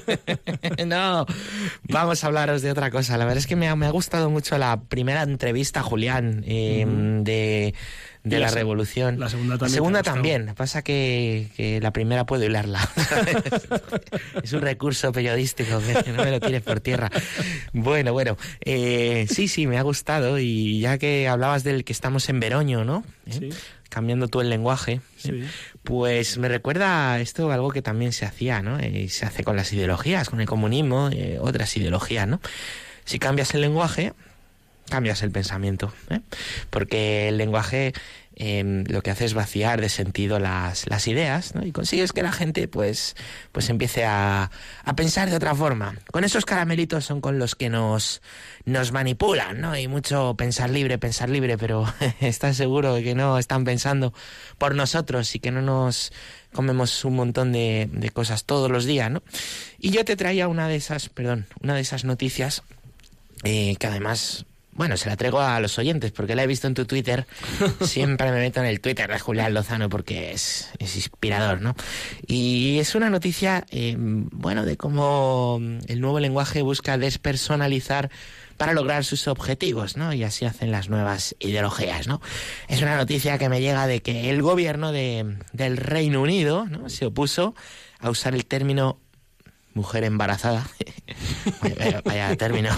no, 0.86 1.26
vamos 1.88 2.22
a 2.22 2.26
hablaros 2.28 2.62
de 2.62 2.70
otra 2.70 2.92
cosa. 2.92 3.18
La 3.18 3.24
verdad 3.24 3.38
es 3.38 3.48
que 3.48 3.56
me 3.56 3.68
ha, 3.68 3.74
me 3.74 3.86
ha 3.86 3.90
gustado 3.90 4.30
mucho 4.30 4.56
la 4.56 4.80
primera 4.82 5.22
entrevista 5.22 5.82
Julián 5.82 6.44
eh, 6.46 6.86
de, 6.86 7.74
de 8.22 8.38
la 8.38 8.50
Revolución. 8.50 9.18
la 9.18 9.28
segunda 9.28 9.56
también 9.56 9.70
La 9.70 9.74
segunda 9.74 10.02
también. 10.02 10.54
Pasa 10.56 10.82
que, 10.82 11.48
que 11.56 11.80
la 11.80 11.92
primera 11.92 12.26
puedo 12.26 12.44
hilarla. 12.44 12.80
es 14.42 14.52
un 14.52 14.60
recurso 14.60 15.12
periodístico 15.12 15.80
que 16.04 16.12
no 16.12 16.24
me 16.24 16.30
lo 16.30 16.40
tires 16.40 16.62
por 16.62 16.80
tierra. 16.80 17.10
Bueno, 17.72 18.12
bueno. 18.12 18.36
eh, 18.60 19.26
sí, 19.30 19.48
sí, 19.48 19.66
me 19.66 19.78
ha 19.78 19.82
gustado. 19.82 20.38
Y 20.38 20.80
ya 20.80 20.98
que 20.98 21.28
hablabas 21.28 21.64
del 21.64 21.84
que 21.84 21.92
estamos 21.92 22.28
en 22.28 22.40
Veroño, 22.40 22.84
¿no? 22.84 23.04
¿Eh? 23.26 23.32
Sí. 23.32 23.48
Cambiando 23.88 24.28
tú 24.28 24.40
el 24.40 24.50
lenguaje. 24.50 25.00
Sí. 25.16 25.42
Pues 25.82 26.38
me 26.38 26.48
recuerda 26.48 27.18
esto 27.20 27.50
algo 27.50 27.70
que 27.70 27.82
también 27.82 28.12
se 28.12 28.24
hacía, 28.24 28.62
¿no? 28.62 28.78
Eh, 28.78 29.08
se 29.08 29.26
hace 29.26 29.42
con 29.42 29.56
las 29.56 29.72
ideologías, 29.72 30.30
con 30.30 30.40
el 30.40 30.46
comunismo, 30.46 31.10
eh, 31.12 31.38
otras 31.40 31.76
ideologías, 31.76 32.28
¿no? 32.28 32.40
Si 33.04 33.18
cambias 33.18 33.52
el 33.54 33.62
lenguaje, 33.62 34.12
cambias 34.90 35.22
el 35.22 35.30
pensamiento, 35.30 35.92
¿eh? 36.10 36.20
Porque 36.68 37.28
el 37.28 37.38
lenguaje 37.38 37.94
eh, 38.36 38.84
lo 38.88 39.02
que 39.02 39.10
hace 39.10 39.26
es 39.26 39.34
vaciar 39.34 39.80
de 39.80 39.88
sentido 39.88 40.38
las, 40.38 40.88
las 40.88 41.06
ideas, 41.08 41.54
¿no? 41.54 41.64
Y 41.66 41.72
consigues 41.72 42.12
que 42.12 42.22
la 42.22 42.32
gente, 42.32 42.68
pues, 42.68 43.14
pues 43.52 43.68
empiece 43.68 44.04
a, 44.04 44.50
a 44.84 44.96
pensar 44.96 45.28
de 45.28 45.36
otra 45.36 45.54
forma. 45.54 45.94
Con 46.10 46.24
esos 46.24 46.46
caramelitos 46.46 47.04
son 47.04 47.20
con 47.20 47.38
los 47.38 47.54
que 47.54 47.68
nos, 47.68 48.22
nos 48.64 48.92
manipulan, 48.92 49.60
¿no? 49.60 49.76
Y 49.76 49.88
mucho 49.88 50.34
pensar 50.36 50.70
libre, 50.70 50.98
pensar 50.98 51.28
libre, 51.28 51.58
pero 51.58 51.84
¿estás 52.20 52.56
seguro 52.56 52.94
de 52.94 53.02
que 53.02 53.14
no 53.14 53.38
están 53.38 53.64
pensando 53.64 54.14
por 54.58 54.74
nosotros 54.74 55.34
y 55.34 55.38
que 55.38 55.50
no 55.50 55.60
nos 55.60 56.12
comemos 56.52 57.04
un 57.04 57.16
montón 57.16 57.52
de, 57.52 57.88
de 57.92 58.10
cosas 58.10 58.44
todos 58.44 58.70
los 58.70 58.84
días, 58.84 59.10
¿no? 59.10 59.22
Y 59.78 59.90
yo 59.90 60.04
te 60.04 60.16
traía 60.16 60.48
una 60.48 60.66
de 60.68 60.76
esas, 60.76 61.08
perdón, 61.08 61.46
una 61.62 61.74
de 61.74 61.80
esas 61.80 62.04
noticias 62.04 62.62
eh, 63.44 63.76
que 63.78 63.86
además, 63.86 64.44
bueno, 64.72 64.96
se 64.96 65.08
la 65.08 65.16
traigo 65.16 65.40
a 65.40 65.60
los 65.60 65.78
oyentes 65.78 66.12
porque 66.12 66.34
la 66.34 66.44
he 66.44 66.46
visto 66.46 66.66
en 66.66 66.74
tu 66.74 66.84
Twitter. 66.84 67.26
Siempre 67.82 68.30
me 68.30 68.38
meto 68.38 68.60
en 68.60 68.66
el 68.66 68.80
Twitter 68.80 69.10
de 69.10 69.18
Julián 69.18 69.52
Lozano 69.52 69.88
porque 69.88 70.32
es, 70.32 70.70
es 70.78 70.96
inspirador, 70.96 71.60
¿no? 71.60 71.74
Y 72.26 72.78
es 72.78 72.94
una 72.94 73.10
noticia, 73.10 73.64
eh, 73.70 73.94
bueno, 73.98 74.64
de 74.64 74.76
cómo 74.76 75.60
el 75.86 76.00
nuevo 76.00 76.20
lenguaje 76.20 76.62
busca 76.62 76.98
despersonalizar 76.98 78.10
para 78.56 78.74
lograr 78.74 79.04
sus 79.04 79.26
objetivos, 79.26 79.96
¿no? 79.96 80.12
Y 80.12 80.22
así 80.22 80.44
hacen 80.44 80.70
las 80.70 80.90
nuevas 80.90 81.34
ideologías, 81.40 82.06
¿no? 82.06 82.20
Es 82.68 82.82
una 82.82 82.96
noticia 82.96 83.38
que 83.38 83.48
me 83.48 83.60
llega 83.60 83.86
de 83.86 84.02
que 84.02 84.30
el 84.30 84.42
gobierno 84.42 84.92
de, 84.92 85.38
del 85.52 85.78
Reino 85.78 86.20
Unido, 86.20 86.66
¿no? 86.66 86.90
Se 86.90 87.06
opuso 87.06 87.54
a 88.00 88.10
usar 88.10 88.34
el 88.34 88.44
término 88.44 88.98
mujer 89.74 90.04
embarazada. 90.04 90.68
vaya, 92.04 92.36
término. 92.36 92.70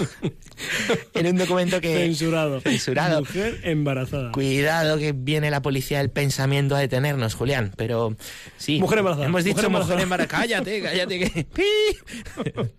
en 1.13 1.27
un 1.27 1.37
documento 1.37 1.81
que... 1.81 1.95
Censurado. 1.95 2.61
Censurado. 2.61 3.19
Mujer 3.19 3.59
embarazada. 3.63 4.31
Cuidado 4.31 4.97
que 4.97 5.13
viene 5.13 5.51
la 5.51 5.61
policía 5.61 5.99
del 5.99 6.09
pensamiento 6.09 6.75
a 6.75 6.79
detenernos, 6.79 7.35
Julián. 7.35 7.73
Pero 7.77 8.15
sí. 8.57 8.79
Mujer 8.79 8.99
embarazada, 8.99 9.27
Hemos 9.27 9.43
dicho 9.43 9.69
mujer 9.69 9.85
mujer 9.85 9.99
embarazada. 10.01 10.39
Cállate, 10.41 10.81
cállate. 10.81 11.19
Que... 11.19 11.43
¡Pi! 11.53 11.63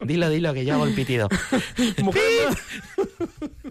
dilo, 0.04 0.28
dilo, 0.28 0.54
que 0.54 0.64
yo 0.64 0.74
hago 0.74 0.84
el 0.84 0.94
pitido. 0.94 1.28
Mujer 2.02 2.22
¡Pi! 2.50 3.63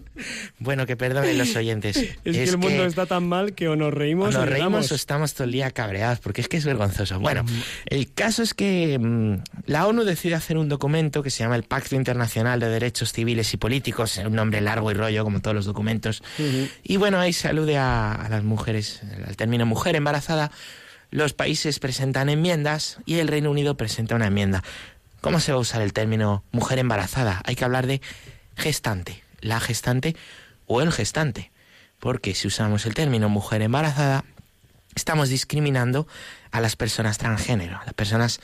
Bueno, 0.58 0.86
que 0.86 0.96
perdonen 0.96 1.38
los 1.38 1.54
oyentes. 1.56 1.96
Es, 2.24 2.36
que 2.36 2.44
el 2.44 2.58
mundo 2.58 2.84
está 2.86 3.06
tan 3.06 3.28
mal 3.28 3.54
que 3.54 3.68
o 3.68 3.76
nos 3.76 3.92
reímos 3.92 4.34
o 4.34 4.38
nos 4.38 4.48
reímos 4.48 4.90
o 4.90 4.94
estamos 4.94 5.34
todo 5.34 5.44
el 5.44 5.52
día 5.52 5.70
cabreados, 5.70 6.20
porque 6.20 6.40
es 6.40 6.48
que 6.48 6.56
es 6.56 6.64
vergonzoso. 6.64 7.20
Bueno, 7.20 7.44
el 7.86 8.12
caso 8.12 8.42
es 8.42 8.54
que 8.54 8.98
mm, 8.98 9.34
la 9.66 9.86
ONU 9.86 10.04
decide 10.04 10.34
hacer 10.34 10.56
un 10.56 10.68
documento 10.68 11.22
que 11.22 11.30
se 11.30 11.40
llama 11.40 11.56
el 11.56 11.64
Pacto 11.64 11.96
Internacional 11.96 12.60
de 12.60 12.68
Derechos 12.68 13.12
Civiles 13.12 13.52
y 13.52 13.56
Políticos, 13.56 14.20
un 14.24 14.34
nombre 14.34 14.60
largo 14.60 14.90
y 14.90 14.94
rollo 14.94 15.24
como 15.24 15.40
todos 15.40 15.54
los 15.54 15.66
documentos. 15.66 16.22
Y 16.82 16.96
bueno, 16.96 17.18
ahí 17.20 17.32
se 17.32 17.48
alude 17.48 17.76
a, 17.76 18.12
a 18.12 18.28
las 18.28 18.44
mujeres, 18.44 19.02
al 19.26 19.36
término 19.36 19.66
mujer 19.66 19.96
embarazada. 19.96 20.50
Los 21.10 21.32
países 21.32 21.78
presentan 21.78 22.28
enmiendas 22.28 22.98
y 23.06 23.18
el 23.18 23.28
Reino 23.28 23.50
Unido 23.50 23.76
presenta 23.76 24.14
una 24.14 24.26
enmienda. 24.26 24.62
¿Cómo 25.20 25.40
se 25.40 25.52
va 25.52 25.58
a 25.58 25.60
usar 25.60 25.80
el 25.80 25.92
término 25.92 26.44
mujer 26.52 26.78
embarazada? 26.78 27.40
Hay 27.44 27.56
que 27.56 27.64
hablar 27.64 27.86
de 27.86 28.02
gestante, 28.56 29.23
la 29.44 29.60
gestante 29.60 30.16
o 30.66 30.80
el 30.80 30.90
gestante. 30.90 31.52
Porque 32.00 32.34
si 32.34 32.48
usamos 32.48 32.86
el 32.86 32.94
término 32.94 33.28
mujer 33.28 33.62
embarazada, 33.62 34.24
estamos 34.94 35.28
discriminando 35.28 36.06
a 36.50 36.60
las 36.60 36.76
personas 36.76 37.18
transgénero, 37.18 37.78
a 37.78 37.84
las 37.84 37.94
personas 37.94 38.40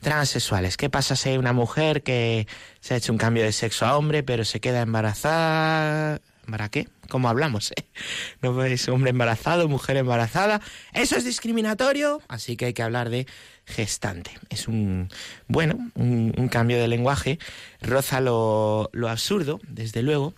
transexuales. 0.00 0.76
¿Qué 0.76 0.90
pasa 0.90 1.16
si 1.16 1.30
hay 1.30 1.38
una 1.38 1.52
mujer 1.52 2.02
que 2.02 2.46
se 2.80 2.94
ha 2.94 2.96
hecho 2.96 3.12
un 3.12 3.18
cambio 3.18 3.44
de 3.44 3.52
sexo 3.52 3.86
a 3.86 3.96
hombre, 3.96 4.22
pero 4.22 4.44
se 4.44 4.60
queda 4.60 4.82
embarazada? 4.82 6.20
¿Para 6.50 6.68
qué? 6.68 6.88
¿Cómo 7.08 7.28
hablamos? 7.28 7.72
eh? 7.72 7.84
No 8.42 8.64
es 8.64 8.88
hombre 8.88 9.10
embarazado, 9.10 9.68
mujer 9.68 9.96
embarazada. 9.96 10.60
Eso 10.92 11.16
es 11.16 11.24
discriminatorio, 11.24 12.22
así 12.28 12.56
que 12.56 12.66
hay 12.66 12.72
que 12.74 12.82
hablar 12.82 13.10
de 13.10 13.26
gestante. 13.64 14.30
Es 14.50 14.68
un, 14.68 15.08
bueno, 15.48 15.78
un, 15.94 16.48
cambio 16.48 16.78
de 16.78 16.88
lenguaje, 16.88 17.38
roza 17.80 18.20
lo, 18.20 18.90
lo 18.92 19.08
absurdo, 19.08 19.60
desde 19.66 20.02
luego, 20.02 20.34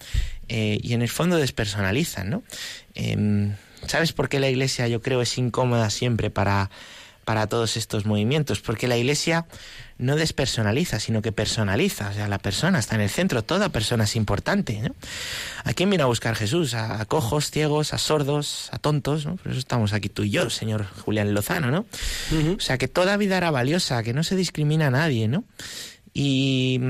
eh, 0.48 0.78
y 0.82 0.94
en 0.94 1.02
el 1.02 1.08
fondo 1.08 1.36
despersonalizan, 1.36 2.30
¿no? 2.30 2.42
Em, 2.94 3.54
¿Sabes 3.86 4.12
por 4.12 4.28
qué 4.28 4.40
la 4.40 4.48
iglesia, 4.48 4.88
yo 4.88 5.00
creo, 5.00 5.20
es 5.22 5.36
incómoda 5.38 5.90
siempre 5.90 6.30
para, 6.30 6.70
para 7.24 7.46
todos 7.46 7.76
estos 7.76 8.06
movimientos? 8.06 8.60
Porque 8.60 8.88
la 8.88 8.96
iglesia 8.96 9.46
no 9.98 10.16
despersonaliza, 10.16 11.00
sino 11.00 11.22
que 11.22 11.32
personaliza. 11.32 12.10
O 12.10 12.12
sea, 12.12 12.28
la 12.28 12.38
persona 12.38 12.78
está 12.78 12.96
en 12.96 13.00
el 13.00 13.10
centro, 13.10 13.42
toda 13.42 13.70
persona 13.70 14.04
es 14.04 14.16
importante. 14.16 14.80
¿no? 14.82 14.94
¿A 15.64 15.72
quién 15.72 15.90
vino 15.90 16.04
a 16.04 16.06
buscar 16.06 16.34
Jesús? 16.34 16.74
A, 16.74 17.00
a 17.00 17.04
cojos, 17.06 17.50
ciegos, 17.50 17.94
a 17.94 17.98
sordos, 17.98 18.68
a 18.72 18.78
tontos. 18.78 19.26
¿no? 19.26 19.36
Por 19.36 19.52
eso 19.52 19.58
estamos 19.58 19.92
aquí 19.92 20.08
tú 20.08 20.24
y 20.24 20.30
yo, 20.30 20.50
señor 20.50 20.86
Julián 21.04 21.32
Lozano. 21.32 21.70
¿no? 21.70 21.86
O 22.56 22.60
sea, 22.60 22.78
que 22.78 22.88
toda 22.88 23.16
vida 23.16 23.36
era 23.36 23.50
valiosa, 23.50 24.02
que 24.02 24.12
no 24.12 24.22
se 24.22 24.36
discrimina 24.36 24.88
a 24.88 24.90
nadie. 24.90 25.28
¿no? 25.28 25.44
Y, 26.12 26.80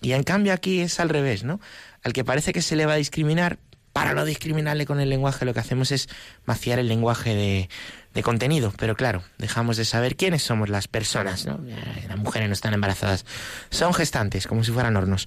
y 0.00 0.12
en 0.12 0.22
cambio 0.22 0.52
aquí 0.52 0.80
es 0.80 1.00
al 1.00 1.10
revés. 1.10 1.44
¿no? 1.44 1.60
Al 2.02 2.12
que 2.12 2.24
parece 2.24 2.52
que 2.52 2.62
se 2.62 2.76
le 2.76 2.86
va 2.86 2.94
a 2.94 2.96
discriminar, 2.96 3.58
para 3.92 4.12
no 4.12 4.24
discriminarle 4.24 4.86
con 4.86 4.98
el 4.98 5.08
lenguaje, 5.08 5.44
lo 5.44 5.54
que 5.54 5.60
hacemos 5.60 5.92
es 5.92 6.08
vaciar 6.44 6.80
el 6.80 6.88
lenguaje 6.88 7.32
de, 7.36 7.68
de 8.14 8.22
contenido. 8.22 8.72
Pero 8.78 8.94
claro, 8.96 9.22
dejamos 9.38 9.76
de 9.76 9.84
saber 9.84 10.16
quiénes 10.16 10.42
somos 10.42 10.68
las 10.68 10.88
personas, 10.88 11.46
¿no? 11.46 11.60
Las 12.08 12.16
mujeres 12.16 12.48
no 12.48 12.54
están 12.54 12.72
embarazadas. 12.74 13.26
Son 13.70 13.92
gestantes, 13.92 14.46
como 14.46 14.64
si 14.64 14.72
fueran 14.72 14.96
hornos. 14.96 15.26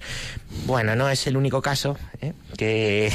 Bueno, 0.66 0.96
no 0.96 1.08
es 1.08 1.26
el 1.26 1.36
único 1.36 1.62
caso 1.62 1.96
¿eh? 2.20 2.32
que, 2.56 3.12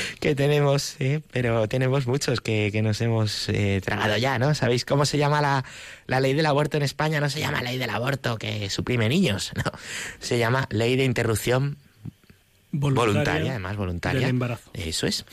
que 0.20 0.34
tenemos, 0.34 0.96
¿eh? 1.00 1.22
pero 1.32 1.68
tenemos 1.68 2.06
muchos 2.06 2.40
que, 2.40 2.70
que 2.70 2.82
nos 2.82 3.00
hemos 3.00 3.48
eh, 3.48 3.80
tragado 3.84 4.16
ya, 4.18 4.38
¿no? 4.38 4.54
¿Sabéis 4.54 4.84
cómo 4.84 5.06
se 5.06 5.18
llama 5.18 5.40
la, 5.40 5.64
la 6.06 6.20
ley 6.20 6.34
del 6.34 6.46
aborto 6.46 6.76
en 6.76 6.82
España? 6.82 7.20
No 7.20 7.30
se 7.30 7.40
llama 7.40 7.62
ley 7.62 7.78
del 7.78 7.90
aborto 7.90 8.36
que 8.38 8.68
suprime 8.70 9.08
niños, 9.08 9.52
¿no? 9.64 9.72
Se 10.20 10.38
llama 10.38 10.66
ley 10.70 10.96
de 10.96 11.04
interrupción 11.04 11.78
Voluntaria 12.72 13.12
voluntaria, 13.12 13.50
además 13.52 13.76
voluntaria. 13.76 14.20
del 14.20 14.30
embarazo. 14.30 14.70
Eso 14.74 15.06
es. 15.06 15.24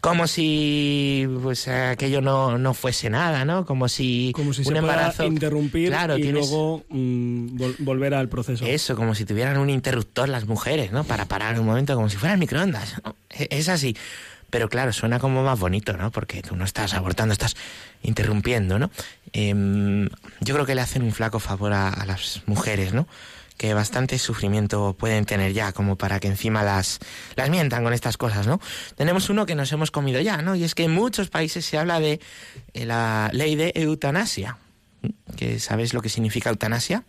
Como 0.00 0.26
si 0.28 1.26
pues 1.42 1.66
aquello 1.68 2.20
no, 2.20 2.58
no 2.58 2.74
fuese 2.74 3.10
nada, 3.10 3.44
¿no? 3.44 3.66
Como 3.66 3.88
si, 3.88 4.30
Como 4.34 4.52
si 4.52 4.60
un 4.60 4.64
se 4.66 4.70
pueda 4.70 4.78
embarazo 4.92 5.24
interrumpir 5.24 5.88
Claro, 5.88 6.16
y 6.16 6.22
tienes- 6.22 6.48
luego 6.48 6.84
mm, 6.88 7.56
vol- 7.58 7.74
volver 7.78 8.14
al 8.14 8.28
proceso. 8.28 8.64
Eso, 8.66 8.94
como 8.94 9.14
si 9.14 9.24
tuvieran 9.24 9.58
un 9.58 9.68
interruptor 9.70 10.28
las 10.28 10.46
mujeres, 10.46 10.92
¿no? 10.92 11.02
Para 11.04 11.24
parar 11.24 11.58
un 11.58 11.66
momento, 11.66 11.94
como 11.96 12.08
si 12.08 12.16
fueran 12.16 12.38
microondas. 12.38 12.96
E- 13.30 13.48
Es 13.50 13.68
así. 13.68 13.96
Pero 14.48 14.68
claro, 14.68 14.92
suena 14.92 15.18
como 15.18 15.42
más 15.42 15.58
bonito, 15.58 15.96
¿no? 15.96 16.12
Porque 16.12 16.40
tú 16.40 16.54
no 16.54 16.64
estás 16.64 16.94
abortando, 16.94 17.32
estás 17.32 17.56
interrumpiendo, 18.04 18.78
¿no? 18.78 18.90
Em, 19.32 20.08
yo 20.40 20.54
creo 20.54 20.64
que 20.66 20.76
le 20.76 20.82
hacen 20.82 21.02
un 21.02 21.10
flaco 21.12 21.40
favor 21.40 21.72
a, 21.72 21.88
a 21.88 22.06
las 22.06 22.42
mujeres, 22.46 22.94
¿no? 22.94 23.08
Que 23.56 23.72
bastante 23.74 24.18
sufrimiento 24.18 24.94
pueden 24.98 25.24
tener 25.24 25.52
ya, 25.52 25.72
como 25.72 25.96
para 25.96 26.20
que 26.20 26.28
encima 26.28 26.62
las, 26.62 26.98
las 27.36 27.48
mientan 27.50 27.82
con 27.84 27.92
estas 27.92 28.16
cosas, 28.16 28.46
¿no? 28.46 28.60
Tenemos 28.96 29.30
uno 29.30 29.46
que 29.46 29.54
nos 29.54 29.72
hemos 29.72 29.90
comido 29.90 30.20
ya, 30.20 30.42
¿no? 30.42 30.54
Y 30.56 30.64
es 30.64 30.74
que 30.74 30.84
en 30.84 30.92
muchos 30.92 31.30
países 31.30 31.64
se 31.64 31.78
habla 31.78 31.98
de 32.00 32.20
eh, 32.74 32.84
la 32.86 33.30
ley 33.32 33.56
de 33.56 33.72
eutanasia. 33.74 34.58
¿Que 35.36 35.58
¿Sabes 35.60 35.94
lo 35.94 36.02
que 36.02 36.08
significa 36.08 36.50
eutanasia? 36.50 37.04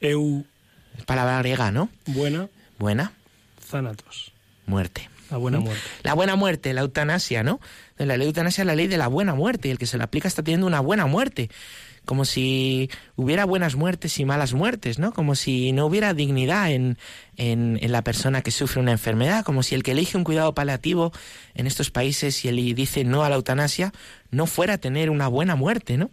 Eu, 0.00 0.44
Es 0.96 1.04
palabra 1.04 1.38
griega, 1.38 1.70
¿no? 1.70 1.90
buena, 2.06 2.48
Buena, 2.78 3.12
Thanatos. 3.70 4.32
muerte. 4.66 5.10
La 5.30 5.36
buena 5.36 5.60
muerte. 5.60 5.82
La 6.04 6.14
buena 6.14 6.36
muerte, 6.36 6.72
la 6.72 6.80
eutanasia, 6.80 7.42
¿no? 7.42 7.60
La 7.98 8.16
ley 8.16 8.20
de 8.20 8.24
eutanasia 8.26 8.62
es 8.62 8.66
la 8.66 8.74
ley 8.74 8.86
de 8.86 8.96
la 8.96 9.08
buena 9.08 9.34
muerte 9.34 9.68
y 9.68 9.70
el 9.70 9.78
que 9.78 9.86
se 9.86 9.98
la 9.98 10.04
aplica 10.04 10.26
está 10.26 10.42
teniendo 10.42 10.66
una 10.66 10.80
buena 10.80 11.04
muerte. 11.06 11.50
Como 12.08 12.24
si 12.24 12.88
hubiera 13.16 13.44
buenas 13.44 13.76
muertes 13.76 14.18
y 14.18 14.24
malas 14.24 14.54
muertes, 14.54 14.98
¿no? 14.98 15.12
Como 15.12 15.34
si 15.34 15.72
no 15.72 15.84
hubiera 15.84 16.14
dignidad 16.14 16.70
en, 16.70 16.96
en, 17.36 17.92
la 17.92 18.00
persona 18.00 18.40
que 18.40 18.50
sufre 18.50 18.80
una 18.80 18.92
enfermedad, 18.92 19.44
como 19.44 19.62
si 19.62 19.74
el 19.74 19.82
que 19.82 19.90
elige 19.90 20.16
un 20.16 20.24
cuidado 20.24 20.54
paliativo 20.54 21.12
en 21.54 21.66
estos 21.66 21.90
países 21.90 22.46
y 22.46 22.48
él 22.48 22.74
dice 22.74 23.04
no 23.04 23.24
a 23.24 23.28
la 23.28 23.36
eutanasia 23.36 23.92
no 24.30 24.46
fuera 24.46 24.72
a 24.72 24.78
tener 24.78 25.10
una 25.10 25.28
buena 25.28 25.54
muerte, 25.54 25.98
¿no? 25.98 26.10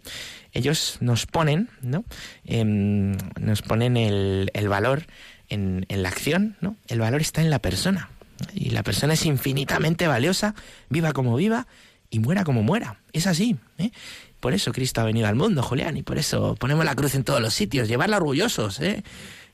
Ellos 0.52 0.98
nos 1.00 1.24
ponen, 1.24 1.70
¿no? 1.80 2.04
Em, 2.44 3.16
nos 3.40 3.62
ponen 3.62 3.96
el, 3.96 4.50
el 4.52 4.68
valor 4.68 5.06
en, 5.48 5.86
en 5.88 6.02
la 6.02 6.10
acción, 6.10 6.58
¿no? 6.60 6.76
El 6.88 7.00
valor 7.00 7.22
está 7.22 7.40
en 7.40 7.48
la 7.48 7.60
persona. 7.60 8.10
Y 8.52 8.68
la 8.68 8.82
persona 8.82 9.14
es 9.14 9.24
infinitamente 9.24 10.06
valiosa, 10.06 10.54
viva 10.90 11.14
como 11.14 11.36
viva 11.36 11.66
y 12.10 12.18
muera 12.18 12.44
como 12.44 12.62
muera. 12.62 13.00
Es 13.12 13.26
así. 13.26 13.56
¿eh? 13.78 13.90
Por 14.46 14.54
eso 14.54 14.70
Cristo 14.70 15.00
ha 15.00 15.04
venido 15.04 15.26
al 15.26 15.34
mundo, 15.34 15.60
Julián, 15.60 15.96
y 15.96 16.04
por 16.04 16.18
eso 16.18 16.54
ponemos 16.54 16.84
la 16.84 16.94
cruz 16.94 17.16
en 17.16 17.24
todos 17.24 17.40
los 17.40 17.52
sitios, 17.52 17.88
llevarla 17.88 18.18
orgullosos, 18.18 18.78
¿eh? 18.78 19.02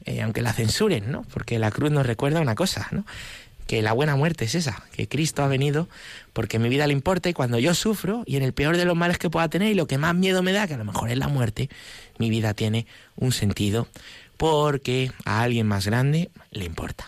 Eh, 0.04 0.20
aunque 0.20 0.42
la 0.42 0.52
censuren, 0.52 1.10
¿no? 1.10 1.22
Porque 1.32 1.58
la 1.58 1.70
cruz 1.70 1.90
nos 1.90 2.04
recuerda 2.04 2.42
una 2.42 2.54
cosa, 2.54 2.88
¿no? 2.90 3.06
Que 3.66 3.80
la 3.80 3.94
buena 3.94 4.16
muerte 4.16 4.44
es 4.44 4.54
esa, 4.54 4.84
que 4.92 5.08
Cristo 5.08 5.42
ha 5.42 5.48
venido 5.48 5.88
porque 6.34 6.58
mi 6.58 6.68
vida 6.68 6.86
le 6.86 6.92
importa 6.92 7.30
y 7.30 7.32
cuando 7.32 7.58
yo 7.58 7.72
sufro 7.72 8.22
y 8.26 8.36
en 8.36 8.42
el 8.42 8.52
peor 8.52 8.76
de 8.76 8.84
los 8.84 8.94
males 8.94 9.16
que 9.16 9.30
pueda 9.30 9.48
tener 9.48 9.72
y 9.72 9.74
lo 9.74 9.86
que 9.86 9.96
más 9.96 10.14
miedo 10.14 10.42
me 10.42 10.52
da, 10.52 10.66
que 10.66 10.74
a 10.74 10.76
lo 10.76 10.84
mejor 10.84 11.08
es 11.08 11.16
la 11.16 11.28
muerte, 11.28 11.70
mi 12.18 12.28
vida 12.28 12.52
tiene 12.52 12.86
un 13.16 13.32
sentido 13.32 13.88
porque 14.36 15.10
a 15.24 15.40
alguien 15.40 15.66
más 15.66 15.86
grande 15.86 16.30
le 16.50 16.66
importa. 16.66 17.06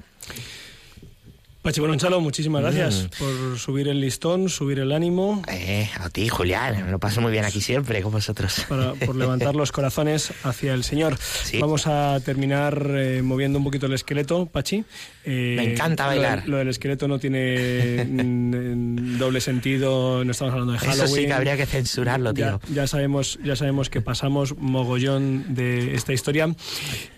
Pachi 1.64 1.80
Bononchalo, 1.80 2.20
muchísimas 2.20 2.60
gracias 2.60 3.08
por 3.18 3.58
subir 3.58 3.88
el 3.88 3.98
listón, 3.98 4.50
subir 4.50 4.80
el 4.80 4.92
ánimo, 4.92 5.40
Eh, 5.50 5.88
a 5.98 6.10
ti, 6.10 6.28
Julián, 6.28 6.84
me 6.84 6.90
lo 6.90 6.98
paso 6.98 7.22
muy 7.22 7.32
bien 7.32 7.46
aquí 7.46 7.62
siempre 7.62 8.02
con 8.02 8.12
vosotros. 8.12 8.66
para, 8.68 8.92
por 8.92 9.16
levantar 9.16 9.56
los 9.56 9.72
corazones 9.72 10.30
hacia 10.42 10.74
el 10.74 10.84
Señor. 10.84 11.16
Vamos 11.58 11.86
a 11.86 12.20
terminar 12.20 12.86
eh, 12.90 13.22
moviendo 13.22 13.56
un 13.58 13.64
poquito 13.64 13.86
el 13.86 13.94
esqueleto, 13.94 14.44
Pachi. 14.44 14.84
Eh, 15.26 15.54
Me 15.56 15.72
encanta 15.72 16.04
lo 16.06 16.10
del- 16.12 16.20
bailar. 16.20 16.48
Lo, 16.48 16.56
del 16.58 16.68
esqueleto 16.68 17.08
no 17.08 17.18
tiene 17.18 18.04
doble 19.18 19.40
sentido, 19.40 20.24
no 20.24 20.30
estamos 20.30 20.52
hablando 20.52 20.72
de 20.72 20.78
Halloween. 20.78 21.04
Eso 21.04 21.14
sí 21.14 21.26
que 21.26 21.32
habría 21.32 21.56
que 21.56 21.66
censurarlo, 21.66 22.34
tío. 22.34 22.60
Ya, 22.68 22.74
ya 22.74 22.86
sabemos, 22.86 23.38
ya 23.44 23.56
sabemos 23.56 23.90
que 23.90 24.00
pasamos 24.00 24.56
mogollón 24.58 25.54
de 25.54 25.94
esta 25.94 26.12
historia. 26.12 26.54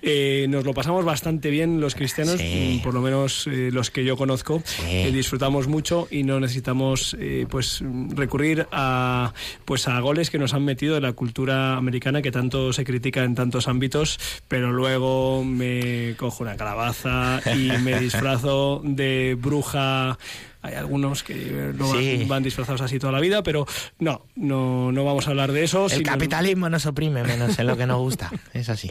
Eh, 0.03 0.47
nos 0.49 0.65
lo 0.65 0.75
pasamos 0.75 1.05
bastante 1.05 1.51
bien 1.51 1.81
los 1.81 1.95
cristianos, 1.95 2.37
Sí. 2.41 2.79
mm, 2.79 2.83
por 2.85 2.95
lo 2.95 3.01
menos 3.01 3.47
eh, 3.47 3.71
los 3.73 3.91
que 3.91 4.05
yo 4.05 4.17
conozco. 4.17 4.63
Eh, 4.87 5.11
disfrutamos 5.13 5.67
mucho 5.69 6.07
y 6.11 6.23
no 6.23 6.39
necesitamos 6.41 7.17
eh, 7.19 7.47
pues 7.49 7.83
recurrir 8.15 8.67
a 8.73 9.33
pues 9.65 9.89
a 9.89 9.99
goles 10.01 10.31
que 10.31 10.39
nos 10.39 10.55
han 10.55 10.65
metido 10.65 10.95
de 10.95 11.01
la 11.01 11.13
cultura 11.13 11.77
americana 11.77 12.23
que 12.23 12.31
tanto 12.31 12.73
se 12.73 12.85
critica 12.85 13.25
en 13.25 13.35
tantos 13.35 13.69
ámbitos, 13.69 14.19
pero 14.49 14.73
luego 14.73 15.45
me 15.45 16.15
cojo 16.17 16.45
una 16.45 16.57
calabaza 16.57 17.41
y 17.55 17.71
me 17.83 17.96
disfrazo 18.01 18.81
de 18.85 19.37
bruja. 19.39 20.19
Hay 20.63 20.75
algunos 20.75 21.23
que 21.23 21.35
eh, 21.35 21.73
no 21.77 21.89
van- 21.89 22.01
Sí. 22.01 22.25
van 22.27 22.43
disfrazados 22.43 22.81
así 22.81 22.99
toda 22.99 23.13
la 23.13 23.21
vida, 23.21 23.43
pero 23.43 23.67
no, 23.99 24.27
no, 24.35 24.91
no 24.93 25.05
vamos 25.05 25.27
a 25.27 25.31
hablar 25.31 25.53
de 25.53 25.65
eso. 25.65 25.85
El 25.87 25.91
sino- 25.91 26.11
capitalismo 26.11 26.69
nos 26.69 26.87
oprime 26.87 27.23
menos 27.23 27.59
en 27.59 27.67
lo 27.67 27.77
que 27.77 27.87
nos 27.87 27.99
gusta. 27.99 28.31
Es 28.53 28.69
así. 28.69 28.89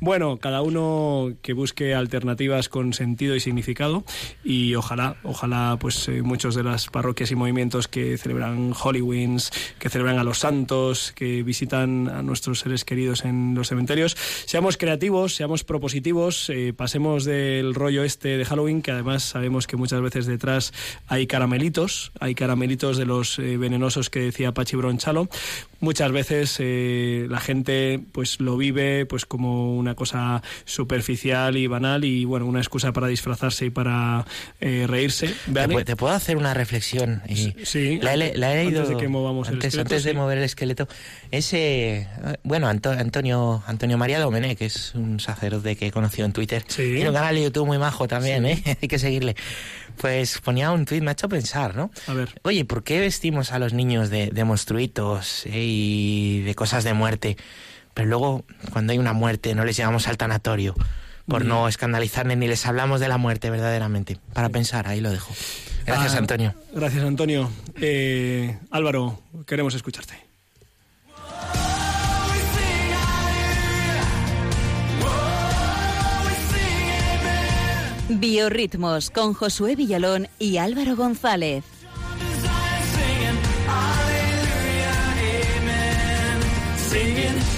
Bueno, 0.00 0.36
cada 0.38 0.62
uno 0.62 1.32
que 1.42 1.52
busque 1.52 1.94
alternativas 1.94 2.68
con 2.68 2.92
sentido 2.92 3.34
y 3.34 3.40
significado 3.40 4.04
y 4.44 4.74
ojalá, 4.74 5.16
ojalá 5.24 5.76
pues 5.80 6.06
eh, 6.08 6.22
muchos 6.22 6.54
de 6.54 6.62
las 6.62 6.86
parroquias 6.88 7.30
y 7.30 7.34
movimientos 7.34 7.88
que 7.88 8.18
celebran 8.18 8.72
Halloween, 8.72 9.38
que 9.78 9.88
celebran 9.88 10.18
a 10.18 10.24
los 10.24 10.38
santos, 10.38 11.12
que 11.16 11.42
visitan 11.42 12.08
a 12.08 12.22
nuestros 12.22 12.60
seres 12.60 12.84
queridos 12.84 13.24
en 13.24 13.54
los 13.54 13.68
cementerios, 13.68 14.16
seamos 14.44 14.76
creativos, 14.76 15.34
seamos 15.34 15.64
propositivos, 15.64 16.50
eh, 16.50 16.72
pasemos 16.76 17.24
del 17.24 17.74
rollo 17.74 18.04
este 18.04 18.36
de 18.36 18.44
Halloween, 18.44 18.82
que 18.82 18.90
además 18.90 19.22
sabemos 19.22 19.66
que 19.66 19.76
muchas 19.76 20.00
veces 20.02 20.26
detrás 20.26 20.72
hay 21.06 21.15
caramelitos, 21.26 22.12
hay 22.20 22.34
caramelitos 22.34 22.98
de 22.98 23.06
los 23.06 23.38
eh, 23.38 23.56
venenosos 23.56 24.10
que 24.10 24.20
decía 24.20 24.52
Pachi 24.52 24.76
Bronchalo. 24.76 25.28
Muchas 25.80 26.10
veces 26.12 26.56
eh, 26.58 27.26
la 27.30 27.38
gente 27.40 28.00
pues 28.12 28.40
lo 28.40 28.56
vive 28.58 29.06
pues 29.06 29.24
como 29.26 29.76
una 29.76 29.94
cosa 29.94 30.42
superficial 30.64 31.56
y 31.56 31.66
banal 31.66 32.04
y 32.04 32.24
bueno, 32.26 32.44
una 32.46 32.60
excusa 32.60 32.92
para 32.92 33.06
disfrazarse 33.08 33.66
y 33.66 33.70
para 33.70 34.26
eh, 34.60 34.86
reírse. 34.88 35.28
¿Te, 35.28 35.52
pu- 35.68 35.84
te 35.84 35.96
puedo 35.96 36.12
hacer 36.14 36.36
una 36.36 36.52
reflexión? 36.54 37.22
Y 37.28 37.54
sí, 37.64 37.98
la 38.02 38.14
he, 38.14 38.36
la 38.36 38.54
he 38.54 38.60
antes 38.60 38.72
leído 38.74 38.86
de 38.86 38.96
que 38.96 39.08
movamos 39.08 39.48
el 39.48 39.54
antes, 39.54 39.68
esqueleto, 39.68 39.94
antes 39.94 40.04
de 40.04 40.10
sí. 40.10 40.16
mover 40.16 40.38
el 40.38 40.44
esqueleto. 40.44 40.88
Ese, 41.30 42.08
bueno, 42.42 42.68
Anto- 42.68 42.90
Antonio 42.90 43.62
Antonio 43.66 43.98
María 43.98 44.18
Domenech, 44.20 44.58
que 44.58 44.66
es 44.66 44.94
un 44.94 45.20
sacerdote 45.20 45.76
que 45.76 45.86
he 45.88 45.90
conocido 45.92 46.24
en 46.26 46.32
Twitter. 46.32 46.62
Tiene 46.62 47.08
un 47.08 47.14
canal 47.14 47.34
de 47.34 47.42
YouTube 47.44 47.66
muy 47.66 47.78
majo 47.78 48.08
también, 48.08 48.44
Sí. 48.44 48.62
¿eh? 48.66 48.76
Hay 48.82 48.88
que 48.88 48.98
seguirle. 48.98 49.36
Pues 50.00 50.38
ponía 50.40 50.70
un 50.72 50.84
tuit, 50.84 51.02
me 51.02 51.10
ha 51.10 51.12
hecho 51.12 51.28
pensar, 51.28 51.74
¿no? 51.76 51.90
A 52.06 52.12
ver. 52.12 52.40
Oye, 52.42 52.64
¿por 52.64 52.84
qué 52.84 53.00
vestimos 53.00 53.52
a 53.52 53.58
los 53.58 53.72
niños 53.72 54.10
de, 54.10 54.28
de 54.28 54.44
monstruitos 54.44 55.46
eh, 55.46 55.50
y 55.54 56.40
de 56.42 56.54
cosas 56.54 56.84
de 56.84 56.92
muerte? 56.94 57.36
Pero 57.94 58.08
luego, 58.08 58.44
cuando 58.72 58.92
hay 58.92 58.98
una 58.98 59.12
muerte, 59.14 59.54
no 59.54 59.64
les 59.64 59.76
llevamos 59.76 60.06
al 60.08 60.16
tanatorio 60.18 60.74
por 61.26 61.44
Mm. 61.44 61.48
no 61.48 61.66
escandalizarles 61.66 62.36
ni 62.36 62.46
les 62.46 62.64
hablamos 62.66 63.00
de 63.00 63.08
la 63.08 63.16
muerte 63.18 63.50
verdaderamente. 63.50 64.18
Para 64.32 64.48
pensar, 64.50 64.86
ahí 64.86 65.00
lo 65.00 65.10
dejo. 65.10 65.34
Gracias, 65.84 66.14
Ah, 66.14 66.18
Antonio. 66.18 66.54
Gracias, 66.72 67.04
Antonio. 67.04 67.50
Eh, 67.80 68.58
Álvaro, 68.70 69.20
queremos 69.46 69.74
escucharte. 69.74 70.14
Biorritmos 78.08 79.10
con 79.10 79.34
Josué 79.34 79.74
Villalón 79.76 80.28
y 80.38 80.58
Álvaro 80.58 80.96
González. 80.96 81.64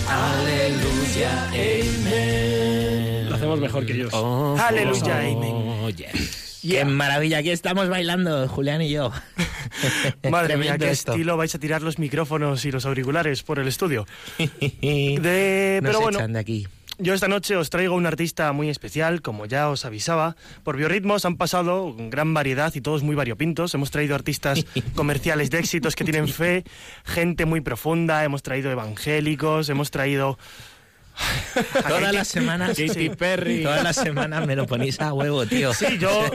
Aleluya, 0.09 1.51
Lo 3.29 3.35
hacemos 3.35 3.61
mejor 3.61 3.85
que 3.85 3.93
ellos. 3.93 4.15
Aleluya, 4.15 5.21
Oh, 5.43 5.91
yes. 5.91 6.59
Qué 6.63 6.85
maravilla, 6.85 7.39
aquí 7.39 7.51
estamos 7.51 7.89
bailando, 7.89 8.49
Julián 8.49 8.83
y 8.83 8.91
yo. 8.91 9.13
Madre 10.31 10.57
mía, 10.57 10.79
qué 10.79 10.91
esto. 10.91 11.13
estilo 11.13 11.37
vais 11.37 11.55
a 11.55 11.59
tirar 11.59 11.83
los 11.83 11.99
micrófonos 11.99 12.65
y 12.65 12.73
los 12.73 12.87
auriculares 12.87 13.43
por 13.43 13.59
el 13.59 13.69
estudio. 13.69 14.07
De- 14.39 15.81
Nos 15.83 15.91
pero 15.91 16.01
bueno, 16.01 16.19
echan 16.19 16.33
de 16.33 16.39
aquí. 16.39 16.67
Yo 16.99 17.15
esta 17.15 17.29
noche 17.29 17.57
os 17.57 17.71
traigo 17.71 17.95
un 17.95 18.07
artista 18.07 18.53
muy 18.53 18.69
especial, 18.69 19.23
como 19.23 19.47
ya 19.47 19.69
os 19.69 19.85
avisaba. 19.85 20.37
Por 20.65 20.77
Biorritmos 20.77 21.25
han 21.25 21.37
pasado 21.37 21.95
gran 21.97 22.35
variedad 22.35 22.75
y 22.75 22.81
todos 22.81 23.03
muy 23.03 23.15
variopintos. 23.15 23.73
Hemos 23.75 23.91
traído 23.91 24.15
artistas 24.15 24.65
comerciales 24.95 25.51
de 25.51 25.59
éxitos 25.59 25.95
que 25.95 26.05
tienen 26.05 26.29
fe, 26.29 26.65
gente 27.05 27.45
muy 27.45 27.61
profunda, 27.61 28.25
hemos 28.25 28.43
traído 28.43 28.71
evangélicos, 28.71 29.69
hemos 29.69 29.91
traído... 29.91 30.39
Todas 31.89 32.13
las 32.13 32.29
semanas, 32.29 32.77
Katy 32.77 33.11
Perry. 33.11 33.63
Todas 33.65 33.83
las 33.83 33.97
semanas 33.97 34.47
me 34.47 34.55
lo 34.55 34.67
ponéis 34.67 35.01
a 35.01 35.13
huevo, 35.13 35.47
tío. 35.49 35.75
Sí, 35.75 35.99
yo... 35.99 36.31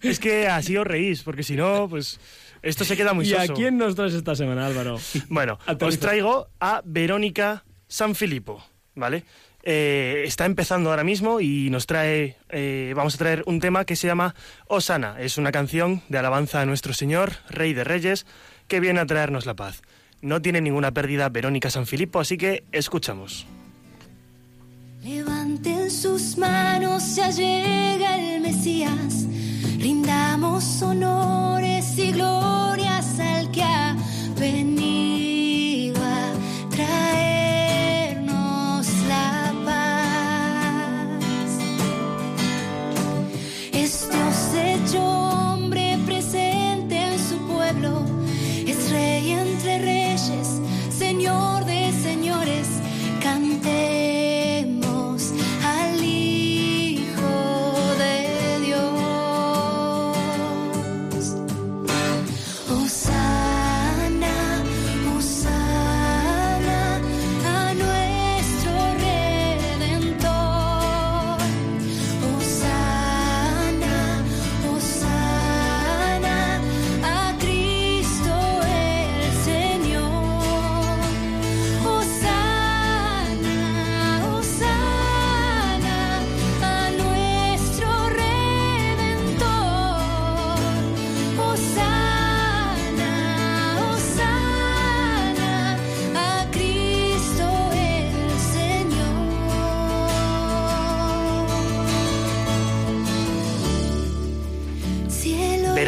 Es 0.00 0.20
que 0.20 0.46
así 0.46 0.76
os 0.76 0.86
reís, 0.86 1.22
porque 1.22 1.42
si 1.42 1.56
no, 1.56 1.88
pues... 1.88 2.20
Esto 2.60 2.84
se 2.84 2.96
queda 2.96 3.12
muy 3.12 3.28
¿Y 3.28 3.34
a 3.34 3.42
soso. 3.42 3.54
quién 3.54 3.78
nos 3.78 3.94
traes 3.94 4.14
esta 4.14 4.34
semana, 4.34 4.66
Álvaro? 4.66 4.98
Bueno, 5.28 5.58
os 5.80 5.98
traigo 6.00 6.48
a 6.58 6.82
Verónica 6.84 7.64
Sanfilippo, 7.86 8.64
¿vale? 8.96 9.24
Eh, 9.70 10.24
está 10.24 10.46
empezando 10.46 10.88
ahora 10.88 11.04
mismo 11.04 11.42
y 11.42 11.68
nos 11.68 11.86
trae, 11.86 12.38
eh, 12.48 12.94
vamos 12.96 13.16
a 13.16 13.18
traer 13.18 13.42
un 13.44 13.60
tema 13.60 13.84
que 13.84 13.96
se 13.96 14.06
llama 14.06 14.34
Osana. 14.66 15.16
Es 15.20 15.36
una 15.36 15.52
canción 15.52 16.00
de 16.08 16.16
alabanza 16.16 16.62
a 16.62 16.64
nuestro 16.64 16.94
Señor, 16.94 17.32
Rey 17.50 17.74
de 17.74 17.84
Reyes, 17.84 18.24
que 18.66 18.80
viene 18.80 19.00
a 19.00 19.04
traernos 19.04 19.44
la 19.44 19.52
paz. 19.52 19.82
No 20.22 20.40
tiene 20.40 20.62
ninguna 20.62 20.92
pérdida 20.92 21.28
Verónica 21.28 21.68
Sanfilippo, 21.68 22.18
así 22.18 22.38
que 22.38 22.64
escuchamos. 22.72 23.46
Levanten 25.02 25.90
sus 25.90 26.38
manos, 26.38 27.16
ya 27.16 27.28
llega 27.28 28.16
el 28.16 28.40
Mesías. 28.40 29.26
Rindamos 29.78 30.80
honores 30.80 31.98
y 31.98 32.12
glorias 32.12 33.20
al 33.20 33.50
que 33.50 33.62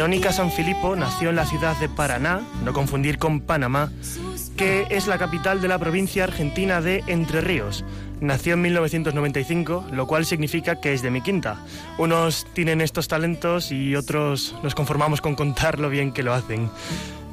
Verónica 0.01 0.31
Sanfilippo 0.31 0.95
nació 0.95 1.29
en 1.29 1.35
la 1.35 1.45
ciudad 1.45 1.77
de 1.77 1.87
Paraná, 1.87 2.41
no 2.65 2.73
confundir 2.73 3.19
con 3.19 3.39
Panamá, 3.39 3.91
que 4.57 4.87
es 4.89 5.05
la 5.05 5.19
capital 5.19 5.61
de 5.61 5.67
la 5.67 5.77
provincia 5.77 6.23
argentina 6.23 6.81
de 6.81 7.03
Entre 7.05 7.39
Ríos. 7.39 7.85
Nació 8.19 8.55
en 8.55 8.63
1995, 8.63 9.85
lo 9.91 10.07
cual 10.07 10.25
significa 10.25 10.81
que 10.81 10.93
es 10.93 11.03
de 11.03 11.11
mi 11.11 11.21
quinta. 11.21 11.63
Unos 11.99 12.47
tienen 12.53 12.81
estos 12.81 13.07
talentos 13.07 13.71
y 13.71 13.95
otros 13.95 14.55
nos 14.63 14.73
conformamos 14.73 15.21
con 15.21 15.35
contar 15.35 15.79
lo 15.79 15.87
bien 15.87 16.13
que 16.13 16.23
lo 16.23 16.33
hacen. 16.33 16.71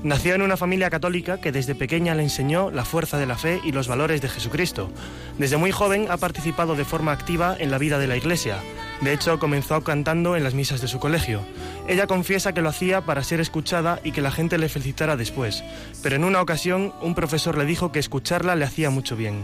Nació 0.05 0.37
en 0.37 0.43
una 0.43 0.57
familia 0.57 0.91
católica 0.91 1.41
que 1.41 1.51
desde 1.51 1.75
pequeña 1.75 2.15
le 2.15 2.23
enseñó 2.23 2.71
la 2.71 2.85
fuerza 2.85 3.19
de 3.19 3.27
la 3.27 3.37
fe 3.37 3.61
y 3.65 3.73
los 3.73 3.89
valores 3.89 4.23
de 4.23 4.29
Jesucristo. 4.29 4.93
Desde 5.39 5.57
muy 5.57 5.73
joven 5.73 6.07
ha 6.09 6.17
participado 6.17 6.77
de 6.77 6.85
forma 6.85 7.11
activa 7.11 7.57
en 7.59 7.73
la 7.73 7.79
vida 7.79 7.99
de 7.99 8.07
la 8.07 8.17
iglesia. 8.17 8.59
De 9.01 9.13
hecho, 9.13 9.41
comenzó 9.41 9.83
cantando 9.83 10.37
en 10.37 10.45
las 10.45 10.55
misas 10.55 10.81
de 10.81 10.87
su 10.87 11.01
colegio. 11.01 11.43
Ella 11.89 12.07
confiesa 12.07 12.53
que 12.53 12.63
lo 12.63 12.69
hacía 12.69 13.01
para 13.01 13.25
ser 13.25 13.41
escuchada 13.41 14.01
y 14.05 14.13
que 14.13 14.23
la 14.23 14.31
gente 14.31 14.57
le 14.57 14.69
felicitara 14.69 15.17
después, 15.17 15.65
pero 16.01 16.15
en 16.15 16.25
una 16.25 16.43
ocasión 16.43 16.93
un 17.03 17.17
profesor 17.17 17.59
le 17.59 17.65
dijo 17.65 17.91
que 17.91 17.99
escucharla 17.99 18.55
le 18.55 18.67
hacía 18.67 18.91
mucho 18.91 19.17
bien. 19.17 19.43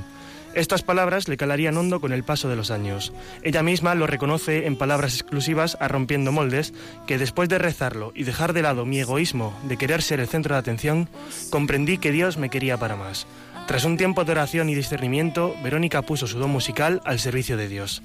Estas 0.55 0.83
palabras 0.83 1.27
le 1.27 1.37
calarían 1.37 1.77
hondo 1.77 2.01
con 2.01 2.13
el 2.13 2.23
paso 2.23 2.49
de 2.49 2.55
los 2.55 2.71
años. 2.71 3.13
Ella 3.43 3.65
misma 3.65 3.97
lo 3.97 4.07
reconoce 4.07 4.67
en 4.67 4.77
palabras 4.77 5.15
exclusivas 5.15 5.77
a 5.81 5.89
Rompiendo 5.89 6.31
Moldes, 6.31 6.73
que 7.09 7.19
después 7.19 7.49
de 7.49 7.59
rezarlo 7.59 8.13
y 8.15 8.23
dejar 8.23 8.53
de 8.53 8.63
lado 8.63 8.87
mi 8.87 9.01
egoísmo 9.01 9.53
de 9.65 9.77
querer 9.77 10.01
ser 10.01 10.21
el 10.21 10.29
centro 10.29 10.55
de 10.55 10.61
atención, 10.61 11.09
comprendí 11.51 11.99
que 11.99 12.13
Dios 12.13 12.39
me 12.39 12.51
quería 12.51 12.77
para 12.77 12.95
más. 12.95 13.27
Tras 13.67 13.85
un 13.85 13.97
tiempo 13.97 14.25
de 14.25 14.33
oración 14.33 14.69
y 14.69 14.75
discernimiento, 14.75 15.57
Verónica 15.65 16.03
puso 16.03 16.27
su 16.27 16.39
don 16.39 16.51
musical 16.51 17.01
al 17.05 17.19
servicio 17.19 17.57
de 17.57 17.69
Dios. 17.69 18.03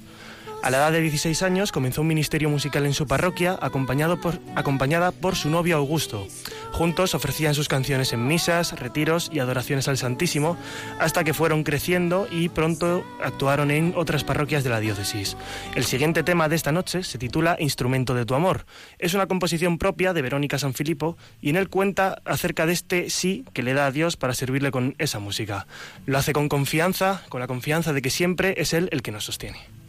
A 0.62 0.68
la 0.68 0.76
edad 0.76 0.92
de 0.92 1.00
16 1.00 1.42
años 1.42 1.72
comenzó 1.72 2.02
un 2.02 2.06
ministerio 2.06 2.50
musical 2.50 2.84
en 2.84 2.92
su 2.92 3.06
parroquia 3.06 3.58
acompañado 3.62 4.20
por, 4.20 4.38
acompañada 4.56 5.10
por 5.10 5.34
su 5.34 5.48
novio 5.48 5.78
Augusto. 5.78 6.26
Juntos 6.72 7.14
ofrecían 7.14 7.54
sus 7.54 7.66
canciones 7.66 8.12
en 8.12 8.26
misas, 8.26 8.78
retiros 8.78 9.30
y 9.32 9.38
adoraciones 9.38 9.88
al 9.88 9.96
Santísimo 9.96 10.58
hasta 10.98 11.24
que 11.24 11.32
fueron 11.32 11.64
creciendo 11.64 12.28
y 12.30 12.50
pronto 12.50 13.02
actuaron 13.22 13.70
en 13.70 13.94
otras 13.96 14.22
parroquias 14.22 14.62
de 14.62 14.68
la 14.68 14.80
diócesis. 14.80 15.34
El 15.74 15.84
siguiente 15.84 16.22
tema 16.22 16.50
de 16.50 16.56
esta 16.56 16.72
noche 16.72 17.04
se 17.04 17.16
titula 17.16 17.56
Instrumento 17.58 18.14
de 18.14 18.26
tu 18.26 18.34
amor. 18.34 18.66
Es 18.98 19.14
una 19.14 19.28
composición 19.28 19.78
propia 19.78 20.12
de 20.12 20.20
Verónica 20.20 20.58
Sanfilippo 20.58 21.16
y 21.40 21.48
en 21.48 21.56
él 21.56 21.70
cuenta 21.70 22.20
acerca 22.26 22.66
de 22.66 22.74
este 22.74 23.08
sí 23.08 23.46
que 23.54 23.62
le 23.62 23.72
da 23.72 23.86
a 23.86 23.92
Dios 23.92 24.18
para 24.18 24.34
servirle 24.34 24.70
con 24.70 24.94
esa 24.98 25.20
música. 25.20 25.66
Lo 26.04 26.18
hace 26.18 26.34
con 26.34 26.50
confianza, 26.50 27.22
con 27.30 27.40
la 27.40 27.46
confianza 27.46 27.94
de 27.94 28.02
que 28.02 28.10
siempre 28.10 28.54
es 28.58 28.74
Él 28.74 28.90
el 28.92 29.00
que 29.00 29.10
nos 29.10 29.24
sostiene. 29.24 29.79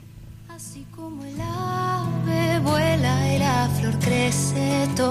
Crece 4.01 4.87
todo, 4.95 5.10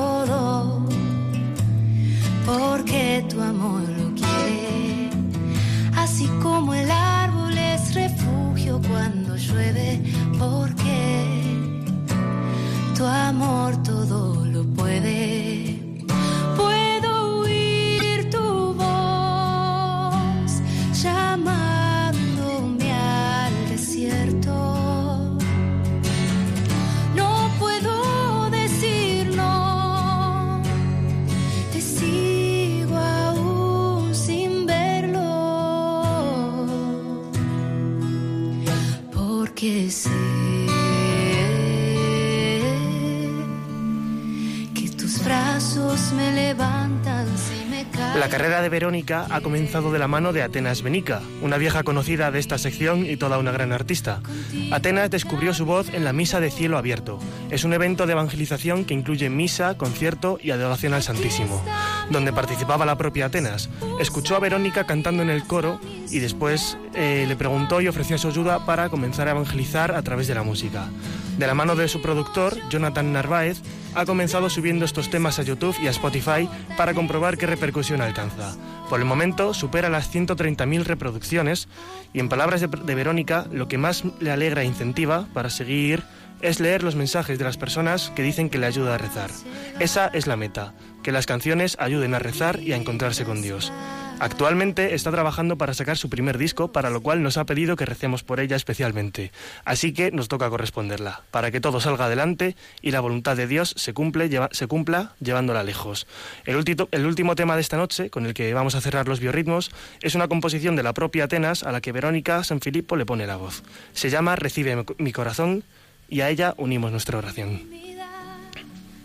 Verónica 48.70 49.26
ha 49.28 49.40
comenzado 49.42 49.92
de 49.92 49.98
la 49.98 50.08
mano 50.08 50.32
de 50.32 50.42
Atenas 50.42 50.82
Benica, 50.82 51.20
una 51.42 51.58
vieja 51.58 51.82
conocida 51.82 52.30
de 52.30 52.38
esta 52.38 52.56
sección 52.56 53.04
y 53.04 53.16
toda 53.16 53.38
una 53.38 53.52
gran 53.52 53.72
artista. 53.72 54.22
Atenas 54.70 55.10
descubrió 55.10 55.52
su 55.52 55.66
voz 55.66 55.92
en 55.92 56.04
la 56.04 56.12
Misa 56.12 56.40
de 56.40 56.50
Cielo 56.50 56.78
Abierto. 56.78 57.18
Es 57.50 57.64
un 57.64 57.72
evento 57.72 58.06
de 58.06 58.12
evangelización 58.12 58.84
que 58.84 58.94
incluye 58.94 59.28
misa, 59.28 59.76
concierto 59.76 60.38
y 60.42 60.52
adoración 60.52 60.94
al 60.94 61.02
Santísimo, 61.02 61.62
donde 62.10 62.32
participaba 62.32 62.86
la 62.86 62.96
propia 62.96 63.26
Atenas. 63.26 63.68
Escuchó 64.00 64.36
a 64.36 64.40
Verónica 64.40 64.84
cantando 64.84 65.22
en 65.22 65.30
el 65.30 65.44
coro 65.44 65.80
y 66.10 66.20
después 66.20 66.78
eh, 66.94 67.26
le 67.28 67.36
preguntó 67.36 67.80
y 67.80 67.88
ofreció 67.88 68.16
su 68.16 68.28
ayuda 68.28 68.64
para 68.64 68.88
comenzar 68.88 69.28
a 69.28 69.32
evangelizar 69.32 69.92
a 69.92 70.02
través 70.02 70.28
de 70.28 70.34
la 70.34 70.42
música. 70.42 70.88
De 71.36 71.46
la 71.46 71.54
mano 71.54 71.76
de 71.76 71.88
su 71.88 72.00
productor, 72.00 72.56
Jonathan 72.68 73.12
Narváez, 73.12 73.62
ha 73.94 74.04
comenzado 74.04 74.50
subiendo 74.50 74.84
estos 74.84 75.10
temas 75.10 75.38
a 75.38 75.42
YouTube 75.42 75.76
y 75.82 75.86
a 75.86 75.90
Spotify 75.90 76.48
para 76.76 76.94
comprobar 76.94 77.38
qué 77.38 77.46
repercusión 77.46 78.00
alcanza. 78.00 78.56
Por 78.88 79.00
el 79.00 79.06
momento 79.06 79.54
supera 79.54 79.88
las 79.88 80.12
130.000 80.12 80.84
reproducciones 80.84 81.68
y 82.12 82.20
en 82.20 82.28
palabras 82.28 82.60
de, 82.60 82.68
de 82.68 82.94
Verónica, 82.94 83.46
lo 83.52 83.68
que 83.68 83.78
más 83.78 84.04
le 84.20 84.30
alegra 84.30 84.62
e 84.62 84.66
incentiva 84.66 85.28
para 85.32 85.50
seguir 85.50 86.02
es 86.42 86.60
leer 86.60 86.82
los 86.82 86.96
mensajes 86.96 87.38
de 87.38 87.44
las 87.44 87.56
personas 87.56 88.10
que 88.14 88.22
dicen 88.22 88.50
que 88.50 88.58
le 88.58 88.66
ayuda 88.66 88.94
a 88.94 88.98
rezar. 88.98 89.30
Esa 89.78 90.08
es 90.08 90.26
la 90.26 90.36
meta, 90.36 90.74
que 91.02 91.12
las 91.12 91.26
canciones 91.26 91.76
ayuden 91.78 92.14
a 92.14 92.18
rezar 92.18 92.60
y 92.60 92.72
a 92.72 92.76
encontrarse 92.76 93.24
con 93.24 93.42
Dios. 93.42 93.72
Actualmente 94.20 94.94
está 94.94 95.10
trabajando 95.10 95.56
para 95.56 95.72
sacar 95.72 95.96
su 95.96 96.10
primer 96.10 96.36
disco, 96.36 96.72
para 96.72 96.90
lo 96.90 97.00
cual 97.00 97.22
nos 97.22 97.38
ha 97.38 97.46
pedido 97.46 97.74
que 97.74 97.86
recemos 97.86 98.22
por 98.22 98.38
ella 98.38 98.54
especialmente. 98.54 99.32
Así 99.64 99.94
que 99.94 100.10
nos 100.12 100.28
toca 100.28 100.50
corresponderla, 100.50 101.22
para 101.30 101.50
que 101.50 101.58
todo 101.60 101.80
salga 101.80 102.04
adelante 102.04 102.54
y 102.82 102.90
la 102.90 103.00
voluntad 103.00 103.34
de 103.36 103.46
Dios 103.46 103.72
se, 103.78 103.94
cumple, 103.94 104.28
se 104.52 104.66
cumpla 104.66 105.14
llevándola 105.20 105.62
lejos. 105.64 106.06
El, 106.44 106.62
el 106.92 107.06
último 107.06 107.34
tema 107.34 107.54
de 107.54 107.62
esta 107.62 107.78
noche, 107.78 108.10
con 108.10 108.26
el 108.26 108.34
que 108.34 108.52
vamos 108.52 108.74
a 108.74 108.82
cerrar 108.82 109.08
los 109.08 109.20
biorritmos, 109.20 109.70
es 110.02 110.14
una 110.14 110.28
composición 110.28 110.76
de 110.76 110.82
la 110.82 110.92
propia 110.92 111.24
Atenas 111.24 111.62
a 111.62 111.72
la 111.72 111.80
que 111.80 111.92
Verónica 111.92 112.44
Sanfilippo 112.44 112.96
le 112.96 113.06
pone 113.06 113.26
la 113.26 113.36
voz. 113.36 113.62
Se 113.94 114.10
llama 114.10 114.36
Recibe 114.36 114.76
mi- 114.76 114.84
mi 114.98 115.12
corazón 115.12 115.64
y 116.10 116.20
a 116.20 116.28
ella 116.28 116.52
unimos 116.58 116.90
nuestra 116.90 117.16
oración. 117.18 117.62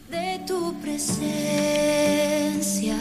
de 0.09 0.39
tu 0.47 0.79
presencia. 0.81 2.97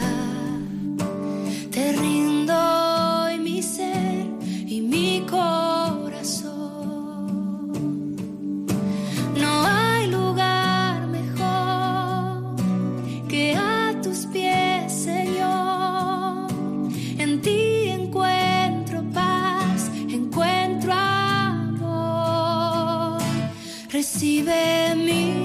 Recibe 24.25 24.95
mi 24.95 25.44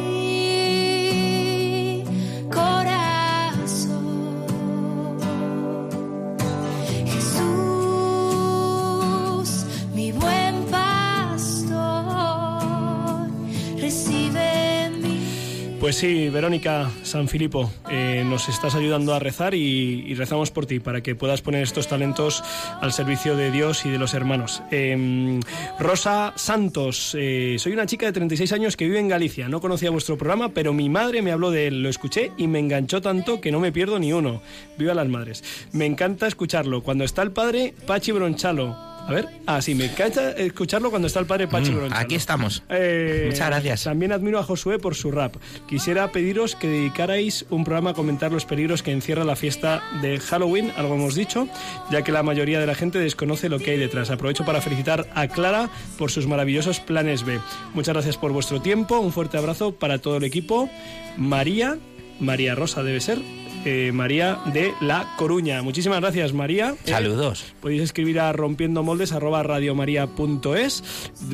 Pues 15.91 15.99
sí, 15.99 16.28
Verónica 16.28 16.88
San 17.03 17.26
Filipo, 17.26 17.68
eh, 17.91 18.22
nos 18.24 18.49
estás 18.49 18.76
ayudando 18.76 19.12
a 19.12 19.18
rezar 19.18 19.57
y, 19.57 20.14
rezamos 20.14 20.53
por 20.53 20.64
ti 20.64 20.78
para 20.78 21.01
que 21.01 21.16
puedas 21.16 21.43
poner 21.43 21.64
estos 21.64 21.88
talentos 21.88 22.45
al 22.80 22.93
servicio 22.93 23.36
de 23.36 23.51
Dios 23.51 23.84
y 23.84 23.91
de 23.91 23.99
los 23.99 24.14
hermanos. 24.14 24.62
Eh, 24.70 25.41
Rosa 25.80 26.32
Santos, 26.36 27.16
eh, 27.18 27.57
soy 27.59 27.72
una 27.72 27.86
chica 27.86 28.07
de 28.07 28.12
36 28.12 28.53
años 28.53 28.76
que 28.76 28.84
vive 28.84 29.01
en 29.01 29.09
Galicia. 29.09 29.49
No 29.49 29.61
conocía 29.61 29.91
vuestro 29.91 30.16
programa, 30.16 30.51
pero 30.51 30.72
mi 30.72 30.88
madre 30.88 31.22
me 31.22 31.32
habló 31.32 31.51
de 31.51 31.66
él, 31.66 31.82
lo 31.82 31.88
escuché 31.88 32.30
y 32.36 32.47
me 32.47 32.61
enganchó 32.61 33.03
tanto 33.03 33.41
que 33.41 33.51
no 33.51 33.59
me 33.59 33.72
pierdo 33.72 33.99
ni 33.99 34.12
uno. 34.12 34.43
Viva 34.78 34.95
las 34.95 35.09
madres. 35.09 35.43
Me 35.72 35.86
encanta 35.86 36.28
escucharlo. 36.28 36.84
Cuando 36.84 37.03
está 37.03 37.22
el 37.22 37.32
padre 37.32 37.74
Pachi 37.88 38.12
Bronchalo. 38.12 38.89
A 39.07 39.13
ver, 39.13 39.29
ah, 39.47 39.61
sí, 39.61 39.75
me 39.75 39.87
encanta 39.87 40.33
escucharlo 40.33 40.91
cuando 40.91 41.09
está 41.09 41.21
el 41.21 41.27
padre 41.27 41.49
Pachi 41.49 41.71
Mm, 41.73 41.93
aquí 41.93 42.15
estamos. 42.15 42.63
Eh, 42.69 43.27
Muchas 43.31 43.49
gracias. 43.49 43.85
También 43.85 44.13
admiro 44.13 44.39
a 44.39 44.43
Josué 44.43 44.79
por 44.79 44.95
su 44.95 45.11
rap. 45.11 45.37
Quisiera 45.69 46.13
pediros 46.13 46.55
que 46.55 46.69
dedicarais 46.69 47.47
un 47.51 47.65
programa 47.65 47.91
a 47.91 47.95
comentar 47.95 48.31
los 48.33 48.45
peligros 48.45 48.83
que 48.83 48.93
encierra 48.93 49.25
la 49.25 49.37
fiesta 49.37 49.83
de 50.03 50.19
Halloween, 50.21 50.73
algo 50.77 50.95
hemos 50.95 51.15
dicho, 51.15 51.49
ya 51.91 52.03
que 52.03 52.13
la 52.13 52.23
mayoría 52.23 52.61
de 52.61 52.67
la 52.67 52.75
gente 52.75 52.99
desconoce 52.99 53.49
lo 53.49 53.59
que 53.59 53.73
hay 53.73 53.79
detrás. 53.79 54.11
Aprovecho 54.11 54.45
para 54.45 54.61
felicitar 54.61 55.09
a 55.15 55.29
Clara 55.29 55.71
por 55.99 56.11
sus 56.11 56.27
maravillosos 56.27 56.81
planes 56.81 57.25
B. 57.25 57.41
Muchas 57.75 57.95
gracias 57.95 58.17
por 58.17 58.33
vuestro 58.33 58.61
tiempo, 58.61 58.99
un 58.99 59.13
fuerte 59.13 59.39
abrazo 59.39 59.73
para 59.73 59.99
todo 59.99 60.17
el 60.17 60.25
equipo. 60.25 60.69
María 61.17 61.79
María 62.21 62.55
Rosa 62.55 62.83
debe 62.83 63.01
ser. 63.01 63.19
Eh, 63.65 63.91
María 63.93 64.39
de 64.53 64.73
La 64.81 65.15
Coruña. 65.17 65.63
Muchísimas 65.63 66.01
gracias, 66.01 66.33
María. 66.33 66.75
Eh, 66.87 66.91
Saludos. 66.91 67.55
Podéis 67.61 67.83
escribir 67.83 68.21
a 68.21 68.33
rompiendomoldes 68.33 69.13
arroba 69.13 69.43
radiomaria.es. 69.43 70.83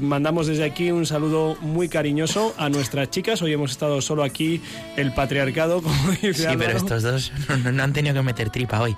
Mandamos 0.01 0.47
desde 0.47 0.64
aquí 0.64 0.91
un 0.91 1.07
saludo 1.07 1.57
muy 1.61 1.89
cariñoso 1.89 2.55
a 2.59 2.68
nuestras 2.68 3.11
chicas. 3.11 3.43
Hoy 3.43 3.53
hemos 3.53 3.70
estado 3.70 4.01
solo 4.01 4.24
aquí 4.24 4.61
el 4.97 5.12
patriarcado, 5.12 5.83
como 5.83 6.11
dice 6.11 6.35
Sí, 6.51 6.57
pero 6.59 6.77
estos 6.77 7.03
dos 7.03 7.33
no, 7.72 7.83
han 7.83 7.93
tenido 7.93 8.14
que 8.14 8.22
meter 8.22 8.51
tripa 8.51 8.81
hoy. 8.81 8.97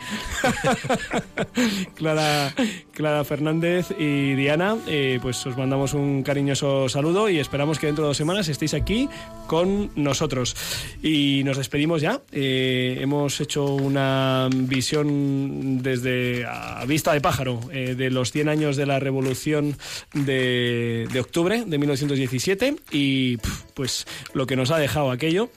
Clara, 1.94 2.54
Clara 2.92 3.24
Fernández 3.24 3.88
y 3.98 4.34
Diana, 4.34 4.76
eh, 4.86 5.18
pues 5.20 5.44
os 5.46 5.56
mandamos 5.56 5.94
un 5.94 6.22
cariñoso 6.22 6.88
saludo 6.88 7.28
y 7.28 7.38
esperamos 7.38 7.78
que 7.78 7.86
dentro 7.86 8.04
de 8.04 8.08
dos 8.08 8.16
semanas 8.16 8.48
estéis 8.48 8.74
aquí 8.74 9.08
con 9.46 9.90
nosotros. 9.96 10.56
Y 11.02 11.42
nos 11.44 11.56
despedimos 11.56 12.00
ya. 12.00 12.20
Eh, 12.32 12.98
hemos 13.18 13.40
hecho 13.40 13.74
una 13.74 14.48
visión 14.52 15.82
desde 15.82 16.46
a 16.46 16.84
vista 16.86 17.12
de 17.12 17.20
pájaro 17.20 17.60
eh, 17.72 17.94
de 17.96 18.10
los 18.10 18.32
100 18.32 18.48
años 18.48 18.76
de 18.76 18.86
la 18.86 19.00
Revolución 19.00 19.76
de, 20.14 21.08
de 21.12 21.20
octubre 21.20 21.64
de 21.66 21.78
1917 21.78 22.76
y 22.90 23.38
pues 23.74 24.06
lo 24.34 24.46
que 24.46 24.56
nos 24.56 24.70
ha 24.70 24.78
dejado 24.78 25.10
aquello. 25.10 25.50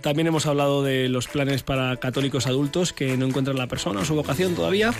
También 0.00 0.26
hemos 0.26 0.46
hablado 0.46 0.82
de 0.82 1.08
los 1.08 1.28
planes 1.28 1.62
para 1.62 1.96
católicos 1.96 2.46
adultos 2.46 2.92
que 2.92 3.16
no 3.16 3.26
encuentran 3.26 3.56
la 3.56 3.68
persona 3.68 4.00
o 4.00 4.04
su 4.04 4.14
vocación 4.14 4.54
todavía. 4.54 4.92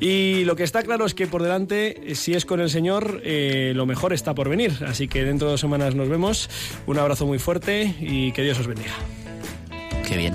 Y 0.00 0.44
lo 0.44 0.56
que 0.56 0.64
está 0.64 0.82
claro 0.82 1.06
es 1.06 1.14
que 1.14 1.26
por 1.26 1.42
delante, 1.42 2.12
eh, 2.12 2.14
si 2.14 2.34
es 2.34 2.44
con 2.44 2.60
el 2.60 2.68
Señor, 2.68 3.20
eh, 3.24 3.72
lo 3.74 3.86
mejor 3.86 4.12
está 4.12 4.34
por 4.34 4.48
venir. 4.48 4.72
Así 4.86 5.08
que 5.08 5.24
dentro 5.24 5.48
de 5.48 5.52
dos 5.52 5.60
semanas 5.60 5.94
nos 5.94 6.08
vemos. 6.08 6.50
Un 6.86 6.98
abrazo 6.98 7.26
muy 7.26 7.38
fuerte 7.38 7.94
y 8.00 8.32
que 8.32 8.42
Dios 8.42 8.58
os 8.58 8.66
bendiga. 8.66 8.94
Qué 10.06 10.16
bien. 10.16 10.34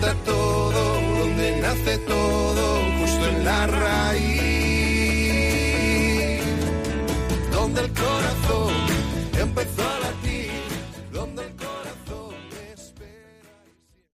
todo, 0.00 1.00
donde 1.18 1.60
nace 1.60 1.98
todo, 1.98 2.82
justo 2.98 3.26
en 3.28 3.44
la 3.44 3.66
raíz, 3.66 4.22
donde 7.52 7.80
el 7.82 7.92
corazón 7.92 8.74
empezó 9.40 9.91